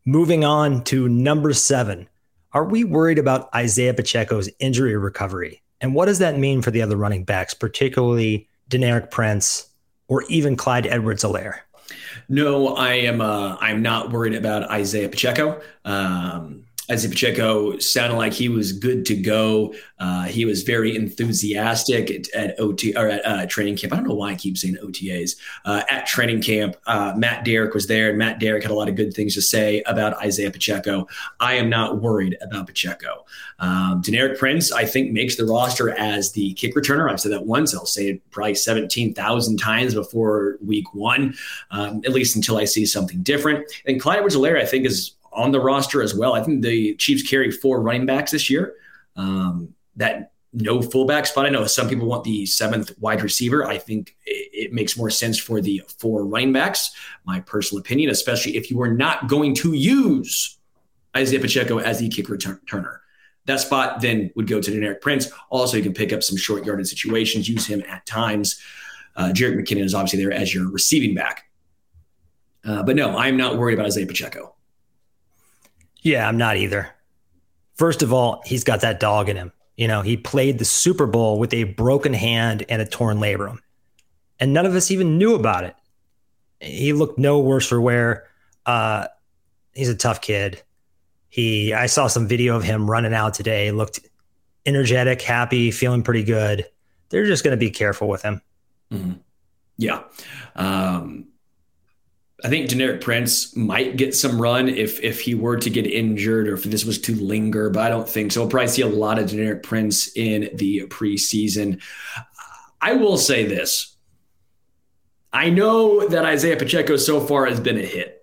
Moving 0.07 0.45
on 0.45 0.83
to 0.85 1.09
number 1.09 1.53
seven. 1.53 2.09
Are 2.53 2.65
we 2.65 2.85
worried 2.85 3.19
about 3.19 3.55
Isaiah 3.55 3.95
Pacheco's 3.95 4.49
injury 4.59 4.97
recovery? 4.97 5.63
And 5.81 5.95
what 5.95 6.07
does 6.07 6.19
that 6.21 6.39
mean 6.39 6.63
for 6.63 6.71
the 6.71 6.83
other 6.83 6.97
running 6.97 7.25
backs, 7.25 7.53
particularly 7.53 8.49
Deneric 8.71 9.11
Prince 9.11 9.69
or 10.09 10.23
even 10.29 10.57
Clyde 10.57 10.87
Edwards-Helaire? 10.87 11.59
No, 12.29 12.77
I 12.77 12.95
am. 12.95 13.21
Uh, 13.21 13.57
I'm 13.61 13.83
not 13.83 14.11
worried 14.11 14.35
about 14.35 14.71
Isaiah 14.71 15.09
Pacheco. 15.09 15.61
Um, 15.85 16.64
Isaiah 16.91 17.11
Pacheco 17.11 17.79
sounded 17.79 18.17
like 18.17 18.35
he 18.35 18.51
was 18.51 18.73
good 18.73 19.07
to 19.07 19.17
go. 19.17 19.75
Uh, 19.99 20.25
he 20.25 20.45
was 20.45 20.65
very 20.65 20.95
enthusiastic 20.95 22.11
at, 22.11 22.29
at 22.35 22.61
OT 22.61 22.95
or 22.95 23.09
at 23.09 23.25
uh, 23.25 23.47
training 23.47 23.77
camp. 23.77 23.95
I 23.95 23.97
don't 23.97 24.09
know 24.09 24.15
why 24.15 24.33
I 24.33 24.35
keep 24.35 24.59
saying 24.59 24.77
OTAs. 24.83 25.37
Uh, 25.65 25.83
at 25.91 26.07
training 26.07 26.43
camp, 26.43 26.77
uh, 26.87 27.15
Matt 27.17 27.45
Derrick 27.45 27.73
was 27.73 27.87
there, 27.87 28.11
and 28.11 28.19
Matt 28.19 28.39
Derrick 28.39 28.63
had 28.63 28.71
a 28.71 28.75
lot 28.75 28.91
of 28.91 28.97
good 28.97 29.15
things 29.15 29.35
to 29.35 29.41
say 29.41 29.83
about 29.87 30.19
Isaiah 30.23 30.51
Pacheco. 30.51 31.09
I 31.41 31.55
am 31.55 31.71
not 31.71 32.03
worried 32.03 32.37
about 32.43 32.67
Pacheco. 32.67 33.25
Um, 33.61 34.03
Deneric 34.03 34.39
Prince, 34.39 34.71
I 34.71 34.85
think, 34.85 35.13
makes 35.13 35.37
the 35.37 35.47
roster 35.47 35.91
as 35.91 36.33
the 36.33 36.53
kick 36.55 36.75
returner. 36.75 37.11
I've 37.11 37.21
said 37.21 37.33
that 37.33 37.47
once. 37.47 37.75
I'll 37.75 37.87
say 37.87 38.11
it 38.11 38.31
probably 38.31 38.57
17,000 38.57 39.57
times 39.57 39.95
before 39.95 40.59
week 40.63 40.93
one, 40.93 41.35
um, 41.71 42.03
at 42.05 42.13
least 42.13 42.37
until 42.37 42.59
I 42.59 42.67
see 42.67 42.85
something 42.85 43.23
different. 43.23 43.65
And 43.87 44.01
Clyde 44.01 44.19
Edwards-Helaire, 44.19 44.61
I 44.61 44.67
think, 44.67 44.85
is 44.85 45.14
on 45.35 45.53
the 45.53 45.61
roster 45.61 46.03
as 46.03 46.15
well. 46.15 46.35
I 46.35 46.43
think 46.43 46.63
the 46.63 46.95
Chiefs 46.97 47.29
carry 47.29 47.51
four 47.51 47.81
running 47.81 48.07
backs 48.07 48.31
this 48.31 48.49
year. 48.49 48.75
Um, 49.17 49.75
that 49.97 50.33
no 50.55 50.81
fullback 50.81 51.27
spot. 51.27 51.47
I 51.47 51.49
know 51.49 51.67
some 51.67 51.89
people 51.89 52.07
want 52.07 52.25
the 52.25 52.47
seventh 52.47 52.93
wide 52.99 53.23
receiver. 53.23 53.67
I 53.67 53.77
think 53.77 54.17
it, 54.25 54.67
it, 54.67 54.73
makes 54.73 54.97
more 54.97 55.11
sense 55.11 55.39
for 55.39 55.61
the 55.61 55.83
four 55.99 56.25
running 56.25 56.53
backs. 56.53 56.93
My 57.25 57.41
personal 57.41 57.81
opinion, 57.81 58.11
especially 58.11 58.57
if 58.57 58.71
you 58.71 58.81
are 58.81 58.93
not 58.93 59.29
going 59.29 59.55
to 59.57 59.73
use 59.73 60.59
Isaiah 61.17 61.41
Pacheco 61.41 61.79
as 61.79 61.99
the 61.99 62.09
kick 62.09 62.27
returner. 62.27 62.99
That 63.47 63.61
spot 63.61 64.01
then 64.01 64.31
would 64.37 64.47
go 64.47 64.61
to 64.61 64.71
Deneric 64.71 65.01
Prince. 65.01 65.29
Also, 65.51 65.77
you 65.77 65.83
can 65.83 65.93
pick 65.93 66.13
up 66.13 66.23
some 66.23 66.37
short 66.37 66.65
yarded 66.65 66.89
situations, 66.89 67.49
use 67.49 67.67
him 67.67 67.83
at 67.89 68.07
times. 68.07 68.61
Uh, 69.17 69.31
Jerick 69.35 69.61
McKinnon 69.61 69.85
is 69.85 69.95
obviously 69.95 70.21
there 70.21 70.33
as 70.33 70.55
your 70.55 70.71
receiving 70.71 71.15
back. 71.15 71.45
Uh, 72.65 72.83
but 72.83 72.97
no, 72.97 73.17
I'm 73.17 73.37
not 73.37 73.59
worried 73.59 73.75
about 73.75 73.87
Isaiah 73.87 74.07
Pacheco. 74.07 74.54
Yeah, 76.05 76.29
I'm 76.29 76.39
not 76.39 76.57
either. 76.57 76.89
First 77.75 78.03
of 78.03 78.13
all, 78.13 78.43
he's 78.45 78.63
got 78.63 78.83
that 78.83 79.01
dog 79.01 79.29
in 79.29 79.37
him. 79.37 79.53
You 79.77 79.89
know, 79.89 80.03
he 80.03 80.17
played 80.17 80.61
the 80.61 80.65
Super 80.65 81.07
Bowl 81.07 81.41
with 81.41 81.53
a 81.53 81.65
broken 81.65 82.13
hand 82.13 82.65
and 82.69 82.81
a 82.81 82.87
torn 82.87 83.19
labrum, 83.19 83.59
and 84.39 84.53
none 84.53 84.67
of 84.67 84.75
us 84.77 84.93
even 84.93 85.19
knew 85.19 85.35
about 85.35 85.65
it. 85.65 85.75
He 86.61 86.93
looked 86.93 87.19
no 87.19 87.41
worse 87.41 87.67
for 87.67 87.81
wear. 87.81 88.29
Uh, 88.65 89.09
he's 89.75 89.89
a 89.89 89.97
tough 89.97 90.21
kid. 90.21 90.63
He, 91.29 91.73
I 91.75 91.87
saw 91.87 92.07
some 92.07 92.29
video 92.29 92.55
of 92.55 92.63
him 92.63 92.89
running 92.89 93.15
out 93.15 93.35
today. 93.35 93.73
Looked 93.73 93.99
energetic, 94.65 95.21
happy, 95.21 95.73
feeling 95.73 96.05
pretty 96.05 96.23
good. 96.23 96.67
They're 97.09 97.27
just 97.27 97.43
going 97.43 97.57
to 97.57 97.59
be 97.59 97.71
careful 97.71 98.07
with 98.09 98.23
him. 98.23 98.41
Mm-hmm. 98.93 99.13
Yeah. 99.77 100.05
Um, 100.55 101.27
I 102.45 102.49
think 102.49 102.69
Deneric 102.69 103.01
Prince 103.01 103.57
might 103.57 103.97
get 103.97 104.15
some 104.15 104.41
run 104.41 104.69
if 104.69 105.03
if 105.03 105.23
he 105.23 105.35
were 105.35 105.57
to 105.57 105.71
get 105.71 105.87
injured 105.87 106.47
or 106.47 106.55
if 106.55 106.65
this 106.65 106.85
was 106.85 107.01
to 107.01 107.15
linger, 107.15 107.71
but 107.71 107.83
I 107.83 107.89
don't 107.89 108.09
think 108.09 108.33
so. 108.33 108.43
We'll 108.43 108.51
probably 108.51 108.69
see 108.69 108.83
a 108.83 108.87
lot 108.87 109.19
of 109.19 109.31
Deneric 109.31 109.63
Prince 109.63 110.15
in 110.15 110.51
the 110.55 110.83
preseason. 110.89 111.81
I 112.83 112.93
will 112.93 113.17
say 113.17 113.47
this. 113.47 113.97
I 115.33 115.49
know 115.49 116.07
that 116.07 116.27
Isaiah 116.27 116.59
Pacheco 116.59 116.97
so 116.97 117.19
far 117.19 117.47
has 117.47 117.61
been 117.61 117.79
a 117.79 117.83
hit. 117.83 118.23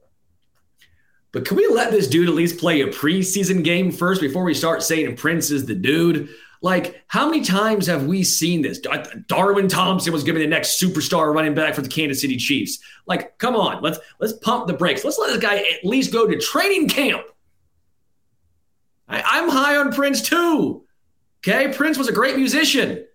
But 1.31 1.45
can 1.45 1.57
we 1.57 1.67
let 1.67 1.91
this 1.91 2.07
dude 2.07 2.29
at 2.29 2.35
least 2.35 2.59
play 2.59 2.81
a 2.81 2.87
preseason 2.87 3.63
game 3.63 3.91
first 3.91 4.21
before 4.21 4.43
we 4.43 4.53
start 4.53 4.83
saying 4.83 5.15
Prince 5.15 5.49
is 5.49 5.65
the 5.65 5.73
dude? 5.73 6.29
Like, 6.63 7.03
how 7.07 7.27
many 7.27 7.43
times 7.43 7.87
have 7.87 8.05
we 8.05 8.23
seen 8.23 8.61
this? 8.61 8.79
Uh, 8.87 9.03
Darwin 9.27 9.67
Thompson 9.67 10.13
was 10.13 10.23
given 10.23 10.41
the 10.41 10.47
next 10.47 10.79
superstar 10.79 11.33
running 11.33 11.55
back 11.55 11.73
for 11.73 11.81
the 11.81 11.89
Kansas 11.89 12.21
City 12.21 12.37
Chiefs. 12.37 12.79
Like, 13.07 13.37
come 13.39 13.55
on, 13.55 13.81
let's 13.81 13.99
let's 14.19 14.33
pump 14.33 14.67
the 14.67 14.73
brakes. 14.73 15.03
Let's 15.03 15.17
let 15.17 15.27
this 15.27 15.41
guy 15.41 15.57
at 15.57 15.83
least 15.83 16.13
go 16.13 16.27
to 16.27 16.37
training 16.37 16.87
camp. 16.87 17.23
I'm 19.07 19.49
high 19.49 19.75
on 19.75 19.91
Prince 19.91 20.21
too. 20.21 20.85
Okay, 21.39 21.73
Prince 21.73 21.97
was 21.97 22.07
a 22.07 22.13
great 22.13 22.37
musician. 22.37 23.05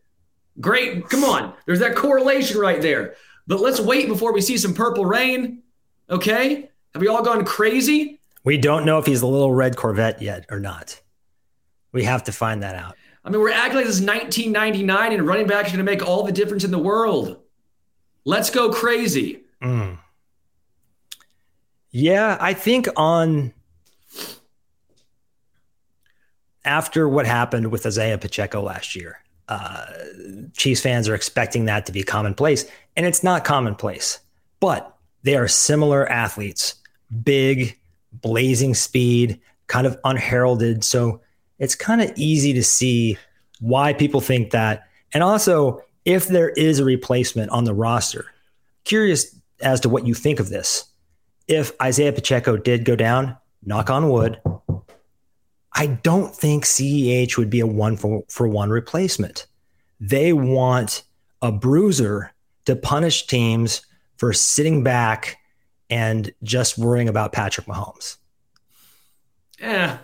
Great, 0.60 1.08
come 1.08 1.22
on. 1.22 1.54
There's 1.66 1.80
that 1.80 1.94
correlation 1.94 2.58
right 2.58 2.82
there. 2.82 3.14
But 3.46 3.60
let's 3.60 3.80
wait 3.80 4.08
before 4.08 4.32
we 4.32 4.40
see 4.40 4.58
some 4.58 4.74
purple 4.74 5.06
rain. 5.06 5.62
Okay? 6.10 6.70
Have 6.94 7.00
we 7.00 7.08
all 7.08 7.22
gone 7.22 7.44
crazy? 7.44 8.20
We 8.42 8.58
don't 8.58 8.84
know 8.84 8.98
if 8.98 9.06
he's 9.06 9.22
a 9.22 9.26
little 9.26 9.52
red 9.52 9.76
Corvette 9.76 10.20
yet 10.22 10.46
or 10.50 10.58
not. 10.58 11.00
We 11.92 12.04
have 12.04 12.24
to 12.24 12.32
find 12.32 12.62
that 12.62 12.74
out. 12.74 12.96
I 13.26 13.30
mean, 13.30 13.40
we're 13.40 13.50
acting 13.50 13.78
like 13.78 13.86
this 13.86 13.96
is 13.96 14.06
1999 14.06 15.12
and 15.12 15.26
running 15.26 15.48
back 15.48 15.66
is 15.66 15.72
going 15.72 15.84
to 15.84 15.90
make 15.90 16.06
all 16.06 16.22
the 16.22 16.30
difference 16.30 16.62
in 16.62 16.70
the 16.70 16.78
world. 16.78 17.40
Let's 18.24 18.50
go 18.50 18.70
crazy. 18.70 19.40
Mm. 19.60 19.98
Yeah, 21.90 22.38
I 22.40 22.54
think 22.54 22.86
on 22.96 23.52
after 26.64 27.08
what 27.08 27.26
happened 27.26 27.72
with 27.72 27.84
Isaiah 27.84 28.18
Pacheco 28.18 28.62
last 28.62 28.94
year, 28.94 29.18
uh, 29.48 29.86
Chiefs 30.56 30.82
fans 30.82 31.08
are 31.08 31.14
expecting 31.14 31.64
that 31.64 31.86
to 31.86 31.92
be 31.92 32.04
commonplace, 32.04 32.64
and 32.96 33.06
it's 33.06 33.24
not 33.24 33.44
commonplace. 33.44 34.20
But 34.60 34.96
they 35.22 35.36
are 35.36 35.48
similar 35.48 36.08
athletes, 36.08 36.76
big, 37.24 37.76
blazing 38.12 38.74
speed, 38.74 39.40
kind 39.66 39.86
of 39.86 39.98
unheralded. 40.04 40.84
So 40.84 41.22
it's 41.58 41.74
kind 41.74 42.02
of 42.02 42.12
easy 42.16 42.52
to 42.54 42.62
see 42.62 43.18
why 43.60 43.92
people 43.92 44.20
think 44.20 44.50
that. 44.50 44.84
And 45.12 45.22
also, 45.22 45.82
if 46.04 46.28
there 46.28 46.50
is 46.50 46.78
a 46.78 46.84
replacement 46.84 47.50
on 47.50 47.64
the 47.64 47.74
roster, 47.74 48.26
curious 48.84 49.34
as 49.60 49.80
to 49.80 49.88
what 49.88 50.06
you 50.06 50.14
think 50.14 50.40
of 50.40 50.48
this. 50.48 50.84
If 51.48 51.72
Isaiah 51.80 52.12
Pacheco 52.12 52.56
did 52.56 52.84
go 52.84 52.96
down, 52.96 53.36
knock 53.64 53.90
on 53.90 54.08
wood, 54.08 54.40
I 55.72 55.86
don't 55.86 56.34
think 56.34 56.64
CEH 56.64 57.36
would 57.36 57.50
be 57.50 57.60
a 57.60 57.66
one 57.66 57.96
for, 57.96 58.24
for 58.28 58.48
one 58.48 58.70
replacement. 58.70 59.46
They 60.00 60.32
want 60.32 61.02
a 61.42 61.52
bruiser 61.52 62.32
to 62.64 62.76
punish 62.76 63.26
teams 63.26 63.84
for 64.16 64.32
sitting 64.32 64.82
back 64.82 65.38
and 65.90 66.32
just 66.42 66.78
worrying 66.78 67.08
about 67.08 67.32
Patrick 67.32 67.66
Mahomes. 67.66 68.16
Yeah, 69.60 69.98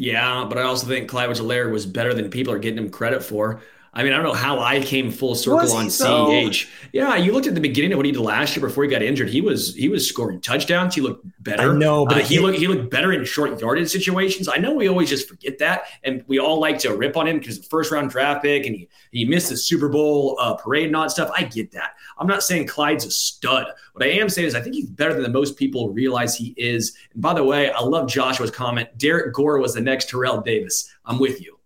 yeah, 0.00 0.46
but 0.48 0.58
I 0.58 0.62
also 0.62 0.86
think 0.86 1.08
Clyde 1.10 1.28
Edwards 1.28 1.70
was 1.70 1.86
better 1.86 2.14
than 2.14 2.30
people 2.30 2.52
are 2.54 2.58
getting 2.58 2.78
him 2.78 2.90
credit 2.90 3.22
for. 3.22 3.60
I 3.92 4.04
mean, 4.04 4.12
I 4.12 4.16
don't 4.16 4.24
know 4.24 4.32
how 4.34 4.60
I 4.60 4.80
came 4.80 5.10
full 5.10 5.34
circle 5.34 5.72
on 5.72 5.90
so? 5.90 6.28
CEH. 6.28 6.68
Yeah, 6.92 7.16
you 7.16 7.32
looked 7.32 7.48
at 7.48 7.56
the 7.56 7.60
beginning 7.60 7.92
of 7.92 7.96
what 7.96 8.06
he 8.06 8.12
did 8.12 8.20
last 8.20 8.56
year 8.56 8.64
before 8.64 8.84
he 8.84 8.90
got 8.90 9.02
injured. 9.02 9.28
He 9.28 9.40
was 9.40 9.74
he 9.74 9.88
was 9.88 10.08
scoring 10.08 10.40
touchdowns. 10.40 10.94
He 10.94 11.00
looked 11.00 11.26
better. 11.42 11.72
I 11.72 11.76
know, 11.76 12.06
but 12.06 12.18
uh, 12.18 12.20
he 12.20 12.38
looked 12.38 12.58
he 12.58 12.68
looked 12.68 12.88
better 12.90 13.12
in 13.12 13.24
short 13.24 13.60
yardage 13.60 13.90
situations. 13.90 14.48
I 14.48 14.58
know 14.58 14.74
we 14.74 14.88
always 14.88 15.08
just 15.08 15.28
forget 15.28 15.58
that, 15.58 15.84
and 16.04 16.22
we 16.28 16.38
all 16.38 16.60
like 16.60 16.78
to 16.80 16.94
rip 16.94 17.16
on 17.16 17.26
him 17.26 17.40
because 17.40 17.58
the 17.58 17.66
first 17.66 17.90
round 17.90 18.10
draft 18.10 18.42
pick 18.42 18.64
and 18.64 18.76
he 18.76 18.88
he 19.10 19.24
missed 19.24 19.48
the 19.50 19.56
Super 19.56 19.88
Bowl 19.88 20.36
uh, 20.38 20.54
parade 20.54 20.86
and 20.86 20.94
all 20.94 21.02
that 21.02 21.10
stuff. 21.10 21.30
I 21.34 21.42
get 21.42 21.72
that. 21.72 21.94
I'm 22.16 22.28
not 22.28 22.44
saying 22.44 22.68
Clyde's 22.68 23.06
a 23.06 23.10
stud. 23.10 23.66
What 23.94 24.04
I 24.04 24.10
am 24.10 24.28
saying 24.28 24.46
is 24.46 24.54
I 24.54 24.60
think 24.60 24.76
he's 24.76 24.88
better 24.88 25.14
than 25.14 25.24
the 25.24 25.30
most 25.30 25.56
people 25.56 25.90
realize 25.90 26.36
he 26.36 26.54
is. 26.56 26.94
And 27.12 27.20
by 27.20 27.34
the 27.34 27.42
way, 27.42 27.72
I 27.72 27.80
love 27.80 28.08
Joshua's 28.08 28.52
comment. 28.52 28.96
Derrick 28.98 29.34
Gore 29.34 29.58
was 29.58 29.74
the 29.74 29.80
next 29.80 30.10
Terrell 30.10 30.40
Davis. 30.40 30.94
I'm 31.04 31.18
with 31.18 31.40
you. 31.40 31.58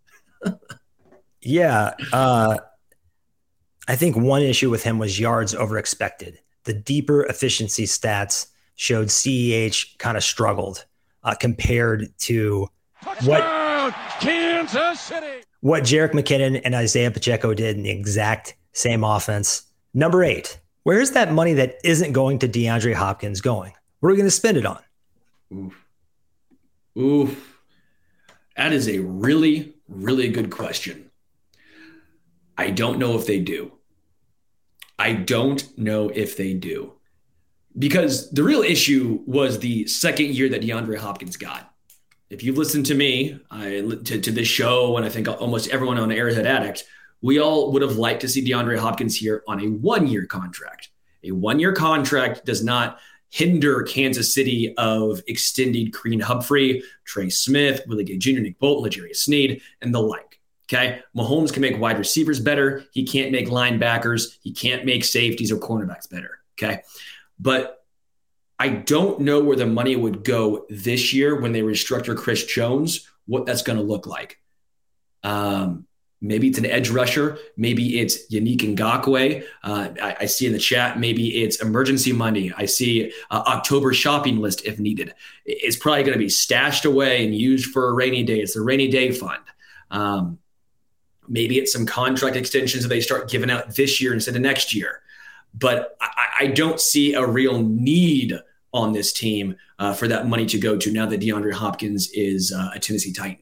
Yeah. 1.44 1.92
Uh, 2.12 2.58
I 3.86 3.96
think 3.96 4.16
one 4.16 4.42
issue 4.42 4.70
with 4.70 4.82
him 4.82 4.98
was 4.98 5.20
yards 5.20 5.54
over 5.54 5.78
expected. 5.78 6.40
The 6.64 6.72
deeper 6.72 7.24
efficiency 7.24 7.84
stats 7.84 8.48
showed 8.76 9.08
CEH 9.08 9.98
kind 9.98 10.16
of 10.16 10.24
struggled 10.24 10.86
uh, 11.22 11.34
compared 11.34 12.12
to 12.20 12.68
Touchdown, 13.02 13.28
what 13.28 13.94
Kansas 14.20 15.00
City. 15.00 15.44
What 15.60 15.84
Jerick 15.84 16.12
McKinnon 16.12 16.60
and 16.64 16.74
Isaiah 16.74 17.10
Pacheco 17.10 17.54
did 17.54 17.76
in 17.76 17.84
the 17.84 17.90
exact 17.90 18.54
same 18.72 19.04
offense. 19.04 19.62
Number 19.94 20.24
eight, 20.24 20.58
where's 20.82 21.12
that 21.12 21.32
money 21.32 21.54
that 21.54 21.76
isn't 21.84 22.12
going 22.12 22.38
to 22.40 22.48
DeAndre 22.48 22.94
Hopkins 22.94 23.40
going? 23.40 23.72
What 24.00 24.08
are 24.08 24.12
we 24.12 24.16
going 24.16 24.26
to 24.26 24.30
spend 24.30 24.56
it 24.56 24.66
on? 24.66 24.80
Oof. 25.54 25.84
Oof. 26.98 27.58
That 28.56 28.72
is 28.72 28.88
a 28.88 28.98
really, 28.98 29.74
really 29.88 30.28
good 30.28 30.50
question. 30.50 31.03
I 32.56 32.70
don't 32.70 32.98
know 32.98 33.16
if 33.18 33.26
they 33.26 33.40
do. 33.40 33.72
I 34.98 35.12
don't 35.12 35.76
know 35.76 36.08
if 36.08 36.36
they 36.36 36.54
do. 36.54 36.92
Because 37.76 38.30
the 38.30 38.44
real 38.44 38.62
issue 38.62 39.20
was 39.26 39.58
the 39.58 39.86
second 39.86 40.30
year 40.30 40.48
that 40.48 40.62
DeAndre 40.62 40.98
Hopkins 40.98 41.36
got. 41.36 41.72
If 42.30 42.42
you've 42.44 42.58
listened 42.58 42.86
to 42.86 42.94
me 42.94 43.40
I, 43.50 43.82
to, 44.04 44.20
to 44.20 44.30
this 44.30 44.48
show, 44.48 44.96
and 44.96 45.04
I 45.04 45.08
think 45.08 45.28
almost 45.28 45.70
everyone 45.70 45.98
on 45.98 46.12
Arrowhead 46.12 46.46
Addict, 46.46 46.84
we 47.20 47.40
all 47.40 47.72
would 47.72 47.82
have 47.82 47.96
liked 47.96 48.20
to 48.20 48.28
see 48.28 48.44
DeAndre 48.44 48.78
Hopkins 48.78 49.16
here 49.16 49.42
on 49.48 49.60
a 49.60 49.68
one 49.68 50.06
year 50.06 50.26
contract. 50.26 50.90
A 51.24 51.32
one 51.32 51.58
year 51.58 51.72
contract 51.72 52.44
does 52.44 52.62
not 52.62 52.98
hinder 53.30 53.82
Kansas 53.82 54.32
City 54.32 54.72
of 54.76 55.20
extended 55.26 55.92
Creed 55.92 56.22
Humphrey, 56.22 56.84
Trey 57.04 57.30
Smith, 57.30 57.82
Willie 57.88 58.04
Gay 58.04 58.16
Jr., 58.16 58.40
Nick 58.40 58.58
Bolton, 58.60 58.88
L'Jarius 58.88 59.16
Sneed, 59.16 59.60
and 59.82 59.92
the 59.92 60.00
like. 60.00 60.33
Okay. 60.74 61.02
Mahomes 61.16 61.52
can 61.52 61.62
make 61.62 61.78
wide 61.78 61.98
receivers 61.98 62.40
better. 62.40 62.84
He 62.92 63.04
can't 63.04 63.30
make 63.30 63.48
linebackers. 63.48 64.36
He 64.42 64.52
can't 64.52 64.84
make 64.84 65.04
safeties 65.04 65.52
or 65.52 65.56
cornerbacks 65.56 66.10
better. 66.10 66.40
Okay. 66.58 66.82
But 67.38 67.84
I 68.58 68.68
don't 68.68 69.20
know 69.20 69.42
where 69.42 69.56
the 69.56 69.66
money 69.66 69.96
would 69.96 70.24
go 70.24 70.66
this 70.70 71.12
year 71.12 71.40
when 71.40 71.52
they 71.52 71.62
restructure 71.62 72.16
Chris 72.16 72.44
Jones, 72.44 73.08
what 73.26 73.46
that's 73.46 73.62
going 73.62 73.78
to 73.78 73.84
look 73.84 74.06
like. 74.06 74.40
Um, 75.22 75.86
maybe 76.20 76.48
it's 76.48 76.58
an 76.58 76.66
edge 76.66 76.90
rusher. 76.90 77.38
Maybe 77.56 78.00
it's 78.00 78.30
Yannick 78.32 78.58
Ngakoue. 78.58 79.44
Uh, 79.62 79.88
I, 80.00 80.16
I, 80.20 80.26
see 80.26 80.46
in 80.46 80.52
the 80.52 80.58
chat, 80.58 80.98
maybe 80.98 81.42
it's 81.42 81.60
emergency 81.62 82.12
money. 82.12 82.52
I 82.56 82.66
see 82.66 83.12
uh, 83.30 83.42
October 83.46 83.92
shopping 83.92 84.38
list 84.38 84.64
if 84.64 84.78
needed. 84.78 85.14
It's 85.44 85.76
probably 85.76 86.02
going 86.02 86.12
to 86.12 86.18
be 86.18 86.28
stashed 86.28 86.84
away 86.84 87.24
and 87.24 87.34
used 87.34 87.72
for 87.72 87.88
a 87.88 87.92
rainy 87.92 88.22
day. 88.22 88.40
It's 88.40 88.54
the 88.54 88.62
rainy 88.62 88.88
day 88.88 89.12
fund. 89.12 89.42
Um, 89.90 90.38
Maybe 91.28 91.58
it's 91.58 91.72
some 91.72 91.86
contract 91.86 92.36
extensions 92.36 92.82
that 92.82 92.88
they 92.88 93.00
start 93.00 93.30
giving 93.30 93.50
out 93.50 93.74
this 93.74 94.00
year 94.00 94.12
instead 94.12 94.36
of 94.36 94.42
next 94.42 94.74
year. 94.74 95.00
But 95.54 95.96
I, 96.00 96.28
I 96.40 96.46
don't 96.48 96.80
see 96.80 97.14
a 97.14 97.26
real 97.26 97.62
need 97.62 98.38
on 98.72 98.92
this 98.92 99.12
team 99.12 99.56
uh, 99.78 99.94
for 99.94 100.08
that 100.08 100.26
money 100.26 100.46
to 100.46 100.58
go 100.58 100.76
to 100.76 100.92
now 100.92 101.06
that 101.06 101.20
DeAndre 101.20 101.52
Hopkins 101.52 102.10
is 102.12 102.52
uh, 102.52 102.70
a 102.74 102.78
Tennessee 102.78 103.12
Titan. 103.12 103.38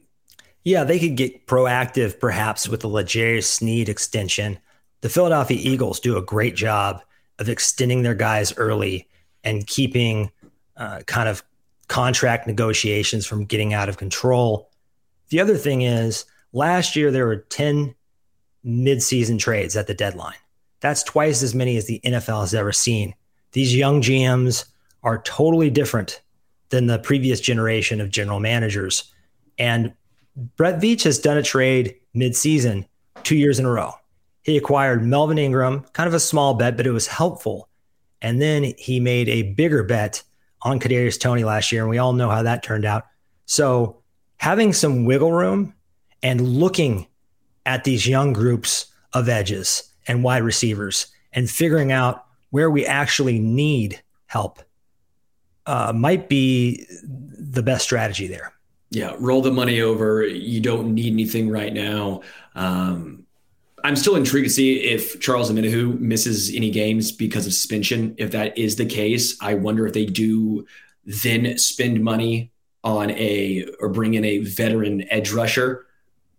Yeah, 0.62 0.84
they 0.84 0.98
could 0.98 1.16
get 1.16 1.46
proactive 1.46 2.20
perhaps 2.20 2.68
with 2.68 2.80
the 2.80 2.88
L'Jarius 2.88 3.44
Sneed 3.44 3.88
extension. 3.88 4.58
The 5.00 5.08
Philadelphia 5.08 5.58
Eagles 5.60 5.98
do 5.98 6.16
a 6.16 6.22
great 6.22 6.54
job 6.54 7.02
of 7.38 7.48
extending 7.48 8.02
their 8.02 8.14
guys 8.14 8.56
early 8.56 9.08
and 9.42 9.66
keeping 9.66 10.30
uh, 10.76 11.00
kind 11.06 11.28
of 11.28 11.42
contract 11.88 12.46
negotiations 12.46 13.26
from 13.26 13.44
getting 13.44 13.74
out 13.74 13.88
of 13.88 13.96
control. 13.96 14.70
The 15.30 15.40
other 15.40 15.56
thing 15.56 15.82
is 15.82 16.24
Last 16.52 16.96
year, 16.96 17.10
there 17.10 17.26
were 17.26 17.36
10 17.36 17.94
midseason 18.64 19.38
trades 19.38 19.76
at 19.76 19.86
the 19.86 19.94
deadline. 19.94 20.36
That's 20.80 21.02
twice 21.02 21.42
as 21.42 21.54
many 21.54 21.76
as 21.76 21.86
the 21.86 22.00
NFL 22.04 22.40
has 22.40 22.54
ever 22.54 22.72
seen. 22.72 23.14
These 23.52 23.76
young 23.76 24.02
GMs 24.02 24.64
are 25.02 25.22
totally 25.22 25.70
different 25.70 26.20
than 26.70 26.86
the 26.86 26.98
previous 26.98 27.40
generation 27.40 28.00
of 28.00 28.10
general 28.10 28.40
managers. 28.40 29.12
And 29.58 29.94
Brett 30.56 30.80
Veach 30.80 31.04
has 31.04 31.18
done 31.18 31.36
a 31.36 31.42
trade 31.42 31.96
midseason 32.16 32.86
two 33.22 33.36
years 33.36 33.58
in 33.58 33.66
a 33.66 33.70
row. 33.70 33.92
He 34.42 34.56
acquired 34.56 35.04
Melvin 35.04 35.38
Ingram, 35.38 35.84
kind 35.92 36.08
of 36.08 36.14
a 36.14 36.20
small 36.20 36.54
bet, 36.54 36.76
but 36.76 36.86
it 36.86 36.90
was 36.90 37.06
helpful. 37.06 37.68
And 38.20 38.40
then 38.40 38.72
he 38.78 39.00
made 39.00 39.28
a 39.28 39.52
bigger 39.52 39.82
bet 39.84 40.22
on 40.62 40.80
Kadarius 40.80 41.20
Toney 41.20 41.44
last 41.44 41.72
year, 41.72 41.82
and 41.82 41.90
we 41.90 41.98
all 41.98 42.12
know 42.12 42.30
how 42.30 42.42
that 42.42 42.62
turned 42.62 42.84
out. 42.84 43.06
So 43.46 44.02
having 44.36 44.72
some 44.72 45.04
wiggle 45.04 45.32
room 45.32 45.74
and 46.22 46.40
looking 46.40 47.06
at 47.66 47.84
these 47.84 48.06
young 48.06 48.32
groups 48.32 48.86
of 49.12 49.28
edges 49.28 49.92
and 50.06 50.24
wide 50.24 50.42
receivers 50.42 51.06
and 51.32 51.50
figuring 51.50 51.92
out 51.92 52.24
where 52.50 52.70
we 52.70 52.84
actually 52.86 53.38
need 53.38 54.02
help 54.26 54.60
uh, 55.66 55.92
might 55.94 56.28
be 56.28 56.86
the 57.02 57.62
best 57.62 57.84
strategy 57.84 58.26
there. 58.26 58.52
Yeah, 58.90 59.14
roll 59.18 59.40
the 59.40 59.50
money 59.50 59.80
over. 59.80 60.26
You 60.26 60.60
don't 60.60 60.94
need 60.94 61.12
anything 61.12 61.48
right 61.48 61.72
now. 61.72 62.20
Um, 62.54 63.24
I'm 63.84 63.96
still 63.96 64.16
intrigued 64.16 64.46
to 64.46 64.52
see 64.52 64.80
if 64.80 65.18
Charles 65.20 65.50
Omenihu 65.50 65.98
misses 65.98 66.54
any 66.54 66.70
games 66.70 67.10
because 67.10 67.46
of 67.46 67.54
suspension. 67.54 68.14
If 68.18 68.30
that 68.32 68.56
is 68.56 68.76
the 68.76 68.86
case, 68.86 69.36
I 69.40 69.54
wonder 69.54 69.86
if 69.86 69.92
they 69.92 70.04
do 70.04 70.66
then 71.04 71.58
spend 71.58 72.02
money 72.02 72.52
on 72.84 73.10
a 73.12 73.66
or 73.80 73.88
bring 73.88 74.14
in 74.14 74.24
a 74.24 74.38
veteran 74.38 75.04
edge 75.10 75.32
rusher 75.32 75.86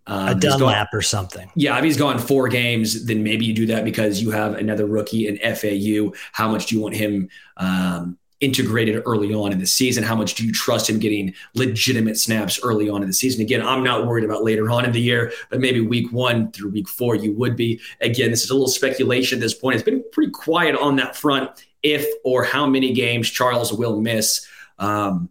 um, 0.08 0.30
a 0.30 0.36
Dunlap 0.36 0.92
gone, 0.92 1.00
or 1.00 1.02
something. 1.02 1.50
Yeah, 1.56 1.78
if 1.78 1.84
he's 1.84 1.98
gone 1.98 2.20
four 2.20 2.50
games, 2.50 3.06
then 3.06 3.24
maybe 3.24 3.46
you 3.46 3.54
do 3.54 3.66
that 3.68 3.86
because 3.86 4.22
you 4.22 4.32
have 4.32 4.56
another 4.56 4.86
rookie 4.86 5.28
in 5.28 5.38
FAU. 5.38 6.18
How 6.34 6.50
much 6.50 6.68
do 6.68 6.76
you 6.76 6.82
want 6.82 6.96
him 6.96 7.30
um, 7.58 8.18
integrated 8.42 9.02
early 9.06 9.34
on 9.34 9.54
in 9.54 9.60
the 9.60 9.66
season? 9.66 10.04
How 10.04 10.16
much 10.16 10.36
do 10.36 10.46
you 10.46 10.52
trust 10.52 10.90
him 10.90 11.00
getting 11.00 11.34
legitimate 11.56 12.18
snaps 12.18 12.60
early 12.64 12.90
on 12.90 13.02
in 13.02 13.08
the 13.08 13.14
season? 13.14 13.42
Again, 13.42 13.66
I'm 13.66 13.84
not 13.84 14.06
worried 14.06 14.26
about 14.26 14.44
later 14.44 14.70
on 14.70 14.84
in 14.84 14.92
the 14.92 15.02
year, 15.02 15.32
but 15.50 15.62
maybe 15.62 15.80
week 15.80 16.12
one 16.12 16.52
through 16.52 16.72
week 16.72 16.90
four, 16.90 17.16
you 17.16 17.34
would 17.34 17.56
be. 17.56 17.80
Again, 18.02 18.30
this 18.30 18.44
is 18.44 18.50
a 18.50 18.54
little 18.54 18.68
speculation 18.68 19.38
at 19.38 19.42
this 19.42 19.54
point. 19.54 19.76
It's 19.76 19.84
been 19.84 20.04
pretty 20.12 20.32
quiet 20.32 20.76
on 20.76 20.98
that 20.98 21.16
front, 21.16 21.50
if 21.82 22.06
or 22.26 22.44
how 22.44 22.66
many 22.66 22.92
games 22.92 23.30
Charles 23.30 23.72
will 23.72 24.02
miss. 24.02 24.46
Um, 24.80 25.30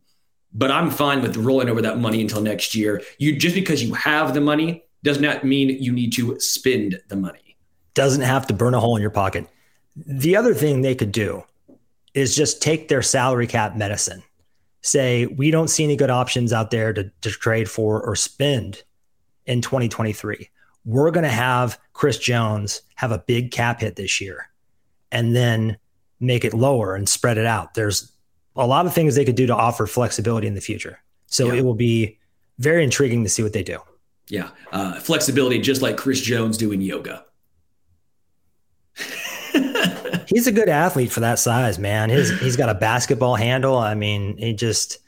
but 0.54 0.70
I'm 0.70 0.90
fine 0.90 1.22
with 1.22 1.36
rolling 1.36 1.68
over 1.68 1.82
that 1.82 1.98
money 1.98 2.20
until 2.20 2.40
next 2.40 2.74
year. 2.74 3.02
You 3.18 3.36
just 3.36 3.54
because 3.54 3.82
you 3.82 3.94
have 3.94 4.34
the 4.34 4.40
money 4.40 4.84
does 5.02 5.20
not 5.20 5.44
mean 5.44 5.82
you 5.82 5.92
need 5.92 6.12
to 6.14 6.38
spend 6.40 7.00
the 7.08 7.16
money. 7.16 7.56
Doesn't 7.94 8.22
have 8.22 8.46
to 8.46 8.54
burn 8.54 8.74
a 8.74 8.80
hole 8.80 8.96
in 8.96 9.02
your 9.02 9.10
pocket. 9.10 9.48
The 9.96 10.36
other 10.36 10.54
thing 10.54 10.80
they 10.80 10.94
could 10.94 11.12
do 11.12 11.44
is 12.14 12.36
just 12.36 12.62
take 12.62 12.88
their 12.88 13.02
salary 13.02 13.46
cap 13.46 13.76
medicine. 13.76 14.22
Say, 14.82 15.26
we 15.26 15.50
don't 15.50 15.68
see 15.68 15.84
any 15.84 15.96
good 15.96 16.10
options 16.10 16.52
out 16.52 16.70
there 16.70 16.92
to, 16.92 17.10
to 17.20 17.30
trade 17.30 17.70
for 17.70 18.02
or 18.02 18.16
spend 18.16 18.82
in 19.46 19.60
2023. 19.60 20.48
We're 20.84 21.10
going 21.10 21.24
to 21.24 21.30
have 21.30 21.78
Chris 21.92 22.18
Jones 22.18 22.82
have 22.96 23.12
a 23.12 23.18
big 23.18 23.52
cap 23.52 23.80
hit 23.80 23.96
this 23.96 24.20
year 24.20 24.48
and 25.12 25.36
then 25.36 25.78
make 26.18 26.44
it 26.44 26.54
lower 26.54 26.94
and 26.94 27.08
spread 27.08 27.38
it 27.38 27.46
out. 27.46 27.74
There's 27.74 28.10
a 28.56 28.66
lot 28.66 28.86
of 28.86 28.94
things 28.94 29.14
they 29.14 29.24
could 29.24 29.34
do 29.34 29.46
to 29.46 29.54
offer 29.54 29.86
flexibility 29.86 30.46
in 30.46 30.54
the 30.54 30.60
future. 30.60 31.00
So 31.26 31.46
yeah. 31.46 31.60
it 31.60 31.64
will 31.64 31.74
be 31.74 32.18
very 32.58 32.84
intriguing 32.84 33.24
to 33.24 33.30
see 33.30 33.42
what 33.42 33.52
they 33.52 33.62
do. 33.62 33.78
Yeah. 34.28 34.50
Uh, 34.70 35.00
flexibility, 35.00 35.58
just 35.58 35.82
like 35.82 35.96
Chris 35.96 36.20
Jones 36.20 36.56
doing 36.56 36.80
yoga. 36.80 37.24
he's 40.26 40.46
a 40.46 40.52
good 40.52 40.68
athlete 40.68 41.10
for 41.10 41.20
that 41.20 41.38
size, 41.38 41.78
man. 41.78 42.10
His 42.10 42.38
he's 42.40 42.56
got 42.56 42.68
a 42.68 42.74
basketball 42.74 43.36
handle. 43.36 43.78
I 43.78 43.94
mean, 43.94 44.36
he 44.36 44.52
just 44.52 44.98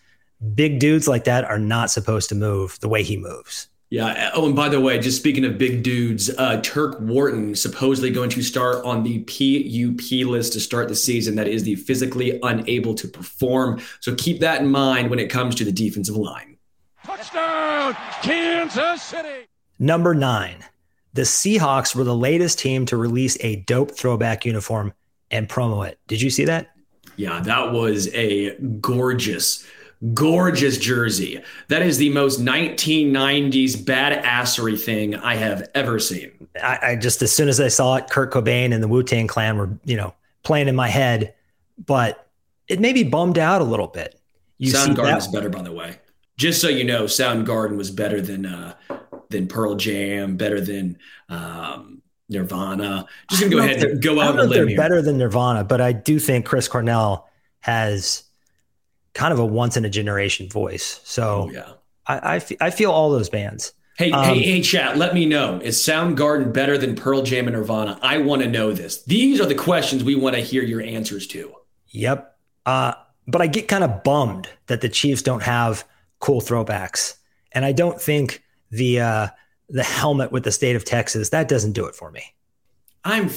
big 0.55 0.79
dudes 0.79 1.09
like 1.09 1.25
that 1.25 1.45
are 1.45 1.59
not 1.59 1.91
supposed 1.91 2.29
to 2.31 2.35
move 2.35 2.79
the 2.81 2.89
way 2.89 3.03
he 3.03 3.17
moves. 3.17 3.69
Yeah. 3.95 4.33
Oh, 4.35 4.47
and 4.47 4.57
by 4.57 4.69
the 4.69 4.81
way, 4.81 4.99
just 4.99 5.17
speaking 5.19 5.45
of 5.45 5.57
big 5.57 5.85
dudes, 5.85 6.29
uh, 6.29 6.61
Turk 6.63 6.99
Wharton 6.99 7.55
supposedly 7.55 8.11
going 8.11 8.29
to 8.31 8.43
start 8.43 8.85
on 8.85 9.05
the 9.05 9.21
PUP 9.21 10.29
list 10.29 10.55
to 10.55 10.61
start 10.61 10.89
the 10.89 10.97
season. 10.97 11.37
That 11.37 11.47
is 11.47 11.63
the 11.63 11.77
physically 11.77 12.41
unable 12.43 12.97
to 12.97 13.07
perform. 13.07 13.81
So 14.01 14.17
keep 14.17 14.41
that 14.41 14.61
in 14.61 14.69
mind 14.69 15.11
when 15.11 15.21
it 15.21 15.31
comes 15.31 15.55
to 15.55 15.65
the 15.65 15.71
defensive 15.71 16.17
line. 16.17 16.57
Touchdown, 17.05 17.97
Kansas 18.21 19.01
City. 19.01 19.47
Number 19.79 20.13
nine, 20.13 20.65
the 21.13 21.23
Seahawks 21.23 21.95
were 21.95 22.03
the 22.03 22.17
latest 22.17 22.59
team 22.59 22.87
to 22.87 22.97
release 22.97 23.37
a 23.43 23.57
dope 23.61 23.93
throwback 23.93 24.45
uniform 24.45 24.93
and 25.31 25.49
promo 25.49 25.87
it. 25.87 26.01
Did 26.09 26.21
you 26.21 26.31
see 26.31 26.47
that? 26.47 26.73
Yeah, 27.15 27.39
that 27.43 27.71
was 27.71 28.13
a 28.13 28.57
gorgeous, 28.81 29.65
gorgeous 30.13 30.77
jersey. 30.77 31.43
That 31.69 31.83
is 31.83 31.99
the 31.99 32.11
most 32.11 32.41
1990s 32.41 33.77
badassery 33.77 34.81
thing 34.81 35.15
I 35.15 35.37
have 35.37 35.69
ever 35.75 35.99
seen. 35.99 36.49
I, 36.63 36.79
I 36.83 36.97
just, 36.97 37.23
as 37.23 37.33
soon 37.33 37.49
as 37.49 37.61
I 37.61 37.69
saw 37.69 37.97
it, 37.97 38.11
Kurt 38.11 38.33
Cobain 38.33 38.75
and 38.75 38.83
the 38.83 38.89
Wu 38.89 39.03
Tang 39.03 39.27
Clan 39.27 39.57
were, 39.57 39.71
you 39.85 39.97
know, 39.97 40.15
playing 40.43 40.69
in 40.69 40.77
my 40.77 40.89
head, 40.89 41.35
but 41.85 42.29
it 42.69 42.81
made 42.81 42.95
me 42.95 43.05
bummed 43.05 43.39
out 43.39 43.61
a 43.61 43.65
little 43.65 43.87
bit. 43.87 44.21
You 44.59 44.73
Soundgarden 44.73 45.17
is 45.17 45.29
better, 45.29 45.49
by 45.49 45.63
the 45.63 45.73
way. 45.73 45.99
Just 46.37 46.61
so 46.61 46.69
you 46.69 46.85
know, 46.85 47.05
Soundgarden 47.05 47.77
was 47.77 47.91
better 47.91 48.21
than 48.21 48.47
uh, 48.47 48.75
than 49.31 49.47
Pearl 49.49 49.75
Jam, 49.75 50.37
better 50.37 50.61
than 50.61 50.99
um, 51.29 52.03
Nirvana. 52.29 53.07
Just 53.31 53.43
gonna 53.43 53.55
go 53.55 53.63
ahead 53.63 53.83
and 53.83 54.03
go 54.03 54.21
out 54.21 54.39
on 54.39 54.41
a 54.41 54.45
limb 54.45 54.69
They're 54.69 54.77
better 54.77 55.03
than 55.03 55.19
Nirvana, 55.19 55.65
but 55.65 55.81
I 55.81 55.93
do 55.93 56.19
think 56.19 56.47
Chris 56.47 56.69
Cornell 56.69 57.29
has 57.61 58.25
kind 59.15 59.33
of 59.33 59.39
a 59.39 59.47
once 59.47 59.77
in 59.77 59.85
a 59.85 59.91
generation 59.91 60.49
voice. 60.49 61.01
So 61.05 61.49
oh, 61.49 61.51
yeah, 61.51 61.73
I, 62.07 62.19
I, 62.19 62.37
f- 62.37 62.53
I 62.61 62.71
feel 62.71 62.91
all 62.91 63.11
those 63.11 63.31
bands. 63.31 63.73
Hey, 63.97 64.11
um, 64.11 64.25
hey, 64.25 64.43
hey, 64.43 64.61
chat, 64.61 64.97
let 64.97 65.15
me 65.15 65.25
know. 65.25 65.61
Is 65.63 65.79
Soundgarden 65.79 66.53
better 66.53 66.77
than 66.77 66.97
Pearl 66.97 67.23
Jam 67.23 67.47
and 67.47 67.57
Nirvana? 67.57 67.99
I 68.03 68.19
want 68.19 68.43
to 68.43 68.49
know 68.49 68.73
this. 68.73 69.05
These 69.05 69.41
are 69.41 69.47
the 69.47 69.55
questions 69.55 70.03
we 70.03 70.17
want 70.17 70.35
to 70.35 70.43
hear 70.43 70.65
your 70.65 70.83
answers 70.83 71.29
to. 71.29 71.55
Yep. 71.91 72.37
Uh, 72.67 72.95
but 73.29 73.41
I 73.41 73.47
get 73.47 73.69
kind 73.69 73.85
of 73.85 74.03
bummed 74.03 74.49
that 74.67 74.81
the 74.81 74.89
Chiefs 74.89 75.23
don't 75.23 75.43
have 75.43 75.87
cool 76.19 76.41
throwbacks. 76.41 77.17
And 77.53 77.65
I 77.65 77.73
don't 77.73 78.01
think 78.01 78.43
the 78.71 79.01
uh, 79.01 79.29
the 79.69 79.85
helmet 79.85 80.33
with 80.33 80.45
the 80.45 80.53
state 80.53 80.77
of 80.77 80.85
Texas, 80.85 81.29
that 81.31 81.49
doesn't 81.49 81.73
do 81.73 81.87
it 81.87 81.95
for 81.95 82.11
me. 82.11 82.23
I'm 83.05 83.31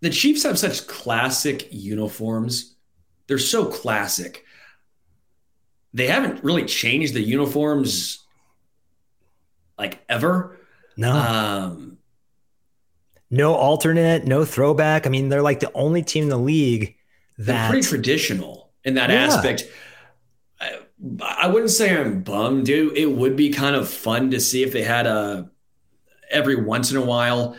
the 0.00 0.10
Chiefs 0.10 0.42
have 0.42 0.58
such 0.58 0.86
classic 0.86 1.68
uniforms. 1.70 2.76
They're 3.26 3.38
so 3.38 3.64
classic. 3.64 4.44
They 5.96 6.08
haven't 6.08 6.44
really 6.44 6.66
changed 6.66 7.14
the 7.14 7.22
uniforms 7.22 8.26
like 9.78 10.04
ever. 10.10 10.58
No. 10.94 11.10
Um, 11.10 11.96
no 13.30 13.54
alternate, 13.54 14.26
no 14.26 14.44
throwback. 14.44 15.06
I 15.06 15.10
mean, 15.10 15.30
they're 15.30 15.40
like 15.40 15.60
the 15.60 15.72
only 15.72 16.02
team 16.02 16.24
in 16.24 16.28
the 16.28 16.38
league 16.38 16.96
that 17.38 17.70
pretty 17.70 17.86
traditional 17.86 18.72
in 18.84 18.94
that 18.94 19.08
yeah. 19.08 19.24
aspect. 19.24 19.64
I 21.22 21.46
wouldn't 21.46 21.70
say 21.70 21.98
I'm 21.98 22.22
bummed, 22.22 22.66
dude. 22.66 22.96
It 22.96 23.10
would 23.10 23.34
be 23.34 23.50
kind 23.50 23.74
of 23.74 23.88
fun 23.88 24.30
to 24.32 24.40
see 24.40 24.62
if 24.62 24.74
they 24.74 24.82
had 24.82 25.06
a 25.06 25.50
every 26.30 26.56
once 26.56 26.90
in 26.90 26.98
a 26.98 27.04
while. 27.04 27.56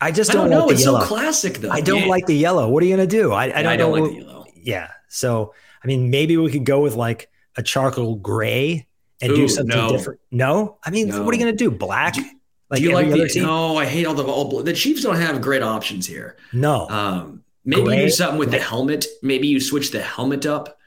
I 0.00 0.10
just 0.10 0.32
don't, 0.32 0.46
I 0.46 0.48
don't 0.48 0.50
know. 0.50 0.66
Like 0.66 0.74
it's 0.74 0.84
yellow. 0.84 1.00
so 1.00 1.06
classic, 1.06 1.54
though. 1.58 1.70
I 1.70 1.80
don't 1.80 2.02
yeah. 2.02 2.06
like 2.08 2.26
the 2.26 2.36
yellow. 2.36 2.68
What 2.68 2.82
are 2.82 2.86
you 2.86 2.96
gonna 2.96 3.06
do? 3.06 3.32
I, 3.32 3.44
I 3.44 3.62
don't, 3.62 3.66
I 3.66 3.76
don't 3.76 3.92
like 3.92 4.10
the 4.10 4.16
yellow. 4.18 4.46
Yeah. 4.54 4.90
So 5.08 5.54
I 5.82 5.86
mean, 5.86 6.10
maybe 6.10 6.36
we 6.36 6.50
could 6.50 6.64
go 6.64 6.80
with 6.80 6.94
like 6.94 7.30
a 7.56 7.62
charcoal 7.62 8.16
gray 8.16 8.86
and 9.20 9.32
Ooh, 9.32 9.36
do 9.36 9.48
something 9.48 9.76
no. 9.76 9.90
different. 9.90 10.20
No, 10.30 10.78
I 10.84 10.90
mean, 10.90 11.08
no. 11.08 11.22
what 11.22 11.34
are 11.34 11.38
you 11.38 11.44
gonna 11.44 11.56
do? 11.56 11.70
Black? 11.70 12.14
Do, 12.14 12.24
like 12.70 12.80
do 12.80 12.84
you 12.84 12.94
like 12.94 13.10
the? 13.10 13.28
Team? 13.28 13.44
No, 13.44 13.76
I 13.76 13.86
hate 13.86 14.06
all 14.06 14.14
the 14.14 14.24
all. 14.24 14.62
The 14.62 14.72
Chiefs 14.72 15.02
don't 15.02 15.16
have 15.16 15.40
great 15.40 15.62
options 15.62 16.06
here. 16.06 16.36
No. 16.52 16.88
Um, 16.88 17.44
Maybe 17.64 17.82
Gray, 17.82 17.96
you 17.96 18.02
do 18.02 18.10
something 18.10 18.38
with 18.38 18.52
the 18.52 18.60
helmet. 18.60 19.06
Maybe 19.22 19.48
you 19.48 19.60
switch 19.60 19.90
the 19.90 20.00
helmet 20.00 20.46
up. 20.46 20.78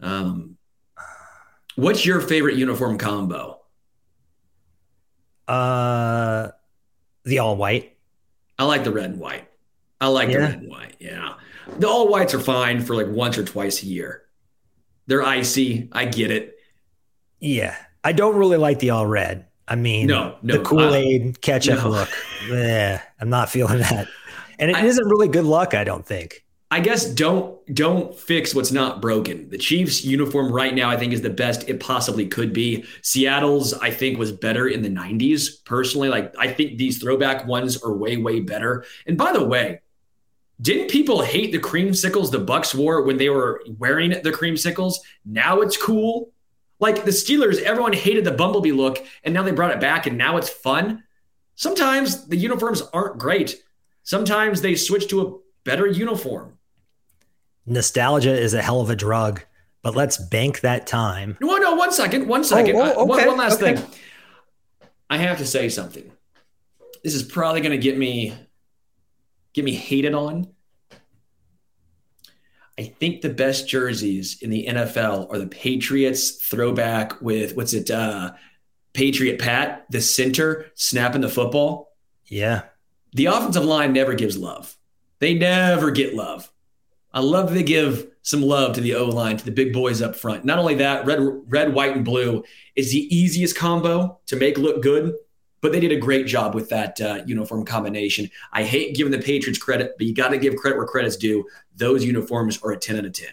Um, 0.00 0.58
what's 1.76 2.04
your 2.04 2.20
favorite 2.20 2.56
uniform 2.56 2.98
combo? 2.98 3.60
Uh, 5.48 6.48
the 7.24 7.38
all 7.38 7.56
white. 7.56 7.96
I 8.58 8.64
like 8.64 8.84
the 8.84 8.92
red 8.92 9.10
and 9.10 9.18
white. 9.18 9.48
I 9.98 10.08
like 10.08 10.28
yeah. 10.28 10.34
the 10.34 10.40
red 10.40 10.54
and 10.58 10.68
white. 10.68 10.96
Yeah, 11.00 11.34
the 11.78 11.88
all 11.88 12.08
whites 12.08 12.34
are 12.34 12.40
fine 12.40 12.80
for 12.80 12.94
like 12.94 13.08
once 13.08 13.38
or 13.38 13.44
twice 13.44 13.82
a 13.82 13.86
year. 13.86 14.22
They're 15.06 15.22
icy. 15.22 15.88
I 15.92 16.04
get 16.04 16.30
it. 16.30 16.56
Yeah, 17.38 17.76
I 18.04 18.12
don't 18.12 18.36
really 18.36 18.58
like 18.58 18.78
the 18.78 18.90
all 18.90 19.06
red. 19.06 19.46
I 19.66 19.76
mean, 19.76 20.08
no, 20.08 20.36
no, 20.42 20.58
the 20.58 20.64
Kool 20.64 20.94
Aid 20.94 21.36
uh, 21.36 21.38
ketchup 21.40 21.84
no. 21.84 21.90
look. 21.90 22.08
Yeah, 22.50 23.02
I'm 23.20 23.28
not 23.28 23.50
feeling 23.50 23.78
that 23.80 24.08
and 24.60 24.70
it 24.70 24.76
I, 24.76 24.82
not 24.82 25.06
really 25.06 25.28
good 25.28 25.44
luck. 25.44 25.74
I 25.74 25.82
don't 25.82 26.06
think. 26.06 26.44
I 26.70 26.78
guess 26.78 27.04
don't 27.06 27.58
don't 27.74 28.16
fix 28.16 28.54
what's 28.54 28.70
not 28.70 29.02
broken. 29.02 29.48
The 29.48 29.58
Chiefs 29.58 30.04
uniform 30.04 30.52
right 30.52 30.72
now 30.72 30.88
I 30.88 30.96
think 30.96 31.12
is 31.12 31.22
the 31.22 31.30
best 31.30 31.68
it 31.68 31.80
possibly 31.80 32.28
could 32.28 32.52
be. 32.52 32.84
Seattle's 33.02 33.74
I 33.74 33.90
think 33.90 34.18
was 34.18 34.30
better 34.30 34.68
in 34.68 34.82
the 34.82 34.88
90s 34.88 35.64
personally. 35.64 36.08
Like 36.08 36.32
I 36.38 36.52
think 36.52 36.78
these 36.78 36.98
throwback 36.98 37.46
ones 37.46 37.82
are 37.82 37.92
way 37.92 38.18
way 38.18 38.38
better. 38.38 38.84
And 39.06 39.18
by 39.18 39.32
the 39.32 39.44
way, 39.44 39.80
didn't 40.60 40.90
people 40.90 41.22
hate 41.22 41.52
the 41.52 41.58
creamsicles 41.58 42.30
the 42.30 42.44
Bucs 42.44 42.74
wore 42.74 43.02
when 43.02 43.16
they 43.16 43.30
were 43.30 43.62
wearing 43.78 44.10
the 44.10 44.30
creamsicles? 44.30 44.96
Now 45.24 45.60
it's 45.60 45.76
cool. 45.76 46.32
Like 46.78 47.04
the 47.04 47.10
Steelers, 47.10 47.60
everyone 47.60 47.92
hated 47.92 48.24
the 48.24 48.32
bumblebee 48.32 48.72
look 48.72 49.04
and 49.24 49.32
now 49.32 49.42
they 49.42 49.52
brought 49.52 49.70
it 49.70 49.80
back 49.80 50.06
and 50.06 50.18
now 50.18 50.36
it's 50.36 50.50
fun. 50.50 51.04
Sometimes 51.54 52.26
the 52.26 52.36
uniforms 52.36 52.82
aren't 52.92 53.18
great. 53.18 53.62
Sometimes 54.02 54.60
they 54.60 54.74
switch 54.74 55.08
to 55.08 55.22
a 55.22 55.38
better 55.64 55.86
uniform. 55.86 56.58
Nostalgia 57.66 58.32
is 58.36 58.54
a 58.54 58.62
hell 58.62 58.80
of 58.80 58.90
a 58.90 58.96
drug, 58.96 59.42
but 59.82 59.94
let's 59.94 60.16
bank 60.16 60.60
that 60.60 60.86
time. 60.86 61.36
No, 61.40 61.56
no, 61.58 61.74
one 61.74 61.92
second, 61.92 62.26
one 62.26 62.44
second. 62.44 62.76
Oh, 62.76 62.80
oh, 62.80 63.02
okay, 63.02 63.04
one, 63.04 63.26
one, 63.26 63.36
last 63.36 63.62
okay. 63.62 63.76
thing. 63.76 63.90
I 65.08 65.18
have 65.18 65.38
to 65.38 65.46
say 65.46 65.68
something. 65.68 66.10
This 67.04 67.14
is 67.14 67.22
probably 67.22 67.60
going 67.60 67.72
to 67.72 67.78
get 67.78 67.96
me 67.96 68.34
get 69.54 69.64
me 69.64 69.72
hated 69.72 70.14
on. 70.14 70.48
I 72.78 72.84
think 72.84 73.20
the 73.20 73.28
best 73.28 73.68
jerseys 73.68 74.40
in 74.40 74.50
the 74.50 74.66
NFL 74.66 75.30
are 75.30 75.38
the 75.38 75.46
Patriots 75.46 76.30
throwback 76.30 77.20
with 77.20 77.56
what's 77.56 77.74
it? 77.74 77.90
Uh, 77.90 78.32
Patriot 78.92 79.38
Pat, 79.38 79.86
the 79.90 80.00
center 80.00 80.66
snapping 80.74 81.20
the 81.20 81.28
football. 81.28 81.92
Yeah 82.24 82.62
the 83.12 83.26
offensive 83.26 83.64
line 83.64 83.92
never 83.92 84.14
gives 84.14 84.36
love. 84.36 84.76
They 85.18 85.34
never 85.34 85.90
get 85.90 86.14
love. 86.14 86.50
I 87.12 87.20
love 87.20 87.52
they 87.52 87.62
give 87.62 88.06
some 88.22 88.42
love 88.42 88.74
to 88.74 88.80
the 88.80 88.94
O 88.94 89.06
line, 89.06 89.36
to 89.36 89.44
the 89.44 89.50
big 89.50 89.72
boys 89.72 90.00
up 90.00 90.14
front. 90.14 90.44
Not 90.44 90.58
only 90.58 90.76
that, 90.76 91.04
red, 91.06 91.18
red, 91.46 91.74
white, 91.74 91.96
and 91.96 92.04
blue 92.04 92.44
is 92.76 92.92
the 92.92 93.14
easiest 93.14 93.56
combo 93.56 94.20
to 94.26 94.36
make 94.36 94.58
look 94.58 94.82
good. 94.82 95.14
But 95.60 95.72
they 95.72 95.80
did 95.80 95.92
a 95.92 95.96
great 95.96 96.26
job 96.26 96.54
with 96.54 96.68
that 96.70 97.00
uh, 97.00 97.22
uniform 97.26 97.64
combination. 97.64 98.30
I 98.52 98.62
hate 98.62 98.94
giving 98.94 99.12
the 99.12 99.18
Patriots 99.18 99.58
credit, 99.58 99.94
but 99.98 100.06
you 100.06 100.14
got 100.14 100.28
to 100.28 100.38
give 100.38 100.56
credit 100.56 100.76
where 100.76 100.86
credit's 100.86 101.16
due. 101.16 101.46
Those 101.76 102.04
uniforms 102.04 102.58
are 102.62 102.72
a 102.72 102.78
10 102.78 102.98
out 102.98 103.04
of 103.04 103.12
10. 103.12 103.28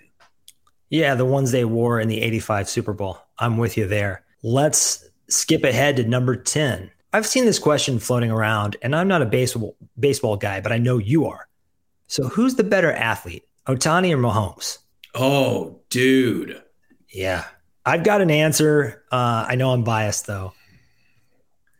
Yeah, 0.89 1.15
the 1.15 1.25
ones 1.25 1.51
they 1.51 1.65
wore 1.65 1.99
in 1.99 2.07
the 2.07 2.21
85 2.21 2.69
Super 2.69 2.93
Bowl. 2.93 3.17
I'm 3.39 3.57
with 3.57 3.78
you 3.78 3.88
there. 3.88 4.23
Let's 4.43 5.07
skip 5.28 5.63
ahead 5.63 5.97
to 5.97 6.03
number 6.03 6.36
10. 6.36 6.91
I've 7.13 7.28
seen 7.28 7.45
this 7.45 7.59
question 7.59 7.99
floating 7.99 8.32
around, 8.32 8.78
and 8.82 8.95
I'm 8.95 9.07
not 9.07 9.21
a 9.21 9.25
baseball 9.25 9.75
baseball 9.99 10.38
guy, 10.38 10.61
but 10.61 10.71
I 10.71 10.78
know 10.78 10.97
you 10.97 11.25
are. 11.25 11.47
So 12.07 12.28
who's 12.28 12.55
the 12.55 12.63
better 12.63 12.91
athlete, 12.91 13.43
Ohtani 13.67 14.13
or 14.13 14.17
Mahomes? 14.17 14.80
Oh, 15.15 15.80
dude. 15.89 16.61
Yeah. 17.09 17.45
I've 17.86 18.03
got 18.03 18.21
an 18.21 18.30
answer. 18.30 19.03
Uh, 19.11 19.45
I 19.47 19.55
know 19.55 19.71
I'm 19.71 19.84
biased 19.84 20.28
though, 20.28 20.53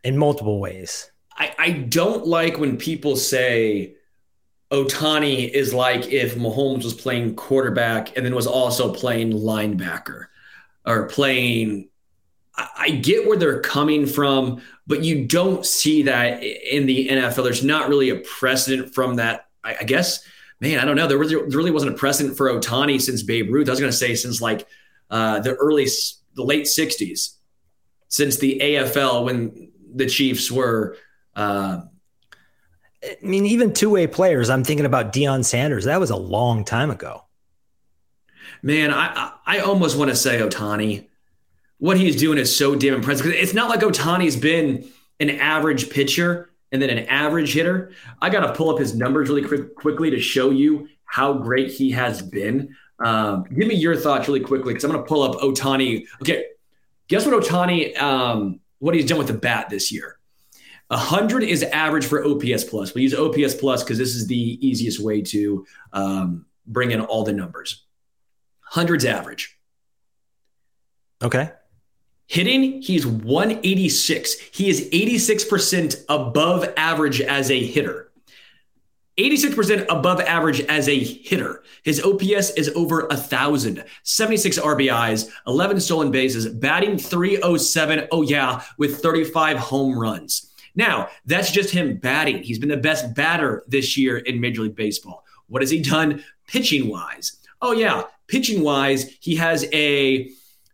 in 0.04 0.16
multiple 0.16 0.60
ways. 0.60 1.10
I, 1.36 1.54
I 1.58 1.70
don't 1.70 2.26
like 2.26 2.58
when 2.58 2.76
people 2.76 3.16
say 3.16 3.94
Ohtani 4.70 5.48
is 5.48 5.72
like 5.72 6.08
if 6.08 6.34
Mahomes 6.34 6.84
was 6.84 6.94
playing 6.94 7.36
quarterback 7.36 8.16
and 8.16 8.26
then 8.26 8.34
was 8.34 8.46
also 8.46 8.92
playing 8.92 9.32
linebacker 9.32 10.26
or 10.84 11.06
playing. 11.06 11.88
I, 12.56 12.68
I 12.76 12.90
get 12.90 13.26
where 13.26 13.38
they're 13.38 13.60
coming 13.60 14.06
from, 14.06 14.60
but 14.86 15.02
you 15.02 15.26
don't 15.26 15.64
see 15.64 16.02
that 16.02 16.42
in 16.42 16.86
the 16.86 17.08
NFL. 17.08 17.44
There's 17.44 17.64
not 17.64 17.88
really 17.88 18.10
a 18.10 18.16
precedent 18.16 18.94
from 18.94 19.16
that. 19.16 19.46
I, 19.64 19.76
I 19.80 19.84
guess, 19.84 20.24
man, 20.60 20.78
I 20.78 20.84
don't 20.84 20.96
know. 20.96 21.06
There 21.06 21.18
really, 21.18 21.34
there 21.34 21.58
really 21.58 21.70
wasn't 21.70 21.94
a 21.94 21.98
precedent 21.98 22.36
for 22.36 22.50
Ohtani 22.50 23.00
since 23.00 23.22
Babe 23.22 23.50
Ruth. 23.50 23.68
I 23.68 23.72
was 23.72 23.80
going 23.80 23.92
to 23.92 23.96
say 23.96 24.14
since 24.14 24.40
like 24.40 24.66
uh, 25.08 25.40
the 25.40 25.54
early, 25.54 25.86
the 26.34 26.44
late 26.44 26.64
60s, 26.64 27.36
since 28.08 28.36
the 28.36 28.58
AFL 28.62 29.24
when 29.24 29.70
the 29.94 30.06
Chiefs 30.06 30.50
were. 30.50 30.96
Uh, 31.34 31.82
I 33.02 33.16
mean, 33.22 33.46
even 33.46 33.72
two 33.72 33.90
way 33.90 34.06
players. 34.06 34.50
I'm 34.50 34.64
thinking 34.64 34.86
about 34.86 35.12
Deion 35.12 35.44
Sanders. 35.44 35.84
That 35.84 36.00
was 36.00 36.10
a 36.10 36.16
long 36.16 36.64
time 36.64 36.90
ago. 36.90 37.24
Man, 38.62 38.92
I 38.92 39.32
I 39.46 39.58
almost 39.60 39.96
want 39.96 40.10
to 40.10 40.16
say 40.16 40.40
Ohtani. 40.40 41.06
What 41.78 41.96
he's 41.96 42.16
doing 42.16 42.38
is 42.38 42.56
so 42.56 42.74
damn 42.74 42.94
impressive. 42.94 43.26
It's 43.26 43.54
not 43.54 43.68
like 43.68 43.80
Ohtani's 43.80 44.36
been 44.36 44.90
an 45.20 45.30
average 45.30 45.90
pitcher 45.90 46.50
and 46.72 46.82
then 46.82 46.90
an 46.90 47.06
average 47.06 47.54
hitter. 47.54 47.92
I 48.20 48.30
got 48.30 48.40
to 48.40 48.52
pull 48.52 48.70
up 48.70 48.78
his 48.78 48.94
numbers 48.94 49.28
really 49.28 49.46
quick, 49.46 49.74
quickly 49.76 50.10
to 50.10 50.20
show 50.20 50.50
you 50.50 50.88
how 51.04 51.34
great 51.34 51.70
he 51.70 51.90
has 51.92 52.20
been. 52.20 52.74
Um, 52.98 53.44
give 53.44 53.68
me 53.68 53.76
your 53.76 53.96
thoughts 53.96 54.26
really 54.26 54.40
quickly 54.40 54.74
because 54.74 54.84
I'm 54.84 54.90
going 54.90 55.02
to 55.02 55.08
pull 55.08 55.22
up 55.22 55.40
Ohtani. 55.40 56.04
Okay, 56.20 56.46
guess 57.06 57.24
what 57.24 57.42
Ohtani 57.42 57.96
um, 58.00 58.60
what 58.78 58.94
he's 58.94 59.06
done 59.06 59.18
with 59.18 59.26
the 59.26 59.34
bat 59.34 59.70
this 59.70 59.92
year. 59.92 60.18
100 60.88 61.42
is 61.42 61.62
average 61.64 62.06
for 62.06 62.24
OPS 62.24 62.64
plus. 62.64 62.94
We 62.94 63.02
use 63.02 63.14
OPS 63.14 63.54
plus 63.54 63.84
because 63.84 63.98
this 63.98 64.14
is 64.14 64.26
the 64.26 64.58
easiest 64.66 65.00
way 65.00 65.20
to 65.22 65.66
um, 65.92 66.46
bring 66.66 66.92
in 66.92 67.00
all 67.00 67.24
the 67.24 67.32
numbers. 67.32 67.84
100's 68.72 69.04
average. 69.04 69.58
Okay. 71.22 71.50
Hitting, 72.26 72.82
he's 72.82 73.06
186. 73.06 74.38
He 74.52 74.68
is 74.68 74.88
86% 74.90 76.04
above 76.08 76.68
average 76.76 77.20
as 77.20 77.50
a 77.50 77.66
hitter. 77.66 78.07
86% 79.18 79.86
above 79.88 80.20
average 80.20 80.60
as 80.62 80.88
a 80.88 80.98
hitter. 80.98 81.62
His 81.82 82.02
OPS 82.02 82.50
is 82.50 82.70
over 82.76 83.06
a 83.10 83.16
thousand, 83.16 83.84
76 84.04 84.58
RBIs, 84.58 85.28
11 85.46 85.80
stolen 85.80 86.10
bases, 86.10 86.46
batting 86.46 86.96
307. 86.96 88.08
Oh, 88.12 88.22
yeah, 88.22 88.62
with 88.78 88.98
35 89.00 89.56
home 89.58 89.98
runs. 89.98 90.54
Now, 90.74 91.08
that's 91.26 91.50
just 91.50 91.70
him 91.70 91.96
batting. 91.96 92.42
He's 92.42 92.58
been 92.58 92.68
the 92.68 92.76
best 92.76 93.14
batter 93.14 93.64
this 93.66 93.96
year 93.96 94.18
in 94.18 94.40
Major 94.40 94.62
League 94.62 94.76
Baseball. 94.76 95.24
What 95.48 95.62
has 95.62 95.70
he 95.70 95.82
done 95.82 96.22
pitching 96.46 96.88
wise? 96.88 97.38
Oh, 97.60 97.72
yeah, 97.72 98.04
pitching 98.28 98.62
wise, 98.62 99.10
he 99.20 99.34
has 99.36 99.66
a 99.72 100.30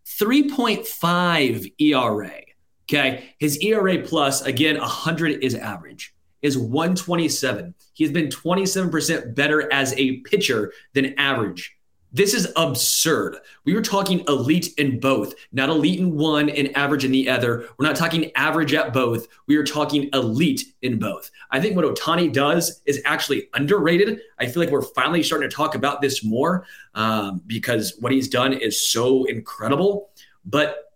3.5 0.06 1.72
ERA. 1.80 2.40
Okay. 2.84 3.34
His 3.38 3.58
ERA 3.58 3.98
plus, 4.02 4.42
again, 4.42 4.78
100 4.78 5.42
is 5.42 5.54
average, 5.54 6.14
is 6.42 6.58
127. 6.58 7.74
He 7.94 8.04
has 8.04 8.12
been 8.12 8.28
27% 8.28 9.34
better 9.34 9.72
as 9.72 9.94
a 9.94 10.18
pitcher 10.18 10.72
than 10.92 11.18
average. 11.18 11.76
This 12.14 12.32
is 12.32 12.52
absurd. 12.54 13.38
We 13.64 13.74
were 13.74 13.82
talking 13.82 14.22
elite 14.28 14.72
in 14.78 15.00
both, 15.00 15.34
not 15.50 15.68
elite 15.68 15.98
in 15.98 16.14
one 16.14 16.48
and 16.48 16.74
average 16.76 17.04
in 17.04 17.10
the 17.10 17.28
other. 17.28 17.68
We're 17.76 17.86
not 17.88 17.96
talking 17.96 18.30
average 18.36 18.72
at 18.72 18.92
both. 18.92 19.26
We 19.48 19.56
are 19.56 19.64
talking 19.64 20.10
elite 20.12 20.62
in 20.82 21.00
both. 21.00 21.28
I 21.50 21.60
think 21.60 21.74
what 21.74 21.84
Ohtani 21.84 22.32
does 22.32 22.82
is 22.86 23.02
actually 23.04 23.48
underrated. 23.54 24.20
I 24.38 24.46
feel 24.46 24.62
like 24.62 24.70
we're 24.70 24.82
finally 24.82 25.24
starting 25.24 25.50
to 25.50 25.54
talk 25.54 25.74
about 25.74 26.00
this 26.00 26.22
more 26.22 26.66
um, 26.94 27.42
because 27.48 27.96
what 27.98 28.12
he's 28.12 28.28
done 28.28 28.52
is 28.52 28.88
so 28.88 29.24
incredible. 29.24 30.10
But 30.44 30.92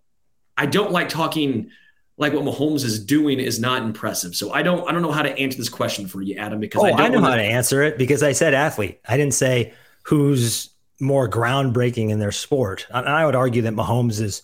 I 0.57 0.67
don't 0.67 0.93
like 0.93 1.09
talking 1.09 1.71
like 2.19 2.33
what 2.33 2.45
Mahomes 2.45 2.85
is 2.85 3.03
doing 3.03 3.39
is 3.39 3.61
not 3.61 3.83
impressive. 3.83 4.35
So 4.35 4.53
I 4.53 4.63
don't 4.63 4.87
I 4.89 4.93
don't 4.93 5.03
know 5.03 5.13
how 5.13 5.23
to 5.23 5.37
answer 5.39 5.57
this 5.57 5.69
question 5.69 6.07
for 6.07 6.21
you, 6.21 6.37
Adam, 6.37 6.61
because 6.61 6.83
oh, 6.83 6.87
I, 6.87 7.07
I 7.07 7.09
know 7.09 7.21
how 7.21 7.35
to 7.35 7.43
answer 7.43 7.83
it 7.83 7.97
because 7.97 8.23
I 8.23 8.33
said 8.33 8.55
athlete. 8.55 9.01
I 9.09 9.17
didn't 9.17 9.35
say 9.35 9.73
who's 10.03 10.71
more 11.01 11.29
groundbreaking 11.29 12.11
in 12.11 12.19
their 12.19 12.33
sport. 12.33 12.87
And 12.91 13.09
I 13.09 13.25
would 13.25 13.37
argue 13.37 13.63
that 13.63 13.75
Mahomes 13.75 14.21
is 14.21 14.43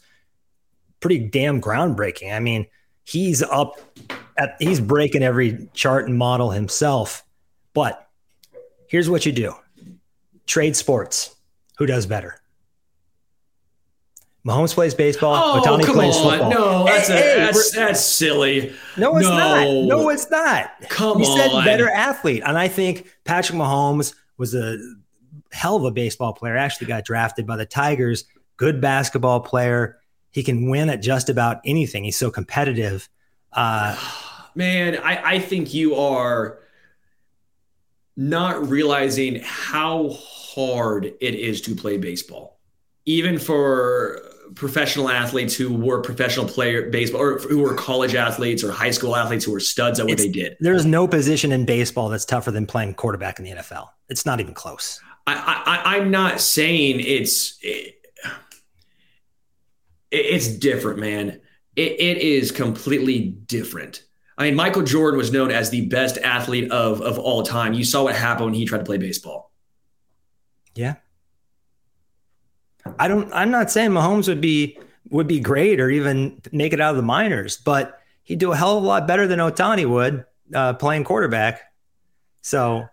pretty 1.00 1.18
damn 1.18 1.60
groundbreaking. 1.60 2.34
I 2.34 2.38
mean, 2.38 2.66
he's 3.02 3.42
up 3.42 3.80
at 4.38 4.56
he's 4.60 4.80
breaking 4.80 5.22
every 5.22 5.68
chart 5.74 6.06
and 6.06 6.16
model 6.16 6.50
himself. 6.50 7.24
But 7.72 8.08
here's 8.86 9.10
what 9.10 9.26
you 9.26 9.32
do. 9.32 9.54
Trade 10.46 10.76
sports. 10.76 11.34
Who 11.78 11.86
does 11.86 12.06
better? 12.06 12.40
Mahomes 14.46 14.74
plays 14.74 14.94
baseball. 14.94 15.34
Oh, 15.34 15.60
Ohtani 15.60 15.84
come 15.84 15.94
plays 15.96 16.14
on. 16.16 16.30
football. 16.30 16.50
No, 16.50 16.84
that's, 16.84 17.08
Hey, 17.08 17.14
a, 17.14 17.18
hey, 17.22 17.36
that's, 17.46 17.70
that's 17.72 18.04
silly. 18.04 18.74
No, 18.98 19.16
it's 19.16 19.26
No. 19.26 19.36
not. 19.36 19.86
No, 19.86 20.08
it's 20.10 20.30
not. 20.30 20.70
Come 20.90 21.20
you 21.20 21.24
said 21.24 21.50
on. 21.50 21.64
better 21.64 21.88
athlete. 21.88 22.42
And 22.44 22.58
I 22.58 22.68
think 22.68 23.06
Patrick 23.24 23.58
Mahomes 23.58 24.14
was 24.36 24.54
a 24.54 24.76
hell 25.52 25.76
of 25.76 25.84
a 25.84 25.90
baseball 25.90 26.34
player. 26.34 26.56
Actually 26.58 26.88
got 26.88 27.04
drafted 27.06 27.46
by 27.46 27.56
the 27.56 27.64
Tigers. 27.64 28.24
Good 28.58 28.80
basketball 28.82 29.40
player. 29.40 29.98
He 30.30 30.42
can 30.42 30.68
win 30.68 30.90
at 30.90 31.00
just 31.00 31.30
about 31.30 31.60
anything. 31.64 32.04
He's 32.04 32.18
so 32.18 32.30
competitive. 32.30 33.08
Uh, 33.52 33.96
Man, 34.54 34.98
I, 34.98 35.34
I 35.36 35.38
think 35.38 35.72
you 35.72 35.94
are 35.96 36.58
not 38.16 38.68
realizing 38.68 39.40
how 39.42 40.10
hard 40.10 41.06
it 41.20 41.34
is 41.34 41.60
to 41.62 41.74
play 41.74 41.96
baseball, 41.96 42.60
even 43.06 43.38
for 43.38 44.20
professional 44.54 45.08
athletes 45.08 45.54
who 45.56 45.74
were 45.74 46.00
professional 46.00 46.46
player 46.46 46.88
baseball 46.90 47.20
or 47.20 47.38
who 47.38 47.58
were 47.58 47.74
college 47.74 48.14
athletes 48.14 48.62
or 48.62 48.70
high 48.70 48.90
school 48.90 49.16
athletes 49.16 49.44
who 49.44 49.52
were 49.52 49.60
studs 49.60 49.98
at 49.98 50.06
what 50.06 50.12
It's- 50.12 50.26
they 50.26 50.32
did. 50.32 50.56
there's 50.60 50.84
no 50.86 51.08
position 51.08 51.50
in 51.52 51.64
baseball 51.64 52.08
that's 52.08 52.24
tougher 52.24 52.50
than 52.50 52.66
playing 52.66 52.94
quarterback 52.94 53.38
in 53.38 53.44
the 53.44 53.50
NFL. 53.52 53.88
It's 54.08 54.24
not 54.26 54.40
even 54.40 54.54
close. 54.54 55.00
I, 55.26 55.34
I, 55.84 55.96
I'm 55.96 56.10
not 56.10 56.40
saying 56.40 57.00
it's 57.00 57.58
it, 57.62 57.94
it's 60.10 60.48
different, 60.48 60.98
man. 60.98 61.40
It, 61.76 61.92
it 62.00 62.18
is 62.18 62.52
completely 62.52 63.20
different. 63.20 64.02
I 64.36 64.44
mean, 64.44 64.54
Michael 64.54 64.82
Jordan 64.82 65.16
was 65.18 65.32
known 65.32 65.50
as 65.50 65.70
the 65.70 65.86
best 65.86 66.18
athlete 66.18 66.70
of 66.70 67.00
of 67.00 67.18
all 67.18 67.42
time. 67.42 67.72
You 67.72 67.84
saw 67.84 68.04
what 68.04 68.14
happened 68.14 68.46
when 68.46 68.54
he 68.54 68.64
tried 68.64 68.78
to 68.78 68.84
play 68.84 68.98
baseball. 68.98 69.50
Yeah. 70.74 70.94
I 72.98 73.08
don't 73.08 73.32
I'm 73.32 73.50
not 73.50 73.70
saying 73.70 73.90
Mahomes 73.90 74.28
would 74.28 74.40
be 74.40 74.78
would 75.10 75.26
be 75.26 75.40
great 75.40 75.80
or 75.80 75.90
even 75.90 76.40
make 76.52 76.72
it 76.72 76.80
out 76.80 76.90
of 76.90 76.96
the 76.96 77.02
minors, 77.02 77.56
but 77.56 78.00
he'd 78.22 78.38
do 78.38 78.52
a 78.52 78.56
hell 78.56 78.78
of 78.78 78.84
a 78.84 78.86
lot 78.86 79.06
better 79.06 79.26
than 79.26 79.38
Ohtani 79.38 79.88
would 79.88 80.24
uh, 80.52 80.74
playing 80.74 81.04
quarterback. 81.04 81.60
So 82.42 82.88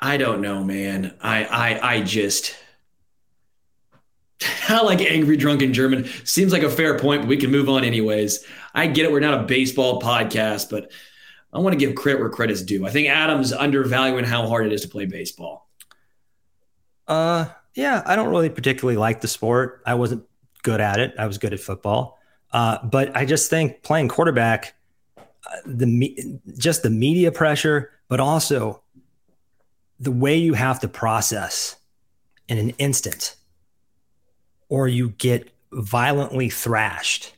I 0.00 0.16
don't 0.16 0.40
know, 0.40 0.62
man. 0.62 1.14
I 1.20 1.44
I 1.44 1.94
I 1.94 2.02
just 2.02 2.54
I 4.68 4.82
like 4.82 5.00
angry 5.00 5.36
drunken 5.36 5.72
German. 5.72 6.06
Seems 6.24 6.52
like 6.52 6.62
a 6.62 6.70
fair 6.70 6.98
point, 6.98 7.22
but 7.22 7.28
we 7.28 7.36
can 7.36 7.50
move 7.50 7.68
on 7.68 7.84
anyways. 7.84 8.44
I 8.74 8.86
get 8.86 9.06
it. 9.06 9.12
We're 9.12 9.20
not 9.20 9.40
a 9.40 9.44
baseball 9.44 10.00
podcast, 10.00 10.70
but 10.70 10.90
I 11.52 11.58
want 11.58 11.72
to 11.72 11.78
give 11.78 11.94
credit 11.94 12.20
where 12.20 12.28
credit's 12.28 12.62
due. 12.62 12.86
I 12.86 12.90
think 12.90 13.08
Adam's 13.08 13.52
undervaluing 13.52 14.24
how 14.24 14.46
hard 14.46 14.66
it 14.66 14.72
is 14.72 14.82
to 14.82 14.88
play 14.88 15.06
baseball. 15.06 15.68
Uh, 17.08 17.46
yeah, 17.76 18.02
I 18.06 18.16
don't 18.16 18.30
really 18.30 18.48
particularly 18.48 18.96
like 18.96 19.20
the 19.20 19.28
sport. 19.28 19.82
I 19.86 19.94
wasn't 19.94 20.24
good 20.62 20.80
at 20.80 20.98
it. 20.98 21.14
I 21.18 21.26
was 21.26 21.38
good 21.38 21.52
at 21.52 21.60
football. 21.60 22.18
Uh, 22.52 22.78
but 22.84 23.14
I 23.14 23.26
just 23.26 23.50
think 23.50 23.82
playing 23.82 24.08
quarterback, 24.08 24.74
uh, 25.18 25.22
the 25.66 25.86
me- 25.86 26.40
just 26.56 26.82
the 26.82 26.90
media 26.90 27.30
pressure, 27.30 27.90
but 28.08 28.18
also 28.18 28.82
the 30.00 30.10
way 30.10 30.36
you 30.36 30.54
have 30.54 30.80
to 30.80 30.88
process 30.88 31.76
in 32.48 32.56
an 32.56 32.70
instant, 32.70 33.36
or 34.68 34.88
you 34.88 35.10
get 35.10 35.50
violently 35.70 36.48
thrashed. 36.48 37.34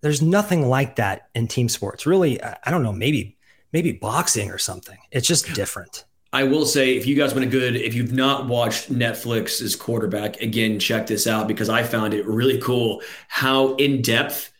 There's 0.00 0.22
nothing 0.22 0.68
like 0.68 0.96
that 0.96 1.28
in 1.34 1.48
team 1.48 1.68
sports. 1.68 2.06
Really, 2.06 2.40
I 2.42 2.70
don't 2.70 2.82
know, 2.82 2.92
maybe 2.92 3.36
maybe 3.72 3.92
boxing 3.92 4.50
or 4.50 4.58
something. 4.58 4.98
It's 5.10 5.26
just 5.26 5.52
different. 5.54 6.04
I 6.36 6.42
will 6.42 6.66
say, 6.66 6.98
if 6.98 7.06
you 7.06 7.16
guys 7.16 7.32
want 7.32 7.46
a 7.46 7.48
good, 7.48 7.76
if 7.76 7.94
you've 7.94 8.12
not 8.12 8.46
watched 8.46 8.92
Netflix's 8.92 9.74
quarterback, 9.74 10.42
again, 10.42 10.78
check 10.78 11.06
this 11.06 11.26
out 11.26 11.48
because 11.48 11.70
I 11.70 11.82
found 11.82 12.12
it 12.12 12.26
really 12.26 12.60
cool 12.60 13.00
how 13.26 13.74
in 13.76 14.02
depth 14.02 14.52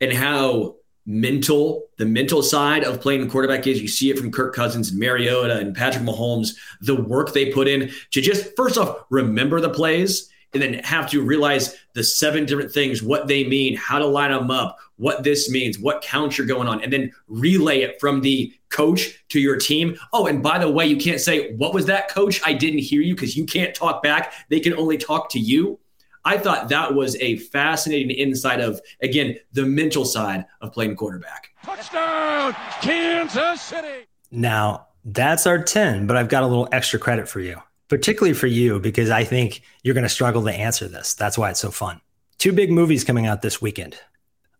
and 0.00 0.12
how 0.12 0.76
mental, 1.06 1.86
the 1.96 2.06
mental 2.06 2.40
side 2.40 2.84
of 2.84 3.00
playing 3.00 3.28
quarterback 3.28 3.66
is. 3.66 3.82
You 3.82 3.88
see 3.88 4.10
it 4.10 4.18
from 4.18 4.30
Kirk 4.30 4.54
Cousins 4.54 4.92
and 4.92 5.00
Mariota 5.00 5.58
and 5.58 5.74
Patrick 5.74 6.04
Mahomes, 6.04 6.50
the 6.80 7.02
work 7.02 7.32
they 7.32 7.50
put 7.50 7.66
in 7.66 7.90
to 8.12 8.20
just, 8.20 8.54
first 8.54 8.78
off, 8.78 9.04
remember 9.10 9.60
the 9.60 9.70
plays 9.70 10.30
and 10.54 10.62
then 10.62 10.74
have 10.84 11.10
to 11.10 11.20
realize 11.20 11.76
the 11.94 12.04
seven 12.04 12.46
different 12.46 12.72
things, 12.72 13.02
what 13.02 13.26
they 13.26 13.44
mean, 13.44 13.76
how 13.76 13.98
to 13.98 14.06
line 14.06 14.30
them 14.30 14.50
up, 14.50 14.78
what 14.96 15.24
this 15.24 15.50
means, 15.50 15.78
what 15.78 16.02
counts 16.02 16.38
you're 16.38 16.46
going 16.46 16.68
on, 16.68 16.82
and 16.82 16.92
then 16.92 17.12
relay 17.26 17.80
it 17.80 18.00
from 18.00 18.20
the 18.20 18.52
coach 18.70 19.24
to 19.28 19.40
your 19.40 19.56
team. 19.56 19.96
Oh, 20.12 20.26
and 20.26 20.42
by 20.42 20.58
the 20.58 20.70
way, 20.70 20.86
you 20.86 20.96
can't 20.96 21.20
say, 21.20 21.52
What 21.54 21.74
was 21.74 21.86
that, 21.86 22.08
coach? 22.08 22.40
I 22.44 22.52
didn't 22.52 22.80
hear 22.80 23.02
you 23.02 23.14
because 23.14 23.36
you 23.36 23.44
can't 23.44 23.74
talk 23.74 24.02
back. 24.02 24.32
They 24.48 24.60
can 24.60 24.74
only 24.74 24.96
talk 24.96 25.28
to 25.30 25.38
you. 25.38 25.78
I 26.24 26.38
thought 26.38 26.68
that 26.70 26.94
was 26.94 27.16
a 27.16 27.36
fascinating 27.36 28.10
insight 28.10 28.60
of, 28.60 28.80
again, 29.02 29.36
the 29.52 29.66
mental 29.66 30.06
side 30.06 30.46
of 30.62 30.72
playing 30.72 30.96
quarterback. 30.96 31.50
Touchdown, 31.64 32.54
Kansas 32.80 33.60
City. 33.60 34.06
Now, 34.30 34.86
that's 35.04 35.46
our 35.46 35.62
10, 35.62 36.06
but 36.06 36.16
I've 36.16 36.30
got 36.30 36.42
a 36.42 36.46
little 36.46 36.66
extra 36.72 36.98
credit 36.98 37.28
for 37.28 37.40
you 37.40 37.60
particularly 37.88 38.34
for 38.34 38.46
you, 38.46 38.80
because 38.80 39.10
I 39.10 39.24
think 39.24 39.62
you're 39.82 39.94
going 39.94 40.04
to 40.04 40.08
struggle 40.08 40.42
to 40.44 40.52
answer 40.52 40.88
this. 40.88 41.14
That's 41.14 41.38
why 41.38 41.50
it's 41.50 41.60
so 41.60 41.70
fun. 41.70 42.00
Two 42.38 42.52
big 42.52 42.70
movies 42.70 43.04
coming 43.04 43.26
out 43.26 43.42
this 43.42 43.60
weekend. 43.60 43.96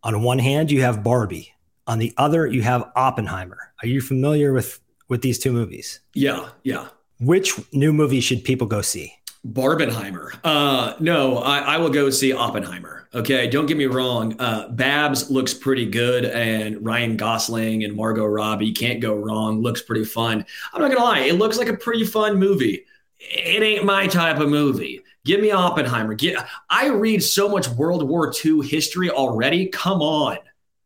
On 0.03 0.23
one 0.23 0.39
hand, 0.39 0.71
you 0.71 0.81
have 0.81 1.03
Barbie. 1.03 1.53
On 1.87 1.99
the 1.99 2.13
other, 2.17 2.47
you 2.47 2.61
have 2.61 2.91
Oppenheimer. 2.95 3.73
Are 3.81 3.87
you 3.87 4.01
familiar 4.01 4.53
with 4.53 4.79
with 5.07 5.21
these 5.21 5.37
two 5.37 5.51
movies? 5.51 5.99
Yeah, 6.13 6.49
yeah. 6.63 6.87
Which 7.19 7.53
new 7.71 7.93
movie 7.93 8.21
should 8.21 8.43
people 8.43 8.65
go 8.65 8.81
see? 8.81 9.13
Barbenheimer. 9.47 10.39
Uh, 10.43 10.95
no, 10.99 11.37
I, 11.37 11.59
I, 11.59 11.77
will 11.77 11.91
go 11.91 12.09
see 12.09 12.33
Oppenheimer. 12.33 13.07
Okay, 13.13 13.47
don't 13.47 13.67
get 13.67 13.77
me 13.77 13.85
wrong. 13.85 14.35
Uh, 14.39 14.69
Babs 14.69 15.29
looks 15.29 15.53
pretty 15.53 15.85
good, 15.85 16.25
and 16.25 16.83
Ryan 16.83 17.15
Gosling 17.15 17.83
and 17.83 17.95
Margot 17.95 18.25
Robbie 18.25 18.73
can't 18.73 18.99
go 18.99 19.13
wrong. 19.13 19.61
Looks 19.61 19.83
pretty 19.83 20.03
fun. 20.03 20.43
I'm 20.73 20.81
not 20.81 20.91
gonna 20.91 21.03
lie, 21.03 21.19
it 21.19 21.35
looks 21.35 21.59
like 21.59 21.67
a 21.67 21.77
pretty 21.77 22.05
fun 22.05 22.39
movie 22.39 22.85
it 23.29 23.63
ain't 23.63 23.85
my 23.85 24.07
type 24.07 24.39
of 24.39 24.49
movie. 24.49 25.01
Give 25.25 25.41
me 25.41 25.51
Oppenheimer. 25.51 26.13
Get, 26.13 26.37
I 26.69 26.87
read 26.87 27.23
so 27.23 27.49
much 27.49 27.67
World 27.69 28.07
War 28.07 28.31
II 28.43 28.61
history 28.61 29.09
already. 29.09 29.67
Come 29.67 30.01
on. 30.01 30.37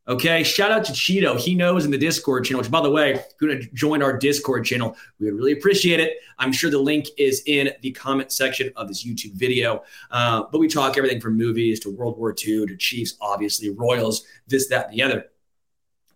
Okay. 0.07 0.43
Shout 0.43 0.71
out 0.71 0.85
to 0.85 0.91
Cheeto. 0.91 1.37
He 1.37 1.53
knows 1.53 1.85
in 1.85 1.91
the 1.91 1.97
Discord 1.97 2.45
channel, 2.45 2.61
which, 2.61 2.71
by 2.71 2.81
the 2.81 2.89
way, 2.89 3.23
going 3.39 3.59
to 3.59 3.67
join 3.73 4.01
our 4.01 4.17
Discord 4.17 4.65
channel, 4.65 4.95
we 5.19 5.25
would 5.25 5.35
really 5.35 5.51
appreciate 5.51 5.99
it. 5.99 6.13
I'm 6.39 6.51
sure 6.51 6.71
the 6.71 6.79
link 6.79 7.07
is 7.17 7.43
in 7.45 7.69
the 7.81 7.91
comment 7.91 8.31
section 8.31 8.71
of 8.75 8.87
this 8.87 9.05
YouTube 9.05 9.33
video. 9.33 9.83
Uh, 10.09 10.43
but 10.51 10.59
we 10.59 10.67
talk 10.67 10.97
everything 10.97 11.21
from 11.21 11.37
movies 11.37 11.79
to 11.81 11.95
World 11.95 12.17
War 12.17 12.31
II 12.31 12.65
to 12.65 12.77
Chiefs, 12.77 13.17
obviously, 13.21 13.69
Royals, 13.69 14.25
this, 14.47 14.67
that, 14.69 14.87
and 14.87 14.97
the 14.97 15.03
other. 15.03 15.25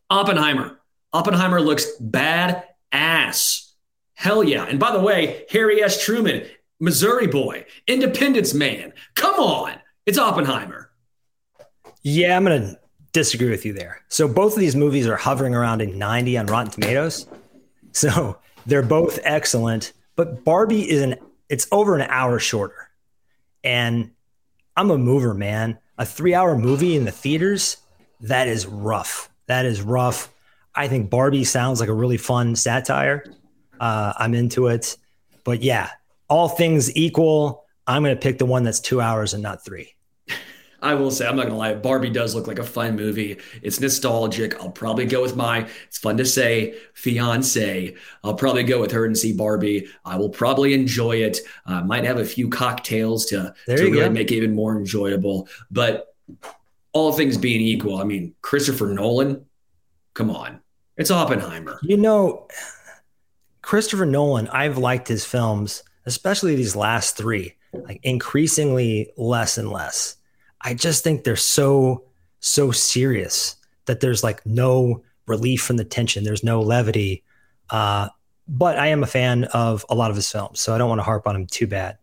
Oppenheimer. 0.09 0.79
Oppenheimer 1.11 1.61
looks 1.61 1.85
bad 1.99 2.63
ass. 2.91 3.72
Hell 4.15 4.43
yeah. 4.43 4.65
And 4.65 4.79
by 4.79 4.91
the 4.91 4.99
way, 4.99 5.45
Harry 5.49 5.81
S. 5.81 6.03
Truman, 6.03 6.45
Missouri 6.79 7.27
boy, 7.27 7.65
Independence 7.87 8.53
man. 8.53 8.93
Come 9.15 9.35
on. 9.35 9.75
It's 10.05 10.17
Oppenheimer. 10.17 10.91
Yeah, 12.03 12.35
I'm 12.35 12.43
going 12.43 12.61
to 12.61 12.79
disagree 13.13 13.49
with 13.49 13.65
you 13.65 13.73
there. 13.73 14.01
So 14.09 14.27
both 14.27 14.53
of 14.53 14.59
these 14.59 14.75
movies 14.75 15.07
are 15.07 15.15
hovering 15.15 15.55
around 15.55 15.81
a 15.81 15.85
90 15.85 16.37
on 16.37 16.45
Rotten 16.47 16.71
Tomatoes. 16.71 17.27
So 17.93 18.37
they're 18.65 18.81
both 18.81 19.19
excellent, 19.23 19.93
but 20.15 20.43
Barbie 20.43 20.89
is 20.89 21.01
an 21.01 21.15
it's 21.49 21.67
over 21.71 21.95
an 21.95 22.01
hour 22.09 22.39
shorter. 22.39 22.89
And 23.63 24.11
I'm 24.75 24.89
a 24.89 24.97
mover, 24.97 25.33
man. 25.33 25.77
A 25.97 26.03
3-hour 26.03 26.57
movie 26.57 26.95
in 26.95 27.05
the 27.05 27.11
theaters, 27.11 27.77
that 28.21 28.47
is 28.47 28.65
rough. 28.65 29.29
That 29.45 29.65
is 29.65 29.81
rough. 29.81 30.33
I 30.73 30.87
think 30.87 31.11
Barbie 31.11 31.43
sounds 31.43 31.79
like 31.79 31.89
a 31.89 31.93
really 31.93 32.17
fun 32.17 32.55
satire. 32.55 33.23
Uh, 33.83 34.13
I'm 34.17 34.33
into 34.33 34.67
it. 34.67 34.95
But 35.43 35.61
yeah, 35.61 35.89
all 36.29 36.47
things 36.47 36.95
equal, 36.95 37.65
I'm 37.85 38.01
going 38.01 38.15
to 38.15 38.21
pick 38.21 38.37
the 38.37 38.45
one 38.45 38.63
that's 38.63 38.79
two 38.79 39.01
hours 39.01 39.33
and 39.33 39.43
not 39.43 39.65
three. 39.65 39.93
I 40.81 40.93
will 40.93 41.11
say, 41.11 41.27
I'm 41.27 41.35
not 41.35 41.47
gonna 41.47 41.57
lie, 41.57 41.73
Barbie 41.75 42.09
does 42.09 42.35
look 42.35 42.45
like 42.45 42.59
a 42.59 42.63
fun 42.63 42.97
movie. 42.97 43.37
It's 43.61 43.79
nostalgic. 43.79 44.59
I'll 44.59 44.69
probably 44.69 45.05
go 45.05 45.21
with 45.21 45.35
my, 45.35 45.67
it's 45.87 45.97
fun 45.97 46.17
to 46.17 46.25
say, 46.25 46.75
fiance. 46.93 47.95
I'll 48.21 48.33
probably 48.33 48.63
go 48.63 48.81
with 48.81 48.91
her 48.91 49.05
and 49.05 49.17
see 49.17 49.31
Barbie. 49.31 49.87
I 50.03 50.17
will 50.17 50.29
probably 50.29 50.73
enjoy 50.73 51.17
it. 51.17 51.39
I 51.65 51.79
uh, 51.79 51.83
might 51.85 52.03
have 52.03 52.19
a 52.19 52.25
few 52.25 52.49
cocktails 52.49 53.25
to, 53.27 53.53
to 53.65 53.73
really 53.73 53.91
go. 53.91 54.09
make 54.09 54.31
it 54.31 54.35
even 54.35 54.55
more 54.55 54.77
enjoyable. 54.77 55.47
But 55.71 56.13
all 56.93 57.13
things 57.13 57.37
being 57.37 57.61
equal, 57.61 57.97
I 57.97 58.03
mean, 58.03 58.33
Christopher 58.41 58.87
Nolan, 58.87 59.45
come 60.13 60.29
on. 60.29 60.61
It's 60.97 61.11
Oppenheimer. 61.11 61.79
You 61.81 61.97
know, 61.97 62.47
Christopher 63.63 64.05
Nolan, 64.05 64.49
I've 64.49 64.77
liked 64.77 65.07
his 65.07 65.25
films, 65.25 65.83
especially 66.05 66.55
these 66.55 66.75
last 66.75 67.17
three, 67.17 67.55
like 67.73 67.99
increasingly 68.03 69.11
less 69.17 69.57
and 69.57 69.71
less. 69.71 70.17
I 70.61 70.75
just 70.75 71.03
think 71.03 71.23
they're 71.23 71.35
so, 71.35 72.03
so 72.39 72.71
serious 72.71 73.55
that 73.85 74.01
there's 74.01 74.23
like 74.23 74.45
no 74.45 75.01
relief 75.27 75.63
from 75.63 75.77
the 75.77 75.85
tension. 75.85 76.23
There's 76.23 76.43
no 76.43 76.61
levity. 76.61 77.23
Uh, 77.69 78.09
but 78.47 78.77
I 78.77 78.87
am 78.87 79.01
a 79.01 79.07
fan 79.07 79.45
of 79.45 79.85
a 79.89 79.95
lot 79.95 80.09
of 80.09 80.17
his 80.17 80.29
films, 80.29 80.59
so 80.59 80.75
I 80.75 80.77
don't 80.77 80.89
want 80.89 80.99
to 80.99 81.03
harp 81.03 81.25
on 81.25 81.35
him 81.35 81.47
too 81.47 81.65
bad. 81.65 81.97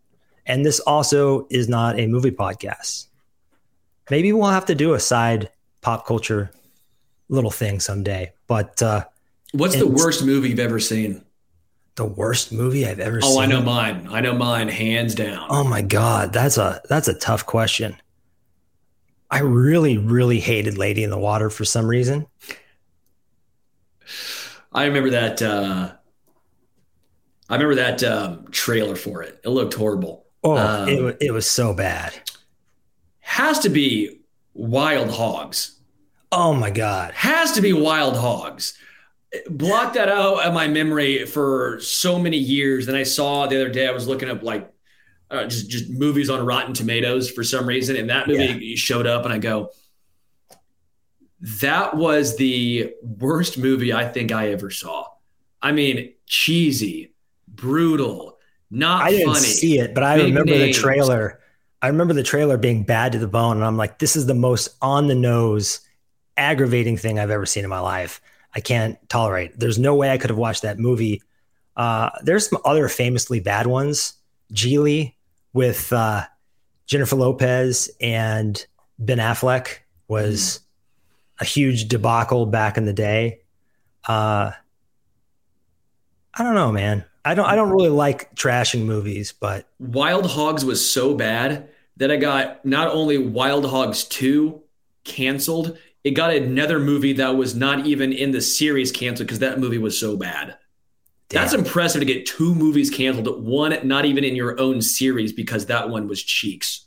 And 0.47 0.65
this 0.65 0.79
also 0.79 1.47
is 1.51 1.69
not 1.69 1.99
a 1.99 2.07
movie 2.07 2.31
podcast. 2.31 3.05
Maybe 4.09 4.33
we'll 4.33 4.49
have 4.49 4.65
to 4.65 4.75
do 4.75 4.93
a 4.93 4.99
side 4.99 5.51
pop 5.81 6.07
culture 6.07 6.51
little 7.29 7.51
thing 7.51 7.79
someday. 7.79 8.33
But 8.47 8.81
uh, 8.81 9.05
what's 9.53 9.75
the 9.75 9.87
worst 9.87 10.25
movie 10.25 10.49
you've 10.49 10.59
ever 10.59 10.79
seen? 10.79 11.23
The 12.01 12.07
worst 12.07 12.51
movie 12.51 12.87
I've 12.87 12.99
ever 12.99 13.19
oh, 13.21 13.27
seen? 13.27 13.37
Oh, 13.37 13.41
I 13.41 13.45
know 13.45 13.61
mine. 13.61 14.07
I 14.09 14.21
know 14.21 14.33
mine 14.33 14.69
hands 14.69 15.13
down. 15.13 15.45
Oh 15.51 15.63
my 15.63 15.83
god, 15.83 16.33
that's 16.33 16.57
a 16.57 16.81
that's 16.89 17.07
a 17.07 17.13
tough 17.13 17.45
question. 17.45 17.95
I 19.29 19.41
really 19.41 19.99
really 19.99 20.39
hated 20.39 20.79
Lady 20.79 21.03
in 21.03 21.11
the 21.11 21.19
Water 21.19 21.51
for 21.51 21.63
some 21.63 21.85
reason. 21.85 22.25
I 24.73 24.85
remember 24.85 25.11
that 25.11 25.43
uh 25.43 25.91
I 27.49 27.53
remember 27.53 27.75
that 27.75 28.03
um, 28.03 28.47
trailer 28.49 28.95
for 28.95 29.21
it. 29.21 29.39
It 29.43 29.49
looked 29.49 29.73
horrible. 29.73 30.25
Oh, 30.43 30.57
um, 30.57 30.87
it, 30.87 31.17
it 31.19 31.31
was 31.31 31.45
so 31.45 31.73
bad. 31.73 32.13
Has 33.19 33.59
to 33.59 33.69
be 33.69 34.21
Wild 34.53 35.11
Hogs. 35.11 35.77
Oh 36.31 36.53
my 36.53 36.71
god. 36.71 37.13
Has 37.13 37.51
to 37.51 37.61
be 37.61 37.73
Wild 37.73 38.15
Hogs 38.15 38.73
blocked 39.49 39.93
that 39.95 40.09
out 40.09 40.43
of 40.45 40.53
my 40.53 40.67
memory 40.67 41.25
for 41.25 41.79
so 41.79 42.19
many 42.19 42.37
years. 42.37 42.85
Then 42.85 42.95
I 42.95 43.03
saw 43.03 43.47
the 43.47 43.55
other 43.55 43.69
day, 43.69 43.87
I 43.87 43.91
was 43.91 44.07
looking 44.07 44.29
up 44.29 44.43
like 44.43 44.71
uh, 45.29 45.45
just 45.45 45.69
just 45.69 45.89
movies 45.89 46.29
on 46.29 46.45
Rotten 46.45 46.73
Tomatoes 46.73 47.29
for 47.29 47.43
some 47.43 47.65
reason, 47.65 47.95
and 47.95 48.09
that 48.09 48.27
movie 48.27 48.65
yeah. 48.65 48.75
showed 48.75 49.07
up, 49.07 49.23
and 49.23 49.33
I 49.33 49.37
go, 49.37 49.71
that 51.61 51.95
was 51.95 52.35
the 52.35 52.93
worst 53.01 53.57
movie 53.57 53.93
I 53.93 54.07
think 54.07 54.31
I 54.31 54.51
ever 54.51 54.69
saw. 54.69 55.05
I 55.61 55.71
mean, 55.71 56.13
cheesy, 56.25 57.13
brutal, 57.47 58.37
not 58.69 59.03
I 59.03 59.11
didn't 59.11 59.35
see 59.35 59.79
it, 59.79 59.93
but 59.93 60.03
I 60.03 60.15
remember 60.15 60.51
names. 60.51 60.75
the 60.75 60.81
trailer. 60.81 61.39
I 61.81 61.87
remember 61.87 62.13
the 62.13 62.23
trailer 62.23 62.57
being 62.57 62.83
bad 62.83 63.13
to 63.13 63.19
the 63.19 63.27
bone, 63.27 63.57
and 63.57 63.65
I'm 63.65 63.77
like, 63.77 63.99
this 63.99 64.15
is 64.15 64.25
the 64.25 64.35
most 64.35 64.75
on 64.81 65.07
the 65.07 65.15
nose, 65.15 65.79
aggravating 66.37 66.97
thing 66.97 67.17
I've 67.17 67.31
ever 67.31 67.45
seen 67.45 67.63
in 67.63 67.69
my 67.69 67.79
life. 67.79 68.21
I 68.53 68.59
can't 68.59 68.97
tolerate. 69.09 69.57
There's 69.57 69.79
no 69.79 69.95
way 69.95 70.11
I 70.11 70.17
could 70.17 70.29
have 70.29 70.39
watched 70.39 70.63
that 70.63 70.79
movie. 70.79 71.21
Uh, 71.75 72.09
there's 72.23 72.49
some 72.49 72.59
other 72.65 72.87
famously 72.89 73.39
bad 73.39 73.67
ones. 73.67 74.13
Gigli 74.53 75.13
with 75.53 75.91
uh, 75.93 76.25
Jennifer 76.85 77.15
Lopez 77.15 77.89
and 78.01 78.65
Ben 78.99 79.17
Affleck 79.17 79.77
was 80.07 80.59
mm. 80.59 80.61
a 81.41 81.45
huge 81.45 81.87
debacle 81.87 82.45
back 82.45 82.77
in 82.77 82.85
the 82.85 82.93
day. 82.93 83.41
Uh, 84.07 84.51
I 86.33 86.43
don't 86.43 86.55
know, 86.55 86.71
man. 86.71 87.05
I 87.23 87.35
don't. 87.35 87.45
I 87.45 87.55
don't 87.55 87.69
really 87.69 87.89
like 87.89 88.35
trashing 88.35 88.85
movies, 88.85 89.31
but 89.31 89.67
Wild 89.79 90.25
Hogs 90.25 90.65
was 90.65 90.87
so 90.87 91.13
bad 91.13 91.69
that 91.97 92.09
I 92.09 92.15
got 92.15 92.65
not 92.65 92.87
only 92.87 93.17
Wild 93.17 93.65
Hogs 93.65 94.03
two 94.05 94.63
canceled, 95.03 95.77
it 96.03 96.11
got 96.11 96.33
another 96.33 96.79
movie 96.79 97.13
that 97.13 97.35
was 97.35 97.55
not 97.55 97.85
even 97.85 98.11
in 98.11 98.31
the 98.31 98.41
series 98.41 98.91
canceled 98.91 99.27
because 99.27 99.39
that 99.39 99.59
movie 99.59 99.77
was 99.77 99.97
so 99.97 100.17
bad. 100.17 100.57
Damn. 101.29 101.41
That's 101.41 101.53
impressive 101.53 102.01
to 102.01 102.05
get 102.05 102.25
two 102.25 102.53
movies 102.55 102.89
canceled, 102.89 103.43
one 103.45 103.75
not 103.87 104.05
even 104.05 104.23
in 104.23 104.35
your 104.35 104.59
own 104.59 104.81
series 104.81 105.31
because 105.31 105.67
that 105.67 105.89
one 105.89 106.07
was 106.07 106.21
cheeks. 106.21 106.85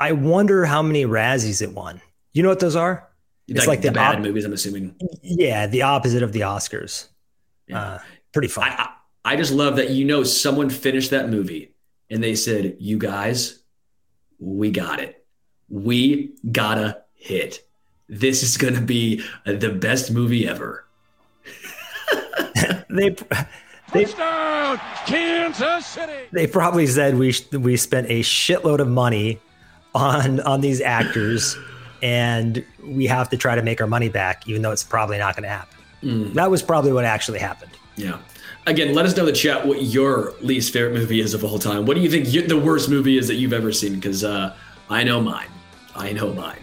I 0.00 0.12
wonder 0.12 0.64
how 0.64 0.80
many 0.80 1.04
Razzies 1.04 1.60
it 1.60 1.72
won. 1.72 2.00
You 2.32 2.42
know 2.42 2.48
what 2.48 2.60
those 2.60 2.76
are? 2.76 3.08
It's 3.48 3.60
like, 3.60 3.68
like 3.68 3.80
the 3.82 3.92
bad 3.92 4.16
op- 4.16 4.22
movies. 4.22 4.44
I'm 4.44 4.52
assuming. 4.52 4.94
Yeah, 5.22 5.66
the 5.66 5.82
opposite 5.82 6.22
of 6.22 6.32
the 6.32 6.40
Oscars. 6.40 7.08
Yeah. 7.66 7.80
Uh, 7.80 7.98
pretty 8.32 8.48
fun. 8.48 8.68
I, 8.68 8.82
I 8.82 8.88
I 9.24 9.36
just 9.36 9.52
love 9.52 9.76
that 9.76 9.90
you 9.90 10.06
know 10.06 10.22
someone 10.22 10.70
finished 10.70 11.10
that 11.10 11.28
movie 11.28 11.74
and 12.08 12.22
they 12.22 12.34
said, 12.34 12.76
"You 12.78 12.96
guys, 12.96 13.62
we 14.38 14.70
got 14.70 15.00
it. 15.00 15.26
We 15.68 16.34
got 16.50 16.78
a 16.78 17.02
hit. 17.12 17.67
This 18.08 18.42
is 18.42 18.56
going 18.56 18.74
to 18.74 18.80
be 18.80 19.22
the 19.44 19.70
best 19.70 20.10
movie 20.10 20.48
ever." 20.48 20.84
they 22.90 23.16
they 23.92 24.04
Touchdown, 24.04 24.80
Kansas 25.06 25.86
City. 25.86 26.28
they 26.32 26.46
probably 26.46 26.86
said 26.86 27.16
we 27.16 27.34
we 27.52 27.76
spent 27.76 28.08
a 28.10 28.20
shitload 28.20 28.80
of 28.80 28.88
money 28.88 29.40
on 29.94 30.40
on 30.40 30.60
these 30.60 30.80
actors 30.80 31.56
and 32.02 32.64
we 32.84 33.06
have 33.06 33.28
to 33.30 33.36
try 33.36 33.54
to 33.54 33.62
make 33.62 33.80
our 33.80 33.86
money 33.86 34.08
back 34.08 34.46
even 34.46 34.62
though 34.62 34.70
it's 34.70 34.84
probably 34.84 35.18
not 35.18 35.34
going 35.34 35.44
to 35.44 35.48
happen. 35.48 35.78
Mm. 36.02 36.34
That 36.34 36.50
was 36.50 36.62
probably 36.62 36.92
what 36.92 37.04
actually 37.04 37.38
happened. 37.38 37.72
Yeah. 37.96 38.18
Again, 38.66 38.94
let 38.94 39.06
us 39.06 39.16
know 39.16 39.22
in 39.22 39.26
the 39.26 39.32
chat 39.32 39.66
what 39.66 39.82
your 39.82 40.34
least 40.42 40.72
favorite 40.72 40.92
movie 40.92 41.20
is 41.20 41.32
of 41.32 41.42
all 41.42 41.58
time. 41.58 41.86
What 41.86 41.94
do 41.94 42.02
you 42.02 42.10
think 42.10 42.32
you, 42.32 42.46
the 42.46 42.58
worst 42.58 42.90
movie 42.90 43.16
is 43.16 43.26
that 43.28 43.36
you've 43.36 43.54
ever 43.54 43.72
seen? 43.72 43.94
Because 43.94 44.22
uh, 44.22 44.54
I 44.90 45.02
know 45.04 45.20
mine. 45.20 45.48
I 45.96 46.12
know 46.12 46.32
mine. 46.34 46.60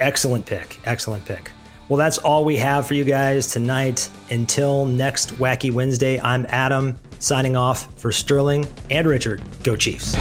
Excellent 0.00 0.46
pick. 0.46 0.80
Excellent 0.84 1.24
pick. 1.24 1.50
Well, 1.88 1.96
that's 1.96 2.18
all 2.18 2.44
we 2.44 2.56
have 2.56 2.86
for 2.86 2.94
you 2.94 3.04
guys 3.04 3.46
tonight. 3.46 4.10
Until 4.30 4.86
next 4.86 5.34
Wacky 5.36 5.70
Wednesday, 5.72 6.20
I'm 6.20 6.46
Adam 6.48 6.98
signing 7.18 7.56
off 7.56 7.88
for 7.98 8.12
Sterling 8.12 8.66
and 8.90 9.06
Richard. 9.06 9.42
Go 9.62 9.76
Chiefs. 9.76 10.14